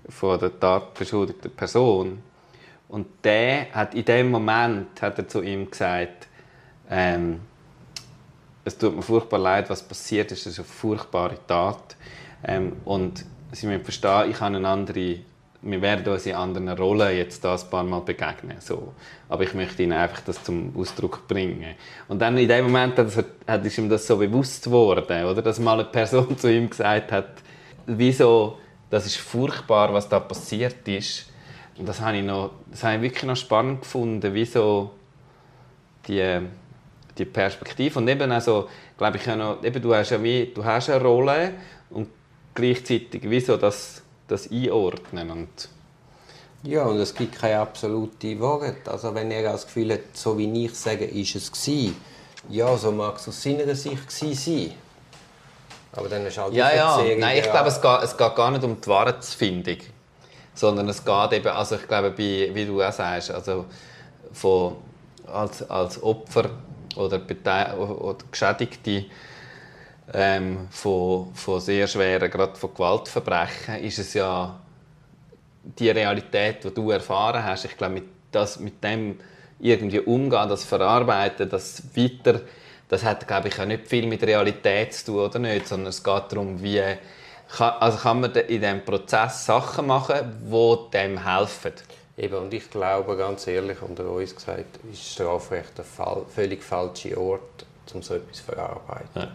von 0.09 0.39
der 0.39 0.59
tatbeschuldigten 0.59 1.51
Person. 1.53 2.23
Und 2.89 3.07
der 3.25 3.73
hat 3.73 3.95
in 3.95 4.05
dem 4.05 4.31
Moment 4.31 5.01
hat 5.01 5.19
er 5.19 5.27
zu 5.27 5.43
ihm 5.43 5.71
gesagt, 5.71 6.29
ähm, 6.91 7.41
es 8.65 8.79
tut 8.79 8.95
mir 8.95 9.03
furchtbar 9.03 9.39
leid, 9.39 9.71
was 9.71 9.83
passiert 9.83 10.33
ist. 10.33 10.47
Es 10.47 10.53
ist 10.55 10.59
eine 10.59 10.69
furchtbare 10.69 11.39
Tat. 11.47 11.97
Ähm, 12.47 12.77
und 12.85 13.25
Sie 13.53 13.67
müssen 13.67 13.85
verstehen, 13.85 14.31
ich 14.31 14.41
habe 14.41 14.57
eine 14.57 14.69
andere, 14.69 15.19
wir 15.65 15.81
werden 15.81 16.13
uns 16.13 16.27
in 16.27 16.35
anderen 16.35 16.69
Rollen 16.69 17.17
jetzt 17.17 17.43
da 17.43 17.55
ein 17.55 17.71
paar 17.71 17.85
Mal 17.85 18.01
begegnen. 18.01 18.57
So. 18.61 18.93
Aber 19.29 19.45
ich 19.45 19.55
möchte 19.55 19.83
Ihnen 19.83 19.93
einfach 19.93 20.21
das 20.21 20.43
zum 20.45 20.77
Ausdruck 20.77 21.27
bringen. 21.27 21.75
Und 22.07 22.21
dann 22.21 22.37
in 22.37 22.49
dem 22.49 22.67
Moment 22.67 22.99
hat, 22.99 23.25
hat, 23.47 23.65
ist 23.65 23.79
ihm 23.79 23.89
das 23.89 24.07
so 24.07 24.19
bewusst 24.19 24.65
geworden, 24.65 25.25
oder? 25.25 25.41
dass 25.41 25.59
mal 25.59 25.81
eine 25.81 25.85
Person 25.85 26.37
zu 26.39 26.53
ihm 26.53 26.69
gesagt 26.69 27.13
hat, 27.13 27.29
wieso, 27.87 28.59
das 28.91 29.07
ist 29.07 29.17
furchtbar, 29.17 29.93
was 29.93 30.09
da 30.09 30.21
passiert 30.21 30.87
ist. 30.87 31.31
Und 31.79 31.89
das 31.89 32.01
habe 32.01 32.19
ich, 32.19 32.25
noch, 32.25 32.51
das 32.71 32.85
habe 32.85 32.97
ich 32.97 33.03
wirklich 33.03 33.25
noch 33.25 33.37
spannend 33.37 33.81
gefunden, 33.81 34.35
wieso 34.35 34.93
die, 36.07 36.41
die 37.17 37.25
Perspektive 37.25 37.99
und 37.99 38.07
eben 38.07 38.31
also 38.31 38.69
glaube 38.97 39.17
ich 39.17 39.27
ja 39.27 39.35
noch, 39.35 39.65
eben 39.65 39.83
du 39.83 39.95
hast 39.95 40.11
ja 40.11 40.23
wie, 40.23 40.53
du 40.55 40.65
hast 40.65 40.91
eine 40.91 41.03
Rolle 41.03 41.55
und 41.91 42.09
gleichzeitig 42.55 43.23
wieso 43.25 43.57
das, 43.57 44.04
das 44.29 44.51
einordnen 44.51 45.31
und 45.31 45.69
Ja, 46.63 46.85
und 46.85 46.99
es 46.99 47.15
gibt 47.15 47.37
keine 47.37 47.59
absolute 47.61 48.41
Wahrheit. 48.41 48.89
Also 48.89 49.15
wenn 49.15 49.31
er 49.31 49.53
das 49.53 49.67
Gefühl 49.67 49.93
hat, 49.93 50.15
so 50.15 50.37
wie 50.39 50.65
ich 50.65 50.75
sage, 50.75 51.05
ist 51.05 51.35
es 51.35 51.53
gewesen, 51.53 51.97
ja, 52.49 52.77
so 52.77 52.93
mag 52.93 53.17
es 53.17 53.29
aus 53.29 53.43
seiner 53.43 53.75
Sicht 53.75 54.09
gewesen 54.09 54.35
sein. 54.35 54.75
Aber 55.93 56.09
dann 56.09 56.27
ist 56.27 56.37
halt 56.39 56.53
die 56.53 56.57
ja 56.57 56.75
ja 56.75 57.01
nein 57.19 57.39
ich 57.39 57.45
glaube 57.45 57.69
es 57.69 57.81
geht, 57.81 58.03
es 58.03 58.17
geht 58.17 58.35
gar 58.35 58.51
nicht 58.51 58.65
um 58.65 58.81
die 58.81 58.87
Wahrheitsfindung 58.89 59.79
sondern 60.55 60.89
es 60.89 61.05
geht 61.05 61.33
eben, 61.33 61.49
also 61.49 61.75
ich 61.77 61.87
glaube, 61.89 62.11
bei, 62.11 62.51
wie 62.53 62.65
du 62.65 62.81
auch 62.81 62.93
sagst, 62.93 63.31
also 63.31 63.67
von, 64.33 64.77
als, 65.27 65.69
als 65.69 66.03
Opfer 66.03 66.51
oder, 66.97 67.21
oder 67.77 68.19
Geschädigte 68.31 69.07
ähm, 70.13 70.69
von, 70.71 71.35
von 71.35 71.61
sehr 71.61 71.87
schweren, 71.87 72.31
gerade 72.31 72.57
von 72.57 72.75
Gewaltverbrechen, 72.75 73.77
ist 73.77 73.99
es 73.99 74.15
ja 74.15 74.59
die 75.63 75.91
Realität, 75.91 76.65
die 76.65 76.75
du 76.75 76.91
erfahren 76.91 77.43
hast. 77.43 77.65
Ich 77.65 77.77
glaube, 77.77 77.95
mit, 77.95 78.05
das, 78.31 78.61
mit 78.61 78.83
dem 78.85 79.19
irgendwie 79.61 80.01
umgehen, 80.01 80.49
das 80.49 80.65
verarbeiten, 80.65 81.49
das 81.49 81.83
weiter, 81.97 82.41
das 82.89 83.03
hat, 83.03 83.27
glaube 83.27 83.49
ich, 83.49 83.59
auch 83.59 83.65
nicht 83.65 83.89
viel 83.89 84.07
mit 84.07 84.23
Realität 84.23 84.93
zu 84.93 85.07
tun, 85.07 85.21
oder 85.21 85.39
nicht? 85.39 85.67
Sondern 85.67 85.89
es 85.89 86.03
geht 86.03 86.25
darum, 86.29 86.63
wie 86.63 86.83
kann, 87.57 87.75
also 87.81 87.99
kann 87.99 88.21
man 88.21 88.33
in 88.33 88.61
diesem 88.61 88.85
Prozess 88.85 89.47
Sachen 89.47 89.87
machen, 89.87 90.17
die 90.45 90.77
dem 90.93 91.25
helfen. 91.25 91.73
Eben, 92.17 92.37
und 92.37 92.55
ich 92.55 92.71
glaube, 92.71 93.17
ganz 93.17 93.47
ehrlich, 93.47 93.81
unter 93.83 94.09
uns 94.09 94.35
gesagt, 94.35 94.79
ist 94.93 95.13
Strafrecht 95.13 95.79
ein 95.79 95.85
Fall, 95.85 96.25
völlig 96.33 96.63
falscher 96.63 97.19
Ort, 97.19 97.67
um 97.93 98.03
so 98.03 98.15
etwas 98.15 98.37
zu 98.37 98.45
verarbeiten. 98.45 99.09
Ja. 99.15 99.29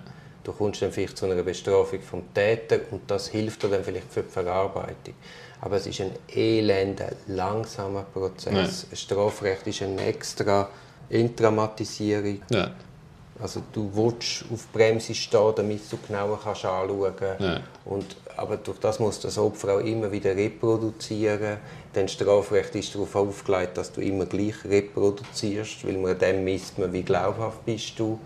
Du 0.43 0.53
kommst 0.53 0.81
dann 0.81 0.91
vielleicht 0.91 1.17
zu 1.17 1.25
einer 1.25 1.41
Bestrafung 1.43 2.01
vom 2.01 2.33
Täter 2.33 2.79
und 2.91 3.01
das 3.07 3.27
hilft 3.27 3.63
dir 3.63 3.69
dann 3.69 3.83
vielleicht 3.83 4.11
für 4.11 4.23
die 4.23 4.29
Verarbeitung. 4.29 5.13
Aber 5.61 5.75
es 5.75 5.87
ist 5.87 5.99
ein 6.01 6.11
elender, 6.33 7.11
langsamer 7.27 8.03
Prozess. 8.03 8.87
Ja. 8.89 8.95
Strafrecht 8.95 9.67
ist 9.67 9.81
eine 9.81 10.05
extra 10.05 10.69
Intramatisierung. 11.09 12.41
Ja. 12.49 12.71
Also 13.41 13.61
du 13.71 13.89
willst 13.93 14.43
auf 14.51 14.67
die 14.73 14.77
Bremse 14.77 15.15
stehen, 15.15 15.53
damit 15.55 15.81
du 15.91 15.97
genauer 16.05 16.39
kannst 16.43 16.65
anschauen 16.65 17.13
kannst. 17.17 17.41
Ja. 17.41 17.61
Und, 17.85 18.17
aber 18.35 18.57
durch 18.57 18.79
das 18.79 18.99
muss 18.99 19.19
das 19.19 19.37
Opfer 19.37 19.75
auch 19.75 19.79
immer 19.79 20.11
wieder 20.11 20.35
reproduzieren. 20.35 21.57
Denn 21.95 22.07
Strafrecht 22.07 22.75
ist 22.75 22.93
darauf 22.93 23.15
aufgelegt, 23.15 23.77
dass 23.77 23.91
du 23.91 24.01
immer 24.01 24.25
gleich 24.25 24.55
reproduzierst, 24.65 25.87
weil 25.87 25.97
man 25.97 26.19
dem 26.19 26.43
misst 26.43 26.77
man, 26.77 26.91
wie 26.91 27.03
glaubhaft 27.03 27.65
bist 27.65 27.97
du. 27.97 28.19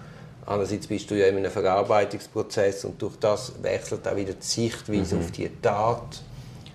Andererseits 0.46 0.88
bist 0.88 1.10
du 1.10 1.16
ja 1.16 1.28
in 1.28 1.38
einem 1.38 1.52
Verarbeitungsprozess 1.52 2.86
und 2.86 3.02
durch 3.02 3.16
das 3.18 3.54
wechselt 3.62 4.08
auch 4.08 4.16
wieder 4.16 4.34
die 4.34 4.46
Sichtweise 4.46 5.16
mhm. 5.16 5.22
auf 5.22 5.32
die 5.32 5.50
Tat. 5.62 6.22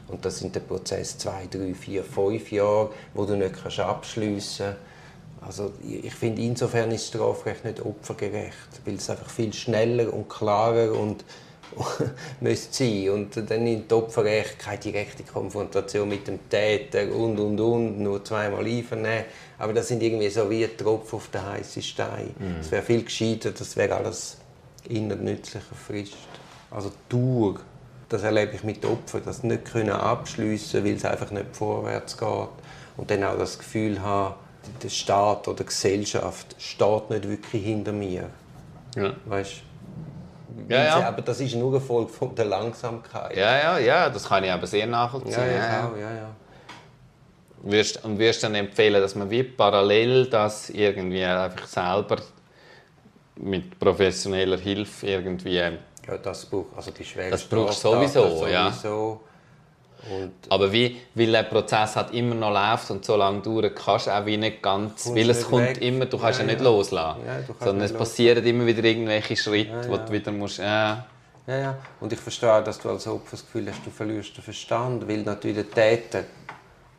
Und 0.09 0.25
das 0.25 0.39
sind 0.39 0.55
der 0.55 0.61
Prozess 0.61 1.19
zwei, 1.19 1.47
drei, 1.51 1.75
vier, 1.75 2.03
fünf 2.03 2.51
Jahre, 2.51 2.91
wo 3.13 3.27
du 3.27 3.37
nicht 3.37 3.63
kannst 3.63 3.81
abschliessen 3.81 4.67
kannst. 4.67 4.79
Also 5.41 5.73
ich 5.87 6.15
finde, 6.15 6.43
insofern 6.43 6.91
ist 6.91 7.09
Strafrecht 7.09 7.65
nicht 7.65 7.81
opfergerecht, 7.81 8.81
weil 8.85 8.95
es 8.95 9.09
einfach 9.09 9.31
viel 9.31 9.53
schneller 9.53 10.13
und 10.13 10.29
klarer 10.29 10.93
und 10.93 11.25
müsste 12.41 12.85
sein. 12.85 13.11
Und 13.11 13.51
dann 13.51 13.67
in 13.67 13.87
das 13.87 13.99
Opferrecht 13.99 14.59
keine 14.59 14.79
direkte 14.79 15.23
Konfrontation 15.23 16.09
mit 16.09 16.27
dem 16.27 16.49
Täter 16.49 17.13
und, 17.15 17.39
und, 17.39 17.61
und, 17.61 17.99
nur 17.99 18.25
zweimal 18.25 18.65
einvernehmen. 18.65 19.25
Aber 19.59 19.73
das 19.73 19.89
sind 19.89 20.03
irgendwie 20.03 20.29
so 20.29 20.49
wie 20.51 20.65
ein 20.65 20.77
Tropfen 20.77 21.17
auf 21.17 21.29
den 21.29 21.45
heißen 21.45 21.83
Stein. 21.83 22.35
Mhm. 22.39 22.57
Es 22.61 22.71
wäre 22.71 22.83
viel 22.83 23.03
gescheiter, 23.05 23.51
das 23.51 23.77
wäre 23.77 23.97
alles 23.97 24.37
inner 24.89 25.17
nützlicher 25.17 25.75
Frist. 25.75 26.17
Also 26.71 26.93
Dauer 27.09 27.61
das 28.09 28.23
erlebe 28.23 28.55
ich 28.55 28.65
mit 28.65 28.85
Opfern, 28.85 29.23
das 29.25 29.43
nicht 29.43 29.67
können 29.67 29.91
abschliessen, 29.91 30.85
weil 30.85 30.95
es 30.95 31.05
einfach 31.05 31.31
nicht 31.31 31.55
vorwärts 31.55 32.17
geht 32.17 32.49
und 32.97 33.11
dann 33.11 33.25
auch 33.25 33.39
das 33.39 33.59
Gefühl 33.59 34.01
haben, 34.01 34.35
der 34.83 34.89
Staat 34.89 35.49
oder 35.49 35.59
die 35.59 35.67
Gesellschaft 35.67 36.57
steht 36.59 37.11
nicht 37.11 37.29
wirklich 37.29 37.65
hinter 37.65 37.93
mir. 37.93 38.31
Ja. 38.97 39.15
Weißt? 39.27 39.63
Ja, 40.69 40.85
ja. 40.85 41.09
Aber 41.09 41.23
das 41.23 41.41
ist 41.41 41.55
nur 41.55 41.71
eine 41.71 41.81
Folge 41.81 42.11
von 42.11 42.35
der 42.35 42.47
Langsamkeit. 42.47 43.37
Ja, 43.37 43.59
ja, 43.59 43.79
ja, 43.79 44.11
das 44.11 44.29
kann 44.29 44.45
ich 44.45 44.51
aber 44.51 44.67
sehr 44.67 44.87
nachvollziehen. 44.87 45.33
Ja, 45.33 45.47
ja, 45.47 45.93
ja, 45.99 46.15
ja. 46.15 46.31
Wirst, 47.63 48.05
und 48.05 48.19
wirst 48.19 48.43
dann 48.45 48.55
empfehlen, 48.55 49.01
dass 49.01 49.15
man 49.15 49.29
wie 49.31 49.43
parallel 49.43 50.27
das 50.27 50.71
irgendwie 50.71 51.25
einfach 51.25 51.67
selber 51.67 52.17
mit 53.37 53.79
professioneller 53.79 54.59
Hilfe 54.59 55.07
irgendwie 55.07 55.57
ja, 56.09 56.17
das 56.17 56.47
braucht, 56.47 56.75
also 56.75 56.91
die 56.91 57.05
schwere 57.05 57.31
Das 57.31 57.45
brauchst 57.45 57.85
du 57.85 57.91
sowieso, 57.91 58.29
sowieso, 58.29 58.47
ja. 58.47 58.73
Und 60.11 60.33
aber 60.49 60.73
wie, 60.73 60.97
weil 61.15 61.33
der 61.33 61.43
Prozess 61.43 61.97
halt 61.97 62.13
immer 62.15 62.35
noch 62.35 62.53
läuft 62.53 62.91
und 62.91 63.05
so 63.05 63.17
lange 63.17 63.41
dauert, 63.41 63.75
kannst 63.75 64.07
du 64.07 64.11
auch 64.11 64.25
wie 64.25 64.37
nicht 64.37 64.63
ganz, 64.63 65.11
weil 65.13 65.29
es 65.31 65.45
kommt 65.45 65.69
weg. 65.69 65.83
immer, 65.83 66.07
du 66.07 66.19
kannst 66.19 66.41
ja, 66.41 66.47
ja 66.47 66.53
nicht 66.53 66.63
loslassen, 66.63 67.21
ja, 67.27 67.55
sondern 67.59 67.85
es 67.85 67.93
passieren 67.93 68.45
immer 68.47 68.65
wieder 68.65 68.85
irgendwelche 68.85 69.37
Schritte, 69.37 69.71
ja, 69.71 69.89
wo 69.89 69.97
du 69.97 70.13
wieder 70.13 70.31
musst, 70.31 70.59
ja. 70.59 71.05
Ja, 71.47 71.57
ja. 71.57 71.79
Und 72.01 72.13
ich 72.13 72.21
verstehe, 72.21 72.63
dass 72.63 72.79
du 72.79 72.91
als 72.91 73.07
Opfer 73.07 73.33
das 73.33 73.41
Gefühl 73.41 73.69
hast, 73.71 73.85
du 73.85 73.91
verlierst 73.91 74.37
den 74.37 74.45
Verstand, 74.45 75.09
weil 75.09 75.23
natürlich 75.23 75.67
der 75.67 75.71
Täter, 75.71 76.25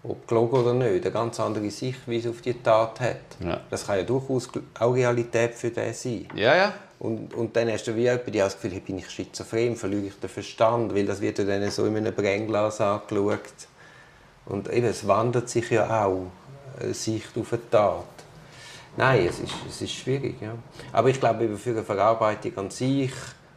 ob 0.04 0.28
gelogen 0.28 0.60
oder 0.60 0.74
nicht, 0.74 1.06
eine 1.06 1.12
ganz 1.12 1.39
andere 1.39 1.70
Sichtweise 1.70 2.32
auf 2.32 2.41
die 2.41 2.56
Tat 2.56 3.00
hat. 3.00 3.18
Ja. 3.43 3.62
Das 3.70 3.86
kann 3.86 3.97
ja 3.97 4.04
durchaus 4.04 4.50
auch 4.80 4.93
Realität 4.93 5.54
für 5.54 5.70
den 5.70 5.93
sein. 5.93 6.28
Ja, 6.36 6.56
ja. 6.56 6.74
Und, 7.00 7.34
und 7.34 7.56
dann 7.56 7.72
hast 7.72 7.86
du 7.88 7.95
wie 7.95 8.04
jemand 8.04 8.36
das 8.36 8.56
Gefühl, 8.56 8.72
hey, 8.74 8.82
bin 8.82 8.97
ich 8.97 9.10
schizophren, 9.10 9.78
verliere 9.78 10.08
ich 10.08 10.20
den 10.20 10.30
Verstand, 10.30 10.93
weil 10.93 11.06
das 11.06 11.22
wird 11.22 11.39
dann 11.39 11.72
so 11.72 11.86
in 11.86 11.95
einem 11.95 12.14
Brennglas 12.14 12.82
angeschaut. 12.82 13.39
Und 14.45 14.70
eben, 14.70 14.88
es 14.88 15.08
wandert 15.08 15.47
sich 15.47 15.70
ja 15.70 16.06
auch, 16.06 16.28
eine 16.80 16.93
Sicht 16.93 17.38
auf 17.38 17.54
eine 17.54 17.70
Tat. 17.70 18.06
Nein, 18.97 19.28
es 19.28 19.39
ist, 19.39 19.54
es 19.68 19.82
ist 19.82 19.93
schwierig. 19.93 20.36
Ja. 20.41 20.54
Aber 20.91 21.10
ich 21.10 21.20
glaube, 21.20 21.58
für 21.58 21.72
eine 21.72 21.84
Verarbeitung 21.84 22.58
an 22.58 22.70
sich, 22.70 23.12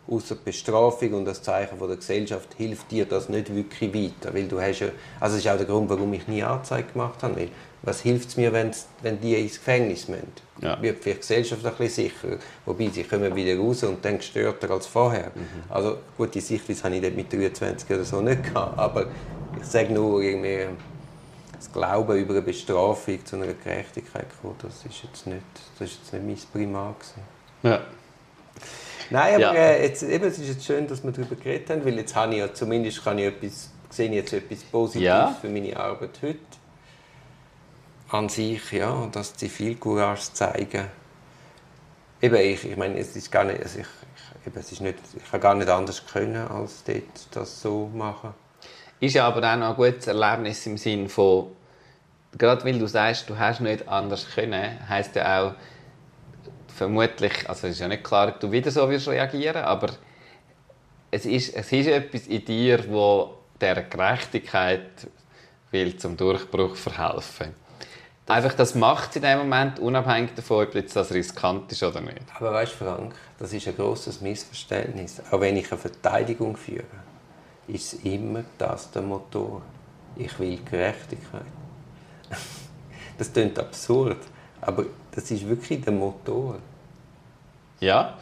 außer 0.08 0.36
Bestrafung 0.36 1.14
und 1.14 1.24
das 1.24 1.42
Zeichen 1.42 1.78
der 1.78 1.96
Gesellschaft, 1.96 2.54
hilft 2.56 2.90
dir 2.90 3.06
das 3.06 3.28
nicht 3.28 3.54
wirklich 3.54 3.92
weiter. 3.92 4.34
Weil 4.34 4.46
du 4.46 4.60
hast 4.60 4.80
ja, 4.80 4.88
also 5.18 5.36
das 5.36 5.44
ist 5.44 5.50
auch 5.50 5.56
der 5.56 5.66
Grund, 5.66 5.88
warum 5.90 6.12
ich 6.12 6.28
nie 6.28 6.42
Anzeige 6.42 6.92
gemacht 6.92 7.22
habe. 7.22 7.36
Weil 7.36 7.48
was 7.82 8.00
hilft 8.00 8.28
es 8.28 8.36
mir, 8.36 8.52
wenn, 8.52 8.70
wenn 9.02 9.20
die 9.20 9.34
ins 9.34 9.54
Gefängnis 9.54 10.08
müssen? 10.08 10.32
Ja. 10.60 10.80
Wird 10.80 11.02
für 11.02 11.10
die 11.10 11.16
Gesellschaft 11.16 11.64
ein 11.66 11.74
bisschen 11.74 12.10
sicherer. 12.10 12.36
Wobei, 12.64 12.88
sie 12.88 13.02
kommen 13.02 13.34
wieder 13.34 13.58
raus 13.58 13.82
und 13.82 14.04
dann 14.04 14.18
gestörter 14.18 14.70
als 14.70 14.86
vorher. 14.86 15.32
Mhm. 15.34 15.64
Also 15.68 15.98
gut, 16.16 16.34
die 16.34 16.40
Sichtweise 16.40 16.84
habe 16.84 16.94
ich 16.94 17.02
dort 17.02 17.16
mit 17.16 17.32
23 17.32 17.90
oder 17.90 18.04
so 18.04 18.20
nicht 18.20 18.44
gehabt, 18.44 18.78
aber 18.78 19.06
ich 19.60 19.66
sage 19.66 19.92
nur, 19.92 20.22
irgendwie, 20.22 20.66
das 21.56 21.72
Glauben 21.72 22.16
über 22.18 22.34
eine 22.34 22.42
Bestrafung 22.42 23.24
zu 23.24 23.36
einer 23.36 23.46
Gerechtigkeit 23.46 24.26
kommen, 24.40 24.54
das 24.62 24.84
ist 24.84 25.02
jetzt 25.02 25.26
nicht, 25.26 25.42
das 25.78 25.90
ist 25.90 25.98
jetzt 26.02 26.12
nicht 26.12 26.46
mein 26.52 26.62
Primar 26.64 26.96
Ja. 27.62 27.82
Nein, 29.10 29.34
aber 29.34 29.42
ja. 29.42 29.54
äh, 29.54 29.86
jetzt, 29.86 30.02
eben, 30.04 30.24
es 30.24 30.38
ist 30.38 30.48
jetzt 30.48 30.64
schön, 30.64 30.86
dass 30.86 31.04
wir 31.04 31.12
darüber 31.12 31.34
geredet 31.34 31.68
haben, 31.70 31.84
weil 31.84 31.96
jetzt 31.96 32.14
habe 32.14 32.32
ich 32.32 32.38
ja, 32.38 32.52
zumindest 32.52 33.04
kann 33.04 33.18
ich 33.18 33.26
etwas, 33.26 33.70
sehe 33.90 34.08
ich 34.08 34.14
jetzt 34.14 34.32
etwas 34.32 34.60
Positives 34.60 35.04
ja. 35.04 35.36
für 35.40 35.48
meine 35.48 35.76
Arbeit 35.76 36.18
heute 36.22 36.38
an 38.12 38.28
sich, 38.28 38.72
ja, 38.72 39.08
das 39.10 39.34
Zivilcourage 39.34 40.32
zeigen. 40.32 40.86
Eben, 42.20 42.36
ich, 42.36 42.64
ich 42.64 42.76
meine, 42.76 42.98
es 42.98 43.16
ist 43.16 43.32
gar 43.32 43.44
nicht, 43.44 43.62
also 43.62 43.80
ich, 43.80 43.86
ich, 43.86 44.46
eben, 44.46 44.60
es 44.60 44.70
ist 44.70 44.80
nicht, 44.80 44.98
ich 45.16 45.30
kann 45.30 45.40
gar 45.40 45.54
nicht 45.54 45.68
anders 45.68 46.06
können, 46.06 46.46
als 46.46 46.84
dort 46.84 47.02
das 47.32 47.62
so 47.62 47.90
machen. 47.94 48.34
Ist 49.00 49.14
ja 49.14 49.26
aber 49.26 49.38
auch 49.50 49.56
noch 49.56 49.70
ein 49.70 49.76
gutes 49.76 50.06
Erlebnis 50.06 50.64
im 50.66 50.76
Sinn 50.76 51.08
von, 51.08 51.48
gerade 52.36 52.64
weil 52.64 52.78
du 52.78 52.86
sagst, 52.86 53.28
du 53.28 53.38
hast 53.38 53.60
nicht 53.60 53.88
anders 53.88 54.26
können, 54.34 54.88
heisst 54.88 55.16
ja 55.16 55.42
auch, 55.42 55.54
vermutlich, 56.68 57.48
also 57.48 57.66
es 57.66 57.74
ist 57.74 57.80
ja 57.80 57.88
nicht 57.88 58.04
klar, 58.04 58.28
ob 58.28 58.40
du 58.40 58.50
wieder 58.50 58.70
so 58.70 58.88
wirst 58.88 59.08
reagieren, 59.08 59.62
aber 59.62 59.90
es 61.10 61.26
ist, 61.26 61.54
es 61.54 61.72
ist 61.72 61.86
etwas 61.86 62.26
in 62.26 62.44
dir, 62.44 62.90
wo 62.90 63.38
der 63.60 63.82
Gerechtigkeit 63.82 65.08
will 65.70 65.96
zum 65.96 66.16
Durchbruch 66.16 66.76
verhelfen. 66.76 67.61
Einfach, 68.26 68.54
das 68.54 68.74
macht 68.74 69.10
es 69.10 69.16
in 69.16 69.22
dem 69.22 69.38
Moment, 69.38 69.78
unabhängig 69.80 70.34
davon, 70.34 70.66
ob 70.66 70.74
jetzt 70.74 70.94
das 70.94 71.12
riskant 71.12 71.70
ist 71.72 71.82
oder 71.82 72.00
nicht. 72.00 72.22
Aber 72.36 72.52
weißt 72.52 72.72
du, 72.72 72.84
Frank, 72.84 73.14
das 73.38 73.52
ist 73.52 73.66
ein 73.66 73.76
großes 73.76 74.20
Missverständnis. 74.20 75.20
Auch 75.30 75.40
wenn 75.40 75.56
ich 75.56 75.70
eine 75.70 75.80
Verteidigung 75.80 76.56
führe, 76.56 76.84
ist 77.66 78.04
immer 78.04 78.44
das 78.58 78.90
der 78.92 79.02
Motor. 79.02 79.62
Ich 80.16 80.38
will 80.38 80.58
Gerechtigkeit. 80.68 81.42
Das 83.18 83.30
klingt 83.30 83.58
absurd, 83.58 84.16
aber 84.62 84.86
das 85.14 85.30
ist 85.30 85.46
wirklich 85.46 85.82
der 85.82 85.92
Motor. 85.92 86.58
Ja, 87.78 88.16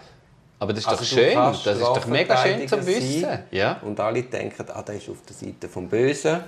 aber 0.59 0.75
das 0.75 0.81
ist 0.81 0.89
also 0.89 1.03
doch 1.03 1.11
schön. 1.11 1.35
Das 1.35 1.67
ist 1.67 1.81
doch 1.81 2.07
mega 2.07 2.37
schön 2.37 2.69
zu 2.69 2.87
wissen. 2.87 3.39
Ja. 3.51 3.81
Und 3.83 3.99
alle 3.99 4.23
denken, 4.25 4.67
ah, 4.69 4.83
der 4.83 4.97
ist 4.97 5.09
auf 5.09 5.23
der 5.27 5.35
Seite 5.35 5.69
vom 5.69 5.89
Bösen. 5.89 6.41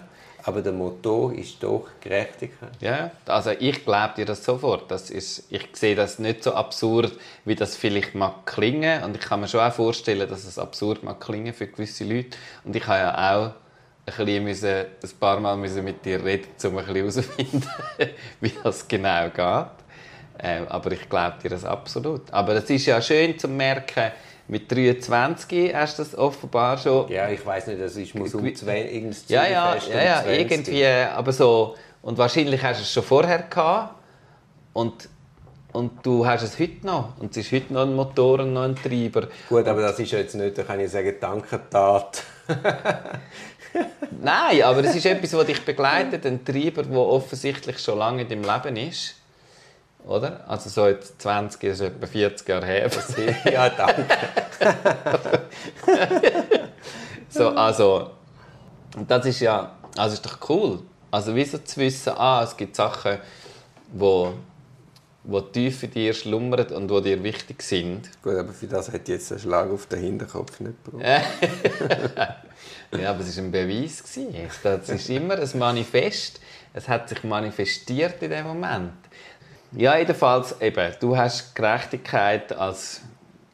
Aber 0.45 0.61
der 0.61 0.73
Motor 0.73 1.33
ist 1.35 1.63
doch 1.63 1.87
Gerechtigkeit. 2.01 2.71
Ja, 2.81 3.11
also 3.27 3.51
ich 3.51 3.85
glaube 3.85 4.15
dir 4.17 4.25
das 4.25 4.45
sofort. 4.45 4.91
Das 4.91 5.11
ist, 5.11 5.47
ich 5.51 5.69
sehe 5.73 5.95
das 5.95 6.19
nicht 6.19 6.43
so 6.43 6.55
absurd, 6.55 7.13
wie 7.45 7.55
das 7.55 7.77
vielleicht 7.77 8.15
mag 8.15 8.45
klingen. 8.45 9.05
Und 9.05 9.17
ich 9.17 9.23
kann 9.23 9.41
mir 9.41 9.49
schon 9.49 9.61
auch 9.61 9.73
vorstellen, 9.73 10.29
dass 10.29 10.45
es 10.45 10.59
absurd 10.59 11.05
mag 11.05 11.21
klingen 11.21 11.55
für 11.55 11.69
gewisse 11.69 12.05
Leute. 12.05 12.37
Und 12.65 12.75
ich 12.75 12.87
habe 12.87 12.99
ja 12.99 13.37
auch 13.37 13.53
ein, 14.07 14.27
bisschen 14.27 14.45
müssen, 14.45 14.69
ein 14.69 15.11
paar 15.21 15.39
Mal 15.39 15.57
müssen 15.57 15.85
mit 15.85 16.05
dir 16.05 16.25
reden, 16.25 16.49
um 16.65 16.79
ein 16.79 16.87
herauszufinden, 16.87 17.65
wie 18.41 18.53
das 18.63 18.89
genau 18.89 19.31
geht. 19.31 19.67
Ähm, 20.41 20.67
aber 20.69 20.91
ich 20.93 21.09
glaube 21.09 21.37
dir 21.43 21.51
das 21.51 21.65
absolut. 21.65 22.33
Aber 22.33 22.55
es 22.55 22.69
ist 22.69 22.87
ja 22.87 23.01
schön 23.01 23.39
zu 23.39 23.47
merken, 23.47 24.11
Mit 24.53 24.71
23 24.71 25.75
hast 25.75 25.99
du 25.99 26.03
das 26.03 26.15
offenbar 26.15 26.77
schon. 26.77 27.09
Ja, 27.11 27.27
ich 27.31 27.45
weiß 27.45 27.69
nicht, 27.69 27.81
das 27.81 27.97
ist 27.97 28.15
muss 28.15 28.35
um 28.35 28.43
Gewi- 28.43 28.55
20, 28.55 28.93
irgendein 28.95 29.17
Ja, 29.29 29.45
ja, 29.47 29.51
ja, 29.51 29.73
um 29.73 29.93
ja 29.97 30.23
20. 30.25 30.41
irgendwie, 30.41 30.85
aber 30.85 31.33
so. 31.33 31.75
Und 32.03 32.19
wahrscheinlich 32.19 32.63
hast 32.63 32.81
du 32.81 32.83
es 32.83 32.93
schon 32.93 33.03
vorher 33.03 33.45
gehabt. 33.45 33.95
Und, 34.75 35.09
und 35.73 36.05
du 36.05 36.27
hast 36.27 36.43
es 36.43 36.59
heute 36.59 36.85
noch. 36.87 37.19
Und 37.19 37.31
es 37.31 37.39
ist 37.47 37.53
heute 37.53 37.73
noch 37.73 37.81
ein 37.81 37.95
Motor 37.95 38.41
und 38.41 38.53
noch 38.53 38.65
ein 38.65 38.77
Treiber. 38.77 39.29
Gut, 39.49 39.67
aber 39.67 39.81
das 39.81 39.99
ist 39.99 40.13
ja 40.13 40.19
jetzt 40.19 40.35
nicht, 40.35 40.59
da 40.59 40.65
kann 40.65 40.81
ich 40.81 40.91
sagen, 40.91 41.15
Dankentat. 41.19 42.23
Nein, 44.21 44.63
aber 44.65 44.85
es 44.85 44.95
ist 44.95 45.07
etwas, 45.07 45.31
das 45.31 45.47
dich 45.47 45.65
begleitet, 45.65 46.27
ein 46.27 46.45
Treiber, 46.45 46.83
der 46.83 46.99
offensichtlich 46.99 47.79
schon 47.79 47.99
lange 47.99 48.21
in 48.21 48.29
deinem 48.29 48.43
Leben 48.43 48.77
ist. 48.77 49.15
Oder? 50.07 50.49
Also 50.49 50.69
so 50.69 50.87
jetzt 50.89 51.21
20, 51.23 51.61
das 51.61 51.81
ist 51.81 51.87
etwa 51.87 52.07
40 52.07 52.49
Jahre 52.49 52.67
her. 52.67 52.91
ja, 53.53 53.69
danke. 53.69 54.07
So, 57.33 57.49
also, 57.49 58.11
das 59.09 59.25
ist 59.25 59.41
ja, 59.41 59.75
also 59.97 60.15
ist 60.15 60.27
doch 60.27 60.39
cool. 60.51 60.81
Also 61.11 61.35
wieso 61.35 61.59
zu 61.59 61.81
wissen, 61.81 62.13
ah, 62.15 62.43
es 62.45 62.55
gibt 62.55 62.77
Sachen, 62.77 63.19
wo, 63.91 64.35
wo 65.25 65.41
tief 65.41 65.83
in 65.83 65.93
dir 65.93 66.13
schlummern 66.13 66.67
und 66.67 66.91
wo 66.91 67.01
dir 67.01 67.23
wichtig 67.23 67.63
sind. 67.63 68.11
Gut, 68.23 68.37
aber 68.37 68.53
für 68.53 68.67
das 68.67 68.93
hat 68.93 69.09
jetzt 69.09 69.33
ein 69.33 69.39
Schlag 69.39 69.71
auf 69.71 69.87
den 69.87 70.01
Hinterkopf 70.01 70.61
nicht 70.61 70.85
gebraucht. 70.85 71.05
Ja, 73.01 73.09
aber 73.09 73.21
es 73.21 73.35
war 73.39 73.45
ein 73.45 73.51
Beweis. 73.51 74.03
Das 74.63 74.89
ist 74.91 75.09
immer 75.09 75.39
ein 75.39 75.49
Manifest. 75.55 76.41
Es 76.75 76.87
hat 76.89 77.09
sich 77.09 77.25
manifestiert 77.25 78.23
in 78.23 78.31
dem 78.31 78.47
Moment. 78.47 78.93
Ja, 79.75 79.97
jedenfalls, 79.97 80.61
eben, 80.61 80.93
du 81.01 81.17
hast 81.17 81.55
Gerechtigkeit 81.55 82.53
als, 82.53 83.01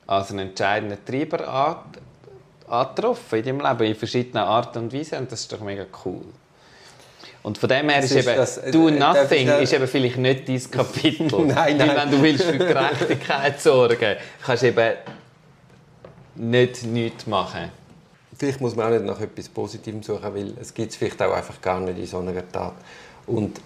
als 0.06 0.30
einen 0.30 0.48
entscheidenden 0.50 1.04
Treiber 1.04 1.46
an- 1.48 1.76
angetroffen 2.68 3.38
in 3.38 3.44
deinem 3.44 3.60
Leben, 3.60 3.84
in 3.92 3.94
verschiedenen 3.94 4.42
Arten 4.44 4.78
und 4.78 4.92
Weisen. 4.92 5.18
Und 5.18 5.30
das 5.32 5.40
ist 5.40 5.52
doch 5.52 5.60
mega 5.60 5.86
cool. 6.04 6.22
Und 7.44 7.56
von 7.56 7.68
dem 7.68 7.88
her 7.88 8.00
ist, 8.02 8.10
ist 8.10 8.26
eben, 8.26 8.36
das- 8.36 8.58
äh, 8.58 8.70
«Do 8.72 8.88
äh, 8.88 8.92
Nothing» 8.98 9.48
ist 9.48 9.72
eben 9.72 9.86
vielleicht 9.86 10.16
nicht 10.18 10.48
dein 10.48 10.70
Kapitel. 10.70 11.26
Nein, 11.46 11.78
Weil 11.78 11.86
nein. 11.86 11.96
wenn 11.96 12.10
du 12.10 12.22
willst 12.22 12.44
für 12.44 12.58
Gerechtigkeit 12.58 13.60
sorgen 13.60 14.16
kannst 14.44 14.62
du 14.64 14.66
eben 14.68 14.94
nicht 16.34 16.82
nichts 16.84 17.26
machen. 17.26 17.70
Vielleicht 18.36 18.60
muss 18.60 18.76
man 18.76 18.86
auch 18.86 18.90
nicht 18.90 19.04
nach 19.04 19.20
etwas 19.20 19.48
Positivem 19.48 20.02
suchen, 20.02 20.34
weil 20.34 20.52
es 20.60 20.72
gibt 20.74 20.90
es 20.92 20.96
vielleicht 20.96 21.20
auch 21.22 21.32
einfach 21.32 21.60
gar 21.60 21.80
nicht 21.80 21.98
in 21.98 22.06
so 22.06 22.18
einer 22.18 22.32
Tat. 22.52 22.74
Und 23.26 23.60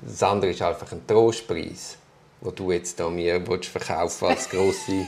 das 0.00 0.22
andere 0.22 0.50
ist 0.50 0.62
einfach 0.62 0.90
ein 0.92 1.06
Trostpreis, 1.06 1.96
wo 2.40 2.50
du 2.50 2.72
jetzt 2.72 2.98
da 2.98 3.08
mir 3.08 3.46
willst 3.46 3.68
verkaufen 3.68 4.28
als 4.28 4.48
grosse 4.48 5.06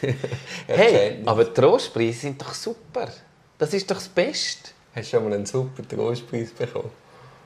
Hey, 0.66 1.22
aber 1.24 1.52
Trostpreise 1.52 2.20
sind 2.20 2.40
doch 2.40 2.54
super. 2.54 3.08
Das 3.58 3.72
ist 3.72 3.90
doch 3.90 3.96
das 3.96 4.08
Beste. 4.08 4.70
Hast 4.94 5.12
du 5.12 5.16
schon 5.16 5.24
mal 5.24 5.34
einen 5.34 5.46
super 5.46 5.86
Trostpreis 5.86 6.50
bekommen? 6.50 6.90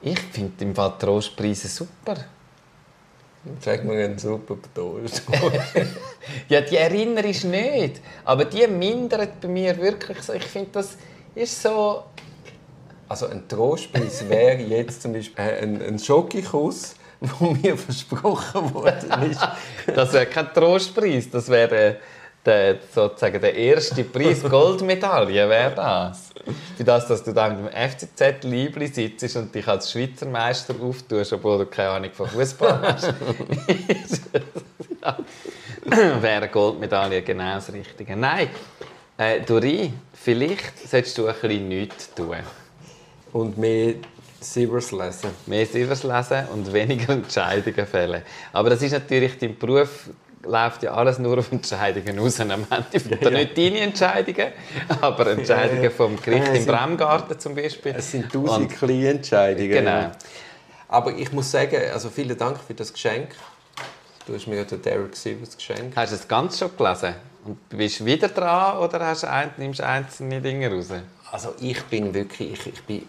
Ich 0.01 0.19
finde 0.19 0.65
im 0.65 0.75
Fall 0.75 0.95
Trostpreise 0.99 1.69
super. 1.69 2.17
Sag 3.61 3.85
mir 3.85 4.05
einen 4.05 4.19
super 4.19 4.57
Trost. 4.75 5.23
Ja, 6.49 6.61
die 6.61 6.77
erinnerst 6.77 7.45
du 7.45 7.49
nicht. 7.49 8.01
Aber 8.25 8.45
die 8.45 8.67
mindert 8.67 9.41
bei 9.41 9.49
mir 9.49 9.77
wirklich 9.79 10.21
so. 10.23 10.35
Ich 10.35 10.45
finde, 10.45 10.71
das 10.73 10.97
ist 11.35 11.63
so... 11.63 12.05
Also 13.09 13.27
ein 13.27 13.49
Trostpreis 13.49 14.29
wäre 14.29 14.61
jetzt 14.61 15.03
zum 15.03 15.13
Beispiel 15.15 15.45
äh, 15.45 15.63
ein, 15.63 15.81
ein 15.83 15.99
Schokokuss, 15.99 16.95
wo 17.21 17.51
mir 17.51 17.77
versprochen 17.77 18.75
worden 18.75 19.31
ist. 19.31 19.41
Das 19.95 20.13
wäre 20.13 20.27
kein 20.27 20.53
Trostpreis. 20.53 21.31
Das 21.31 21.49
wäre 21.49 21.97
der, 22.45 22.77
sozusagen 22.95 23.41
der 23.41 23.55
erste 23.55 24.05
Preis. 24.05 24.43
Goldmedaille 24.43 25.49
wäre 25.49 25.75
das. 25.75 26.31
Für 26.77 26.85
das, 26.85 27.09
dass 27.09 27.25
du 27.25 27.33
dann 27.33 27.63
mit 27.63 27.73
dem 27.73 27.91
FCZ 27.91 28.45
Liebli 28.45 28.87
sitzt 28.87 29.37
und 29.37 29.55
dich 29.55 29.67
als 29.67 29.91
Schweizer 29.91 30.27
Meister 30.27 30.75
auftust, 30.81 31.33
obwohl 31.33 31.59
du 31.59 31.67
keine 31.67 31.91
Ahnung 31.91 32.11
von 32.13 32.29
Fußball 32.29 32.81
hast. 32.83 33.15
wäre 36.23 36.49
Goldmedaille 36.49 37.23
genau 37.23 37.55
das 37.55 37.73
Richtige. 37.73 38.17
Nein, 38.17 38.49
äh, 39.17 39.41
Dori, 39.41 39.93
vielleicht 40.13 40.89
solltest 40.89 41.19
du 41.19 41.27
ein 41.27 41.35
bisschen 41.41 41.69
nichts 41.69 42.15
tun. 42.15 42.37
Und 43.33 43.59
mehr 43.59 43.95
Silvers 44.41 44.93
lesen. 44.93 45.31
Mehr 45.47 45.67
Silvers 45.67 46.03
lesen 46.03 46.47
und 46.53 46.73
weniger 46.73 47.13
Entscheidungen 47.13 47.87
fällen. 47.87 48.23
Aber 48.53 48.71
das 48.71 48.83
ist 48.83 48.93
natürlich, 48.93 49.39
dein 49.39 49.59
Beruf 49.59 50.09
läuft 50.45 50.85
ja 50.85 50.93
alles 50.95 51.19
nur 51.19 51.37
auf 51.39 51.51
Entscheidungen 51.53 52.19
aus. 52.21 52.41
Am 52.41 52.51
Ende 52.51 52.65
ja, 53.21 53.31
nicht 53.31 53.59
deine 53.59 53.81
Entscheidungen, 53.81 54.53
aber 55.01 55.27
Entscheidungen 55.33 55.91
vom 55.91 56.17
Gericht 56.23 56.47
Ja, 56.47 56.53
im 56.55 56.63
sind- 56.63 56.67
Bremgarten 56.73 57.39
zum 57.39 57.55
Beispiel. 57.55 57.95
Es 57.97 58.11
sind 58.13 58.33
tausend 58.33 58.71
kleine 58.77 59.09
Entscheidungen. 59.11 59.71
Genau. 59.71 60.11
Aber 60.89 61.13
ich 61.13 61.31
muss 61.33 61.51
sagen, 61.51 61.77
also 61.93 62.09
vielen 62.09 62.39
Dank 62.39 62.59
für 62.67 62.73
das 62.75 62.93
Geschenk. 62.93 63.31
Du 64.27 64.35
hast 64.35 64.47
mir 64.47 64.57
ja 64.57 64.65
den 64.65 64.81
Derek 64.81 65.17
Silvers 65.17 65.57
geschenkt. 65.57 65.97
Hast 65.97 66.13
du 66.13 66.17
es 66.17 66.29
ganz 66.29 66.59
schon 66.59 66.71
gelesen? 66.77 67.15
Und 67.45 67.69
bist 67.71 68.01
du 68.01 68.05
wieder 68.07 68.29
dran 68.29 68.79
oder 68.79 69.01
hast 69.07 69.25
du 69.25 69.31
ein, 69.31 69.51
nimmst 69.57 69.81
du 69.81 69.87
einzelne 69.87 70.41
Dinge 70.41 70.71
raus? 70.71 70.89
Also 71.31 71.55
ich 71.61 71.83
bin 71.85 72.15
wirklich, 72.15 72.53
ich, 72.53 72.67
ich 72.67 72.83
bin 72.85 73.03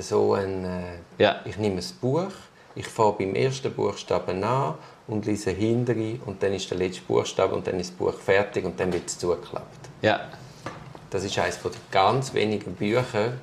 so 0.00 0.34
ein, 0.34 0.64
äh, 0.64 1.22
Ja. 1.22 1.40
ich 1.44 1.56
nehme 1.56 1.80
ein 1.80 1.84
Buch, 2.00 2.30
ich 2.74 2.86
fange 2.86 3.12
beim 3.18 3.34
ersten 3.34 3.72
Buchstaben 3.72 4.42
an 4.44 4.74
und 5.06 5.26
lese 5.26 5.50
hintere 5.50 6.18
und 6.26 6.42
dann 6.42 6.52
ist 6.52 6.70
der 6.70 6.78
letzte 6.78 7.02
Buchstabe 7.02 7.54
und 7.54 7.66
dann 7.66 7.78
ist 7.80 7.90
das 7.90 7.96
Buch 7.96 8.14
fertig 8.14 8.64
und 8.64 8.78
dann 8.78 8.92
wird 8.92 9.06
es 9.08 9.18
zugeklappt. 9.18 9.88
Ja. 10.02 10.20
Das 11.10 11.24
ist 11.24 11.38
eines 11.38 11.60
der 11.60 11.70
ganz 11.90 12.32
wenigen 12.34 12.74
Bücher, 12.74 13.34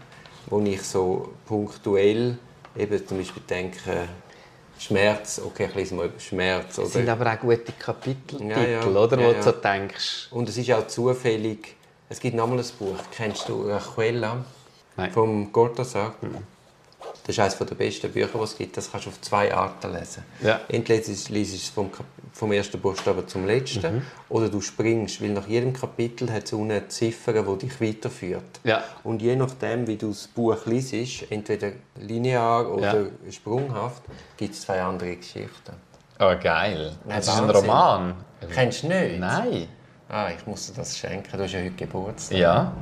wo 0.48 0.60
ich 0.62 0.82
so 0.82 1.34
punktuell 1.46 2.38
eben 2.78 3.08
zum 3.08 3.18
Beispiel 3.18 3.44
denke, 3.50 4.08
Schmerz, 4.78 5.40
okay, 5.46 5.68
ich 5.70 5.76
lese 5.76 5.94
mal 5.96 6.08
über 6.08 6.20
Schmerz. 6.20 6.76
Das 6.78 6.94
sind 6.94 7.04
Oder, 7.04 7.12
aber 7.14 7.32
auch 7.34 7.40
gute 7.40 7.72
Kapiteltitel, 7.78 8.50
Ja, 8.50 8.64
ja. 8.66 8.84
oder? 8.86 9.18
Wo 9.18 9.22
ja. 9.22 9.34
du 9.34 9.44
so 9.44 9.52
denkst. 9.52 10.28
und 10.32 10.50
es 10.50 10.58
ist 10.58 10.72
auch 10.72 10.88
zufällig, 10.88 11.76
es 12.12 12.20
gibt 12.20 12.36
nochmal 12.36 12.59
ein 12.59 12.66
Buch, 12.78 12.97
kennst 13.16 13.47
du 13.47 13.70
Rajuela 13.70 14.43
Nein. 14.97 15.12
vom 15.12 15.51
Cortázar? 15.51 16.14
Das 17.24 17.30
ist 17.30 17.39
eines 17.39 17.57
der 17.57 17.76
besten 17.76 18.12
Bücher, 18.12 18.30
die 18.34 18.43
es 18.43 18.57
gibt. 18.57 18.76
Das 18.78 18.91
kannst 18.91 19.05
du 19.05 19.12
auf 19.12 19.22
zwei 19.22 19.53
Arten 19.53 19.93
lesen. 19.93 20.24
Ja. 20.41 20.59
Entweder 20.68 21.05
liest 21.07 21.30
du 21.30 21.36
es 21.39 21.70
vom, 21.70 21.89
vom 22.34 22.51
ersten 22.51 22.80
Buchstaben 22.80 23.28
zum 23.28 23.45
letzten 23.45 23.95
Mhm. 23.97 24.01
oder 24.30 24.49
du 24.49 24.59
springst, 24.59 25.22
weil 25.22 25.30
nach 25.30 25.47
jedem 25.47 25.72
Kapitel 25.72 26.32
hat 26.32 26.45
es 26.45 26.53
unten 26.53 26.72
eine 26.72 26.88
Ziffer, 26.89 27.34
die 27.43 27.57
dich 27.68 27.80
weiterführt. 27.80 28.59
Ja. 28.64 28.84
Und 29.03 29.22
je 29.22 29.36
nachdem, 29.36 29.88
wie 29.88 29.97
du 29.97 30.09
das 30.09 30.28
Buch 30.28 30.66
liest, 30.66 31.32
entweder 31.32 31.72
linear 31.99 32.70
oder 32.72 33.05
sprunghaft, 33.30 34.03
gibt 34.38 34.53
es 34.55 34.62
zwei 34.62 34.82
andere 34.82 35.16
Geschichten. 35.16 35.74
Oh, 36.20 36.34
geil. 36.41 36.95
Nein, 37.05 37.18
das 37.18 37.28
ist 37.28 37.34
ein 37.34 37.47
Wahnsinn. 37.47 37.55
Roman. 37.70 38.16
Kennst 38.53 38.84
du 38.84 38.88
nicht? 38.88 39.20
Nein. 39.20 39.68
Ah, 40.14 40.30
ich 40.38 40.45
muss 40.45 40.68
dir 40.68 40.74
das 40.74 40.97
schenken. 40.97 41.38
Du 41.38 41.43
hast 41.43 41.53
ja 41.53 41.62
heute 41.62 41.72
Geburtstag. 41.72 42.38
Ja. 42.38 42.74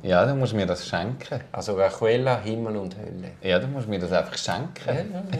Ja, 0.00 0.24
du 0.24 0.36
musst 0.36 0.54
mir 0.54 0.64
das 0.64 0.86
schenken. 0.86 1.40
Also 1.50 1.74
Rajuela, 1.74 2.40
Himmel 2.40 2.76
und 2.76 2.96
Hölle. 2.96 3.32
Ja, 3.42 3.58
du 3.58 3.66
musst 3.66 3.88
mir 3.88 3.98
das 3.98 4.12
einfach 4.12 4.38
schenken. 4.38 5.24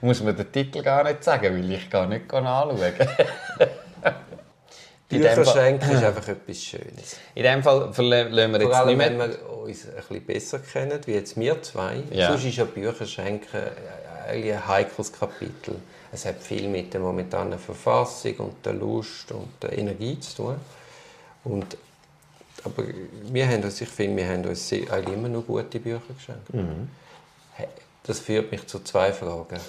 du 0.00 0.06
musst 0.06 0.22
mir 0.22 0.34
den 0.34 0.52
Titel 0.52 0.82
gar 0.82 1.02
nicht 1.02 1.24
sagen, 1.24 1.52
weil 1.52 1.72
ich 1.72 1.90
gar 1.90 2.06
nicht 2.06 2.32
anschauen. 2.32 2.78
in, 5.10 5.18
Bücher 5.20 5.44
schenken 5.44 5.90
ist 5.90 6.04
einfach 6.04 6.28
etwas 6.28 6.62
Schönes. 6.62 7.16
in 7.34 7.42
dem 7.42 7.60
Fall 7.64 7.90
lassen 7.96 7.98
wir 7.98 8.46
Vor 8.46 8.60
jetzt 8.60 8.72
allem, 8.72 8.98
nicht 8.98 9.00
wenn 9.00 9.18
wir 9.18 9.50
uns 9.50 9.88
ein 9.88 9.94
bisschen 9.96 10.26
besser 10.26 10.58
kennen, 10.60 11.00
wie 11.06 11.14
jetzt 11.14 11.36
wir 11.36 11.60
zwei. 11.60 12.04
Ja. 12.12 12.28
Sonst 12.28 12.44
ist 12.44 12.56
ja 12.56 12.66
Bücher 12.66 13.04
schenken 13.04 13.62
ein 14.28 14.68
heikles 14.68 15.12
Kapitel. 15.12 15.74
Es 16.12 16.24
hat 16.24 16.42
viel 16.42 16.68
mit 16.68 16.92
der 16.94 17.00
momentanen 17.00 17.58
Verfassung 17.58 18.36
und 18.36 18.66
der 18.66 18.74
Lust 18.74 19.32
und 19.32 19.48
der 19.62 19.76
Energie 19.76 20.18
zu 20.20 20.36
tun. 20.36 20.56
Und, 21.44 21.76
aber 22.64 22.84
wir 23.24 23.48
haben 23.48 23.62
uns, 23.62 23.80
ich 23.80 23.88
finde, 23.88 24.16
wir 24.16 24.28
haben 24.28 24.44
uns 24.44 24.72
eigentlich 24.72 25.14
immer 25.14 25.28
noch 25.28 25.46
gute 25.46 25.78
Bücher 25.78 26.00
geschenkt. 26.16 26.54
Mhm. 26.54 26.88
Das 28.04 28.20
führt 28.20 28.52
mich 28.52 28.66
zu 28.66 28.80
zwei 28.80 29.12
Fragen. 29.12 29.60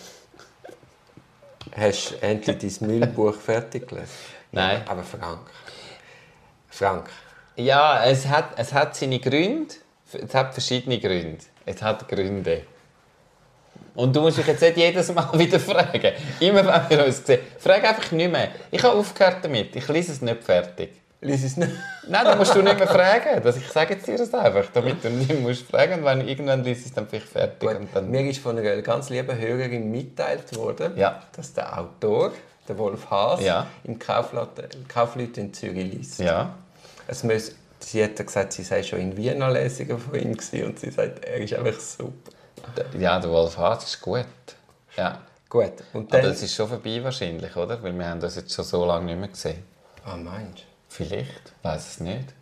Hast 1.75 2.11
du 2.11 2.21
endlich 2.21 2.77
dein 2.77 2.87
Müllbuch 2.87 3.35
fertig 3.35 3.87
gelesen? 3.87 4.09
Nein. 4.51 4.87
Aber 4.87 5.03
Frank. 5.03 5.49
Frank. 6.69 7.09
Ja, 7.55 8.05
es 8.05 8.27
hat, 8.27 8.51
es 8.57 8.71
hat 8.73 8.95
seine 8.95 9.19
Gründe. 9.19 9.73
Es 10.13 10.33
hat 10.33 10.53
verschiedene 10.53 10.99
Gründe. 10.99 11.43
Es 11.65 11.81
hat 11.81 12.07
Gründe. 12.07 12.63
Und 13.95 14.15
du 14.15 14.21
musst 14.21 14.37
dich 14.37 14.47
jetzt 14.47 14.61
nicht 14.61 14.77
jedes 14.77 15.11
Mal 15.13 15.27
wieder 15.39 15.59
fragen. 15.59 16.11
Immer 16.39 16.65
wenn 16.65 16.97
wir 16.99 17.05
uns 17.05 17.25
sehen. 17.25 17.39
Frag 17.57 17.83
einfach 17.83 18.11
nicht 18.11 18.31
mehr. 18.31 18.49
Ich 18.71 18.83
habe 18.83 18.95
aufgehört 18.95 19.37
damit. 19.41 19.75
Ich 19.75 19.87
lese 19.87 20.11
es 20.11 20.21
nicht 20.21 20.43
fertig. 20.43 20.89
Lies 21.19 21.43
es 21.43 21.57
nicht. 21.57 21.71
Nein, 22.07 22.25
dann 22.25 22.37
musst 22.37 22.53
du 22.53 22.61
nicht 22.61 22.77
mehr 22.77 22.87
fragen. 22.87 23.41
Das, 23.43 23.57
ich 23.57 23.67
sage 23.69 23.95
jetzt 23.95 24.05
dir 24.07 24.17
das 24.17 24.31
einfach, 24.35 24.65
damit 24.71 25.03
du 25.03 25.09
nicht 25.09 25.39
musst 25.41 25.63
fragen 25.63 25.95
und 25.95 26.05
wenn 26.05 26.27
irgendwann 26.27 26.63
liest 26.63 26.85
es 26.85 26.93
dann 26.93 27.07
vielleicht 27.07 27.27
fertig. 27.27 27.67
Und 27.67 27.89
dann, 27.91 28.11
Mir 28.11 28.21
ist 28.29 28.39
von 28.39 28.55
einer 28.57 28.81
ganz 28.83 29.09
lieben 29.09 29.35
Hörerin 29.35 29.89
mitgeteilt 29.89 30.55
worden, 30.55 30.95
Ja. 30.95 31.23
dass 31.35 31.53
der 31.55 31.75
Autor 31.79 32.33
der 32.67 32.77
Wolf 32.77 33.09
Haas, 33.09 33.41
Ja. 33.41 33.65
im 33.83 33.97
Kaufleute, 33.97 35.41
in 35.41 35.53
Zürich 35.55 36.17
Ja. 36.19 36.53
Es 37.07 37.23
muss, 37.23 37.53
sie 37.79 38.03
hat 38.03 38.15
gesagt, 38.17 38.53
sie 38.53 38.61
sei 38.63 38.83
schon 38.83 38.99
in 38.99 39.17
Wiener 39.17 39.49
Lesungen 39.49 39.97
von 39.97 40.19
ihm 40.19 40.37
und 40.65 40.79
sie 40.79 40.91
sagt, 40.91 41.25
er 41.25 41.37
ist 41.37 41.53
einfach 41.55 41.79
super. 41.79 42.31
Ja, 42.97 43.19
der 43.19 43.29
Wolf 43.29 43.57
Haas 43.57 43.83
ist 43.83 44.01
gut. 44.01 44.25
Ja. 44.95 45.21
Gut, 45.49 45.73
und 45.93 46.11
Aber 46.11 46.23
dann... 46.23 46.31
es 46.31 46.43
ist 46.43 46.53
schon 46.55 46.67
vorbei 46.67 47.01
wahrscheinlich, 47.03 47.55
oder? 47.55 47.81
Weil 47.81 47.97
wir 47.97 48.07
haben 48.07 48.19
das 48.19 48.35
jetzt 48.35 48.53
schon 48.53 48.65
so 48.65 48.85
lange 48.85 49.05
nicht 49.05 49.19
mehr 49.19 49.29
gesehen. 49.29 49.63
ah, 50.05 50.17
meinst 50.17 50.59
du? 50.59 50.63
Vielleicht, 50.89 51.53
weiß 51.63 51.87
es 51.87 51.99
nicht. 52.01 52.33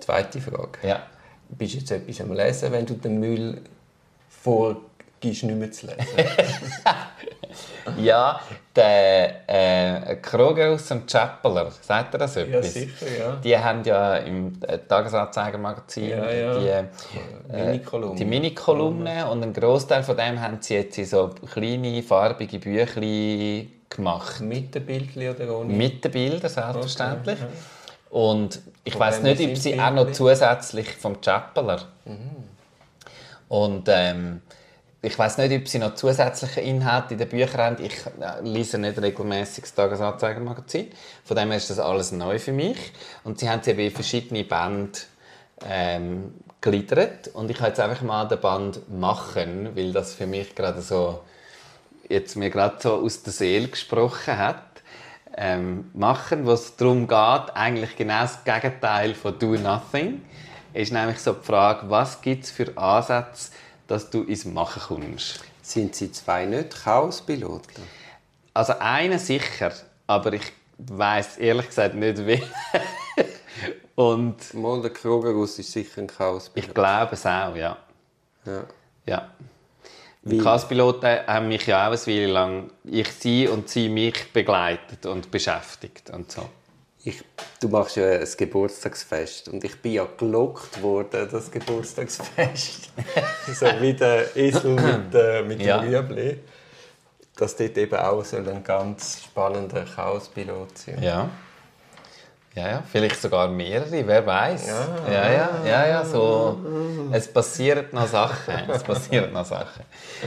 Zweite 0.00 0.40
Frage. 0.40 0.78
Ja. 0.82 1.02
Bist 1.48 1.74
du 1.74 1.78
jetzt 1.78 1.90
etwas 1.92 2.20
am 2.20 2.32
Lesen, 2.32 2.72
wenn 2.72 2.86
du 2.86 2.94
den 2.94 3.20
Müll 3.20 3.60
vorgibst, 4.28 5.44
nicht 5.44 5.44
mehr 5.44 5.70
zu 5.70 5.86
lesen? 5.86 5.98
Ja, 8.02 8.40
der 8.74 9.48
äh, 9.48 10.16
Kroger 10.16 10.70
aus 10.72 10.88
dem 10.88 11.06
Chappeler, 11.06 11.70
sagt 11.80 12.14
er 12.14 12.18
das 12.18 12.34
ja, 12.34 12.42
etwas? 12.42 12.72
sicher, 12.72 13.06
ja. 13.18 13.36
Die 13.36 13.56
haben 13.56 13.84
ja 13.84 14.16
im 14.16 14.52
äh, 14.66 14.78
Tagesanzeiger-Magazin 14.78 16.08
Ja, 16.08 16.30
ja. 16.30 16.58
die, 16.58 16.68
äh, 16.68 17.66
Mini-Kolumne. 17.66 18.16
die 18.16 18.24
Mini-Kolumne 18.24 19.26
und 19.30 19.42
einen 19.42 19.52
Großteil 19.52 20.02
von 20.02 20.16
dem 20.16 20.40
haben 20.40 20.58
sie 20.60 20.74
jetzt 20.74 20.98
in 20.98 21.04
so 21.06 21.30
kleine, 21.52 22.02
farbige 22.02 22.58
Büchlein 22.58 23.70
gemacht. 23.88 24.40
Mit 24.40 24.74
den 24.74 24.86
Bildchen 24.86 25.34
oder 25.34 25.56
ohne? 25.58 25.72
Mit 25.72 26.04
den 26.04 26.10
Bildern, 26.10 26.50
selbstverständlich. 26.50 27.38
Und 28.10 28.60
ich 28.84 28.98
weiß 28.98 29.22
nicht, 29.22 29.40
ob 29.40 29.56
sie 29.56 29.72
die 29.72 29.80
auch 29.80 29.90
noch 29.90 30.04
Bildchen? 30.04 30.14
zusätzlich 30.14 30.88
vom 30.96 31.20
Chappeler. 31.20 31.80
Und 33.48 33.88
ähm, 33.88 34.40
ich 35.04 35.18
weiß 35.18 35.38
nicht, 35.38 35.52
ob 35.52 35.68
sie 35.68 35.78
noch 35.78 35.94
zusätzliche 35.94 36.60
Inhalte 36.60 37.14
in 37.14 37.18
den 37.18 37.28
Büchern 37.28 37.60
haben. 37.60 37.84
Ich 37.84 37.94
äh, 38.06 38.40
lese 38.42 38.78
nicht 38.78 39.00
regelmäßig 39.00 39.64
das 39.64 39.74
Tagesanzeiger-Magazin. 39.74 40.90
Von 41.24 41.36
dem 41.36 41.48
her 41.48 41.58
ist 41.58 41.70
das 41.70 41.78
alles 41.78 42.12
neu 42.12 42.38
für 42.38 42.52
mich. 42.52 42.92
Und 43.22 43.38
sie 43.38 43.48
haben 43.48 43.60
es 43.60 43.66
eben 43.66 43.80
in 43.80 43.90
verschiedene 43.90 44.44
Bände 44.44 44.98
ähm, 45.68 46.34
gegliedert. 46.60 47.28
Und 47.28 47.50
ich 47.50 47.58
habe 47.58 47.68
jetzt 47.68 47.80
einfach 47.80 48.02
mal 48.02 48.24
den 48.26 48.40
Band 48.40 48.88
«Machen», 48.90 49.76
weil 49.76 49.92
das 49.92 50.14
für 50.14 50.26
mich 50.26 50.54
gerade 50.54 50.80
so 50.80 51.20
jetzt 52.08 52.36
mir 52.36 52.50
gerade 52.50 52.76
so 52.80 52.94
aus 52.94 53.22
der 53.22 53.32
Seele 53.32 53.68
gesprochen 53.68 54.38
hat. 54.38 54.62
Ähm, 55.36 55.90
machen, 55.94 56.46
wo 56.46 56.52
es 56.52 56.76
darum 56.76 57.08
geht, 57.08 57.56
eigentlich 57.56 57.96
genau 57.96 58.22
das 58.22 58.44
Gegenteil 58.44 59.14
von 59.14 59.38
«Do 59.38 59.56
Nothing», 59.56 60.22
ist 60.72 60.92
nämlich 60.92 61.18
so 61.18 61.32
die 61.32 61.44
Frage, 61.44 61.90
was 61.90 62.20
gibt 62.20 62.44
es 62.44 62.50
für 62.50 62.76
Ansätze, 62.76 63.50
dass 63.86 64.10
du 64.10 64.22
ins 64.22 64.44
Machen 64.44 64.82
kommst. 64.86 65.40
Sind 65.62 65.94
sie 65.94 66.12
zwei 66.12 66.46
nicht 66.46 66.82
Chaospiloten? 66.82 67.82
Also 68.52 68.74
einen 68.78 69.18
sicher, 69.18 69.72
aber 70.06 70.32
ich 70.34 70.52
weiß 70.78 71.38
ehrlich 71.38 71.68
gesagt 71.68 71.94
nicht 71.94 72.26
wie. 72.26 72.42
Und 73.94 74.54
Mal 74.54 74.82
der 74.82 74.90
Krogerus 74.90 75.58
ist 75.58 75.70
sicher 75.70 76.00
ein 76.00 76.06
Chaospilot. 76.08 76.68
ich 76.68 76.74
glaube 76.74 77.14
es 77.14 77.24
auch, 77.24 77.54
ja. 77.54 77.76
Ja. 78.44 78.64
ja. 79.06 79.30
Die 80.22 80.38
Kaspiloten 80.38 81.26
haben 81.26 81.48
mich 81.48 81.66
ja 81.66 81.86
auch 81.86 81.92
eine 81.92 82.06
Weile 82.06 82.26
lang, 82.26 82.70
ich 82.84 83.08
sie 83.12 83.46
und 83.46 83.68
sie 83.68 83.88
mich 83.88 84.32
begleitet 84.32 85.04
und 85.06 85.30
beschäftigt 85.30 86.10
und 86.10 86.32
so. 86.32 86.48
Ich, 87.06 87.22
du 87.60 87.68
machst 87.68 87.96
ja 87.96 88.12
ein 88.12 88.26
Geburtstagsfest 88.36 89.48
und 89.48 89.62
ich 89.62 89.80
bin 89.82 89.92
ja 89.92 90.06
gelockt 90.16 90.80
worden, 90.82 91.28
das 91.30 91.50
Geburtstagsfest. 91.50 92.90
so 93.54 93.66
wie 93.80 93.92
der 93.92 94.34
Esel 94.36 94.70
mit, 94.74 95.14
äh, 95.14 95.42
mit 95.42 95.60
Ja. 95.60 95.80
dem 95.80 95.88
Rüebli. 95.94 96.38
Dass 97.36 97.56
dort 97.56 97.76
eben 97.76 97.96
auch 97.96 98.24
soll 98.24 98.48
ein 98.48 98.62
ganz 98.64 99.22
spannender 99.24 99.84
Chaospilot 99.84 100.78
sein 100.78 101.02
Ja. 101.02 101.28
Ja, 102.54 102.68
ja, 102.68 102.82
vielleicht 102.86 103.20
sogar 103.20 103.48
mehrere, 103.48 104.06
wer 104.06 104.24
weiß. 104.24 104.68
Ja. 104.68 105.12
ja, 105.12 105.32
ja, 105.32 105.50
ja, 105.66 105.86
ja, 105.88 106.04
so. 106.04 106.56
Es 107.10 107.26
passieren 107.26 107.86
noch 107.90 108.06
Sachen. 108.06 108.54
Es 108.68 108.84
passieren 108.84 109.32
noch 109.32 109.44
Sachen. 109.44 109.82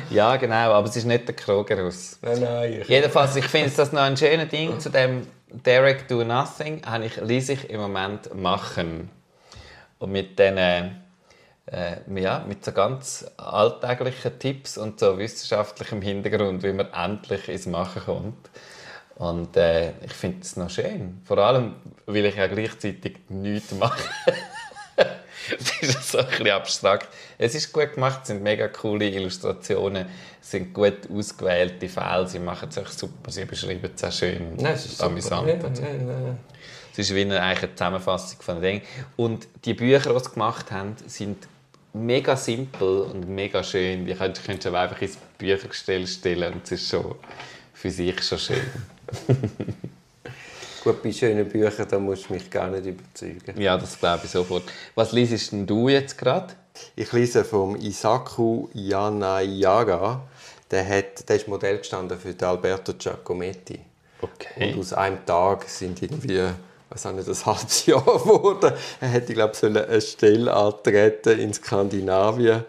Ja, 0.10 0.36
genau, 0.36 0.74
aber 0.74 0.90
es 0.90 0.96
ist 0.98 1.06
nicht 1.06 1.26
der 1.26 1.36
Krogerus. 1.36 2.20
Nein, 2.22 2.42
nein. 2.42 2.82
Ich, 2.82 2.88
Jedenfalls, 2.90 3.34
ich 3.38 3.46
finde 3.46 3.72
das 3.76 3.94
noch 3.94 4.02
ein 4.02 4.18
schönes 4.18 4.50
Ding 4.50 4.78
zu 4.78 4.90
dem 4.90 5.26
Derek 5.50 6.10
Do 6.10 6.26
Nothing, 6.26 6.82
habe 6.86 7.06
ich, 7.06 7.16
lese 7.18 7.54
ich 7.54 7.70
im 7.70 7.80
Moment 7.80 8.36
machen. 8.36 9.10
Und 10.00 10.12
mit 10.12 10.38
diesen, 10.38 10.58
äh, 10.58 10.92
ja, 12.14 12.44
mit 12.46 12.66
so 12.66 12.74
ganz 12.74 13.26
alltäglichen 13.38 14.38
Tipps 14.38 14.78
und 14.78 15.00
so 15.00 15.18
wissenschaftlichem 15.18 16.02
Hintergrund, 16.02 16.62
wie 16.64 16.74
man 16.74 16.92
endlich 16.92 17.48
ins 17.48 17.68
Machen 17.68 18.02
kommt. 18.06 18.50
Und 19.18 19.58
äh, 19.58 19.90
ich 20.06 20.14
finde 20.14 20.40
es 20.42 20.56
noch 20.58 20.70
schön. 20.70 21.22
Vor 21.26 21.40
allem, 21.40 21.76
weil 22.06 22.26
ich 22.26 22.36
ja 22.36 22.48
gleichzeitig 22.48 23.18
nichts 23.30 23.74
mache. 23.74 24.04
Es 25.50 25.82
ist 25.82 26.12
so 26.12 26.18
ein 26.18 26.28
bisschen 26.28 26.50
abstrakt. 26.50 27.08
Es 27.38 27.56
ist 27.56 27.72
gut 27.72 27.94
gemacht, 27.94 28.20
es 28.24 28.28
sind 28.28 28.44
mega 28.44 28.68
coole 28.68 29.08
Illustrationen, 29.08 30.06
es 30.42 30.52
sind 30.52 30.74
gut 30.74 31.10
ausgewählte 31.10 31.88
Fälle, 31.88 32.28
sie 32.28 32.40
machen 32.40 32.68
es 32.68 32.76
echt 32.76 33.00
super, 33.00 33.32
sie 33.32 33.46
beschreiben 33.46 33.90
es 33.96 34.04
auch 34.04 34.12
schön 34.12 34.58
nein, 34.58 34.74
es 34.74 34.86
ist 34.86 35.02
amüsant. 35.02 35.48
Ja, 35.48 35.54
und 35.66 35.78
so. 35.78 35.84
ja, 35.84 35.90
ja. 35.90 36.38
Es 36.92 37.00
ist 37.00 37.16
wie 37.16 37.22
eine, 37.22 37.42
eigentlich 37.42 37.64
eine 37.64 37.76
Zusammenfassung 37.76 38.42
von 38.42 38.62
Dingen. 38.62 38.82
Und 39.16 39.48
die 39.66 39.74
Bücher, 39.74 40.14
die 40.14 40.20
sie 40.20 40.32
gemacht 40.32 40.72
haben, 40.72 40.96
sind 41.06 41.48
mega 41.94 42.36
simpel 42.36 43.04
und 43.04 43.30
mega 43.30 43.64
schön. 43.64 44.06
Die 44.06 44.16
könntest, 44.16 44.66
du 44.66 44.76
einfach 44.76 45.02
ins 45.02 45.18
Büchergestell 45.38 46.08
stellen 46.08 46.56
und 46.56 46.66
es 46.66 46.72
ist 46.72 46.90
schon 46.90 47.16
für 47.74 47.92
sich 47.92 48.22
schon 48.24 48.40
schön. 48.40 48.62
Gut, 50.84 51.04
bei 51.04 51.12
schönen 51.12 51.48
Büchern 51.50 51.88
da 51.90 52.00
musst 52.00 52.30
du 52.30 52.34
mich 52.34 52.50
gar 52.50 52.68
nicht 52.70 52.86
überzeugen. 52.86 53.60
Ja, 53.60 53.78
das 53.78 54.00
glaube 54.00 54.22
ich 54.24 54.32
sofort. 54.32 54.64
Was 54.96 55.12
liest 55.12 55.52
denn 55.52 55.66
du 55.66 55.90
jetzt 55.90 56.18
gerade? 56.18 56.54
Ich 56.96 57.12
lese 57.12 57.44
vom 57.44 57.76
Isaku 57.76 58.70
Yanayaga. 58.74 60.22
Der, 60.72 60.88
hat, 60.88 61.28
der 61.28 61.36
ist 61.36 61.48
Modell 61.48 61.80
gestanden 61.80 62.18
für 62.20 62.34
den 62.34 62.48
Alberto 62.48 62.94
Giacometti. 62.94 63.80
Okay. 64.22 64.74
Und 64.74 64.80
aus 64.80 64.94
einem 64.94 65.26
Tag 65.26 65.68
sind 65.70 66.02
irgendwie, 66.02 66.44
was 66.90 67.06
auch 67.06 67.12
nicht, 67.12 67.28
ein 67.28 67.46
halbes 67.46 67.86
Jahr 67.86 68.04
geworden. 68.04 68.74
Er 69.00 69.08
hätte, 69.08 69.34
glaube 69.34 69.54
ich, 69.54 69.60
sollen 69.60 69.78
eine 69.78 70.02
Stelle 70.02 70.54
antreten 70.54 71.40
in 71.40 71.54
Skandinavien 71.54 72.64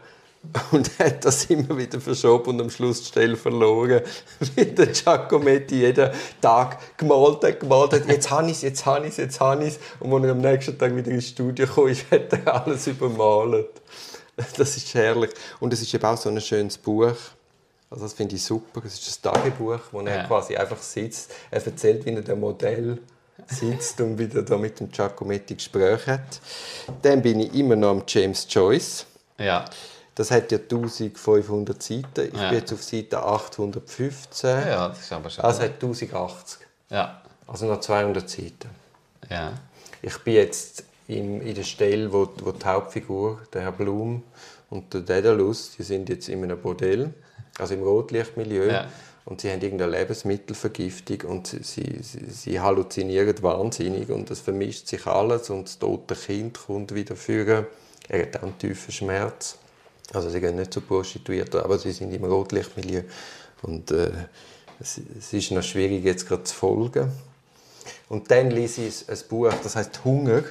und 0.72 0.98
hat 0.98 1.24
das 1.24 1.44
immer 1.46 1.76
wieder 1.76 2.00
verschoben 2.00 2.50
und 2.50 2.60
am 2.62 2.70
Schluss 2.70 3.00
die 3.00 3.06
Stelle 3.08 3.36
verloren, 3.36 4.00
weil 4.56 4.66
der 4.66 4.86
Giacometti 4.86 5.76
jeden 5.80 6.10
Tag 6.40 6.96
gemalt 6.96 7.44
hat, 7.44 7.60
gemalt 7.60 7.92
hat. 7.92 8.06
Jetzt 8.08 8.30
habe 8.30 8.46
ich 8.46 8.52
es, 8.52 8.62
jetzt 8.62 8.86
habe 8.86 9.04
ich 9.06 9.12
es, 9.12 9.16
jetzt 9.18 9.40
habe 9.40 9.64
ich 9.64 9.74
es. 9.74 9.80
Und 10.00 10.12
als 10.14 10.24
er 10.24 10.30
am 10.30 10.38
nächsten 10.38 10.78
Tag 10.78 10.96
wieder 10.96 11.10
ins 11.10 11.28
Studio 11.28 11.66
kam, 11.66 11.88
hat 12.10 12.32
er 12.32 12.62
alles 12.66 12.86
übermalt. 12.86 13.68
Das 14.56 14.76
ist 14.76 14.94
herrlich. 14.94 15.30
Und 15.60 15.72
es 15.72 15.82
ist 15.82 15.92
eben 15.92 16.04
auch 16.04 16.16
so 16.16 16.28
ein 16.28 16.40
schönes 16.40 16.78
Buch. 16.78 17.12
Also 17.90 18.04
das 18.04 18.12
finde 18.12 18.36
ich 18.36 18.42
super. 18.42 18.82
Es 18.84 18.94
ist 18.94 19.26
ein 19.26 19.32
Tagebuch, 19.34 19.80
wo 19.92 20.00
er 20.00 20.16
Ja. 20.16 20.24
quasi 20.24 20.56
einfach 20.56 20.80
sitzt. 20.80 21.32
Er 21.50 21.64
erzählt, 21.64 22.04
wie 22.06 22.10
er 22.14 22.22
der 22.22 22.36
Modell 22.36 22.98
sitzt 23.46 24.00
und 24.00 24.18
wieder 24.18 24.42
da 24.42 24.56
mit 24.56 24.78
dem 24.80 24.90
Giacometti 24.90 25.54
Gespräche 25.54 26.12
hat. 26.12 26.40
Dann 27.02 27.22
bin 27.22 27.40
ich 27.40 27.54
immer 27.54 27.76
noch 27.76 27.90
am 27.90 28.02
James 28.06 28.46
Joyce. 28.48 29.06
Ja. 29.38 29.64
Das 30.18 30.32
hat 30.32 30.50
ja 30.50 30.58
1500 30.58 31.80
Seiten. 31.80 32.02
Ich 32.26 32.32
Ja. 32.34 32.48
bin 32.50 32.58
jetzt 32.58 32.72
auf 32.72 32.82
Seite 32.82 33.22
815. 33.22 34.50
ja, 34.50 34.88
das 34.88 34.98
ist 35.00 35.12
aber 35.12 35.30
schon. 35.30 35.44
Also 35.44 35.62
hat 35.62 35.74
1080. 35.80 36.58
ja. 36.90 37.22
Also 37.46 37.66
noch 37.66 37.78
200 37.80 38.28
Seiten. 38.28 38.68
ja. 39.30 39.52
Ich 40.02 40.18
bin 40.18 40.34
jetzt 40.34 40.82
in, 41.06 41.40
in 41.40 41.54
der 41.54 41.62
Stelle, 41.62 42.12
wo, 42.12 42.28
wo 42.42 42.50
die 42.52 42.64
Hauptfigur, 42.66 43.40
der 43.52 43.62
Herr 43.62 43.72
Blum 43.72 44.22
und 44.70 44.92
der 44.92 45.00
Daedalus, 45.02 45.72
die 45.78 45.82
sind 45.84 46.08
jetzt 46.08 46.28
in 46.28 46.42
einem 46.42 46.60
Bordell, 46.60 47.14
also 47.58 47.74
im 47.74 47.82
Rotlichtmilieu. 47.82 48.66
Ja. 48.70 48.88
Und 49.24 49.40
sie 49.40 49.50
haben 49.52 49.60
irgendeine 49.60 49.92
Lebensmittelvergiftung 49.92 51.20
und 51.30 51.46
sie, 51.46 51.62
sie, 51.62 51.98
sie, 52.02 52.30
sie 52.30 52.60
halluzinieren 52.60 53.40
wahnsinnig 53.42 54.08
und 54.10 54.30
es 54.32 54.40
vermischt 54.40 54.88
sich 54.88 55.06
alles 55.06 55.48
und 55.50 55.68
das 55.68 55.78
tote 55.78 56.14
Kind 56.16 56.58
kommt 56.66 56.92
wieder 56.94 57.14
führen. 57.14 57.66
Er 58.08 58.22
hat 58.22 58.36
auch 58.38 58.42
einen 58.42 58.58
tiefen 58.58 58.92
Schmerz. 58.92 59.58
Also 60.12 60.30
sie 60.30 60.40
gehen 60.40 60.56
nicht 60.56 60.72
zu 60.72 60.80
Prostituierten, 60.80 61.60
aber 61.60 61.78
sie 61.78 61.92
sind 61.92 62.12
im 62.12 62.24
Rotlichtmilieu. 62.24 63.02
Und 63.62 63.90
äh, 63.90 64.10
es, 64.80 65.00
es 65.18 65.32
ist 65.32 65.50
noch 65.50 65.62
schwierig, 65.62 66.04
jetzt 66.04 66.26
gerade 66.26 66.44
zu 66.44 66.54
folgen. 66.54 67.12
Und 68.08 68.30
dann 68.30 68.50
lese 68.50 68.82
ich 68.82 69.08
ein 69.08 69.18
Buch, 69.28 69.52
das 69.62 69.76
heißt 69.76 70.04
Hunger. 70.04 70.42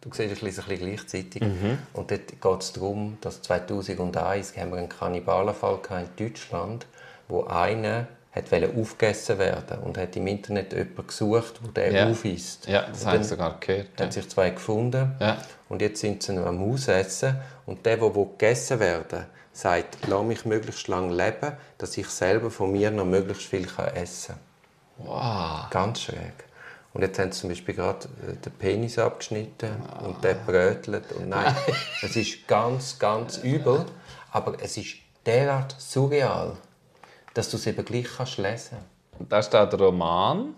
Du 0.00 0.10
siehst, 0.12 0.32
ich 0.32 0.42
lese 0.42 0.62
ein 0.62 0.68
bisschen 0.68 0.88
gleichzeitig. 0.88 1.42
Und 1.94 2.10
dort 2.10 2.28
geht 2.40 2.60
es 2.62 2.72
darum, 2.72 3.16
dass 3.20 3.40
2001 3.42 4.56
haben 4.56 4.70
wir 4.70 4.78
einen 4.78 4.88
Kannibalenfall 4.88 5.78
in 6.18 6.26
Deutschland, 6.26 6.86
wo 7.28 7.44
einer 7.44 8.06
hat 8.32 8.46
aufgegessen 8.52 9.38
werden 9.38 9.78
und 9.84 9.96
hat 9.96 10.16
im 10.16 10.26
Internet 10.26 10.72
jemanden 10.72 11.06
gesucht, 11.06 11.60
wo 11.62 11.68
der 11.70 11.92
Ja. 11.92 12.10
aufisst. 12.10 12.66
ja, 12.66 12.82
das 12.82 13.06
habe 13.06 13.16
ich 13.16 13.22
dann 13.22 13.28
sogar 13.28 13.60
gehört. 13.60 13.86
haben 14.00 14.10
sich 14.10 14.28
zwei 14.28 14.50
gefunden 14.50 15.12
Ja. 15.20 15.38
und 15.68 15.80
jetzt 15.80 16.00
sind 16.00 16.22
sie 16.22 16.32
noch 16.32 16.46
am 16.46 16.60
Ausessen 16.70 17.36
und 17.66 17.84
der, 17.86 17.96
der 17.96 18.10
gegessen 18.10 18.80
werden 18.80 19.26
sagt, 19.52 19.98
lass 20.08 20.24
mich 20.24 20.44
möglichst 20.44 20.88
lange 20.88 21.14
leben, 21.14 21.52
dass 21.78 21.96
ich 21.96 22.08
selber 22.08 22.50
von 22.50 22.72
mir 22.72 22.90
noch 22.90 23.04
möglichst 23.04 23.44
viel 23.44 23.66
kann 23.66 23.94
essen 23.94 24.34
Wow. 24.98 25.70
Ganz 25.70 26.02
schräg. 26.02 26.44
Und 26.92 27.02
jetzt 27.02 27.18
haben 27.18 27.32
sie 27.32 27.40
zum 27.40 27.50
Beispiel 27.50 27.74
gerade 27.74 28.06
äh, 28.28 28.36
den 28.36 28.52
Penis 28.52 28.98
abgeschnitten 28.98 29.74
und 30.04 30.22
der 30.22 30.34
brötelt. 30.34 31.10
Und 31.12 31.28
nein, 31.28 31.54
es 32.02 32.14
ist 32.14 32.46
ganz, 32.46 32.98
ganz 32.98 33.38
übel. 33.38 33.84
Aber 34.30 34.54
es 34.60 34.76
ist 34.76 34.96
derart 35.26 35.74
surreal, 35.78 36.56
dass 37.34 37.50
du 37.50 37.56
es 37.56 37.66
eben 37.66 37.84
gleich 37.84 38.06
kannst 38.16 38.38
lesen 38.38 38.78
Und 39.18 39.32
da 39.32 39.42
steht 39.42 39.72
der 39.72 39.80
Roman. 39.80 40.54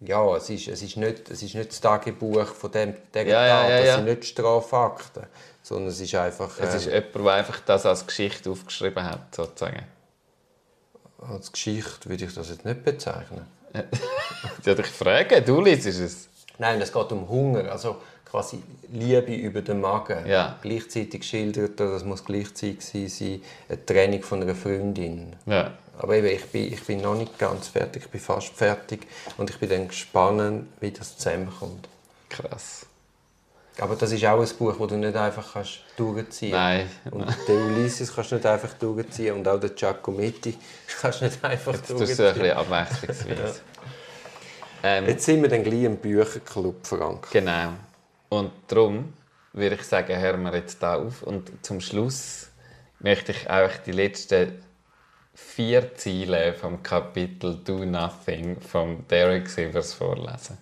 Ja, 0.00 0.36
es 0.36 0.50
ist, 0.50 0.68
es 0.68 0.82
ist, 0.82 0.96
nicht, 0.96 1.30
es 1.30 1.42
ist 1.42 1.54
nicht 1.54 1.70
das 1.70 1.80
Tagebuch 1.80 2.46
von 2.46 2.70
dem 2.70 2.94
der 3.12 3.26
Ja, 3.26 3.46
ja, 3.46 3.62
Tat, 3.62 3.70
ja, 3.70 3.76
das 3.78 3.86
ja. 3.86 3.96
sind 3.96 4.04
nicht 4.04 4.24
Strafakten, 4.26 5.26
sondern 5.64 5.88
es 5.88 5.98
ist 5.98 6.14
einfach 6.14 6.50
Es 6.60 6.74
ist 6.74 6.86
äh, 6.88 6.96
jemand, 6.98 7.14
der 7.14 7.32
einfach 7.32 7.60
das 7.60 7.86
als 7.86 8.06
Geschichte 8.06 8.50
aufgeschrieben 8.50 9.02
hat, 9.02 9.34
sozusagen. 9.34 9.82
als 11.26 11.50
Geschichte 11.50 12.08
würde 12.08 12.26
ich 12.26 12.34
das 12.34 12.50
jetzt 12.50 12.64
nicht 12.64 12.84
bezeichnen. 12.84 13.46
Ja, 14.64 14.78
ich 14.78 14.86
frage, 14.86 15.42
du 15.42 15.60
liest 15.60 15.86
es. 15.86 16.28
Nein, 16.58 16.80
es 16.80 16.92
geht 16.92 17.12
um 17.12 17.28
Hunger, 17.28 17.70
also 17.72 17.96
quasi 18.30 18.62
Liebe 18.92 19.34
über 19.34 19.62
den 19.62 19.80
Magen. 19.80 20.26
Ja. 20.26 20.58
Gleichzeitig 20.62 21.24
schildert 21.24 21.80
er, 21.80 21.90
das 21.90 22.04
muss 22.04 22.24
gleichzeitig 22.24 23.10
sein, 23.10 23.42
eine 23.68 23.84
Trennung 23.84 24.22
von 24.22 24.42
einer 24.42 24.54
Freundin. 24.54 25.34
Ja. 25.46 25.72
Aber 25.98 26.14
eben, 26.14 26.26
ich 26.28 26.44
bin, 26.46 26.72
ich 26.72 26.82
bin 26.84 27.00
noch 27.00 27.14
nicht 27.14 27.38
ganz 27.38 27.68
fertig, 27.68 28.04
ich 28.04 28.10
bin 28.10 28.20
fast 28.20 28.54
fertig 28.54 29.06
und 29.38 29.50
ich 29.50 29.58
bin 29.58 29.68
dann 29.70 29.88
gespannt, 29.88 30.66
wie 30.80 30.90
das 30.90 31.16
zusammenkommt. 31.16 31.88
Krass. 32.28 32.86
Aber 33.80 33.96
das 33.96 34.12
ist 34.12 34.24
auch 34.24 34.40
ein 34.40 34.48
Buch, 34.56 34.76
das 34.78 34.88
du 34.88 34.96
nicht 34.96 35.16
einfach 35.16 35.52
kannst 35.54 35.80
durchziehen 35.96 36.52
Nein. 36.52 36.88
Und 37.10 37.26
den 37.48 37.60
Ulysses 37.72 38.14
kannst 38.14 38.30
du 38.30 38.36
nicht 38.36 38.46
einfach 38.46 38.72
durchziehen 38.74 39.34
und 39.34 39.48
auch 39.48 39.58
den 39.58 39.74
Giacometti 39.74 40.56
kannst 41.00 41.20
du 41.20 41.24
nicht 41.24 41.44
einfach 41.44 41.72
Jetzt 41.74 41.88
tust 41.88 42.18
du 42.18 42.28
ein 42.28 42.34
durchziehen. 42.34 42.34
bisschen 42.34 42.56
abwechslungsweise. 42.56 43.60
ähm, 44.82 45.06
Jetzt 45.08 45.24
sind 45.24 45.42
wir 45.42 45.48
dann 45.48 45.64
gleich 45.64 45.82
im 45.82 45.96
Bücherclub, 45.96 46.86
Frank. 46.86 47.28
Genau. 47.32 47.70
Und 48.28 48.52
darum 48.68 49.12
würde 49.52 49.74
ich 49.76 49.82
sagen, 49.82 50.16
hören 50.18 50.42
wir 50.42 50.54
jetzt 50.54 50.82
da 50.82 50.96
auf. 50.96 51.22
Und 51.22 51.50
zum 51.62 51.80
Schluss 51.80 52.48
möchte 53.00 53.32
ich 53.32 53.50
auch 53.50 53.70
die 53.84 53.92
letzten 53.92 54.62
vier 55.34 55.94
Ziele 55.96 56.54
vom 56.54 56.82
Kapitel 56.82 57.56
Do 57.64 57.84
Nothing 57.84 58.60
von 58.60 59.06
Derek 59.08 59.48
Sivers 59.48 59.92
vorlesen. 59.94 60.58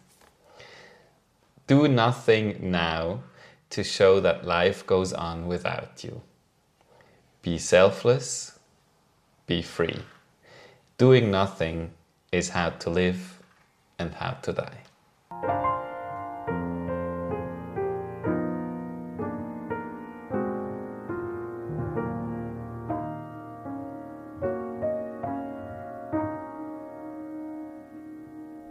Do 1.73 1.89
nothing 1.89 2.71
now 2.71 3.23
to 3.71 3.83
show 3.83 4.21
that 4.21 4.45
life 4.45 4.85
goes 4.87 5.11
on 5.15 5.47
without 5.47 6.05
you. 6.05 6.21
Be 7.41 7.57
selfless, 7.57 8.59
be 9.47 9.63
free. 9.63 10.01
Doing 10.99 11.31
nothing 11.31 11.93
is 12.31 12.51
how 12.51 12.69
to 12.83 12.91
live 12.91 13.41
and 13.99 14.13
how 14.13 14.33
to 14.43 14.53
die. 14.53 14.82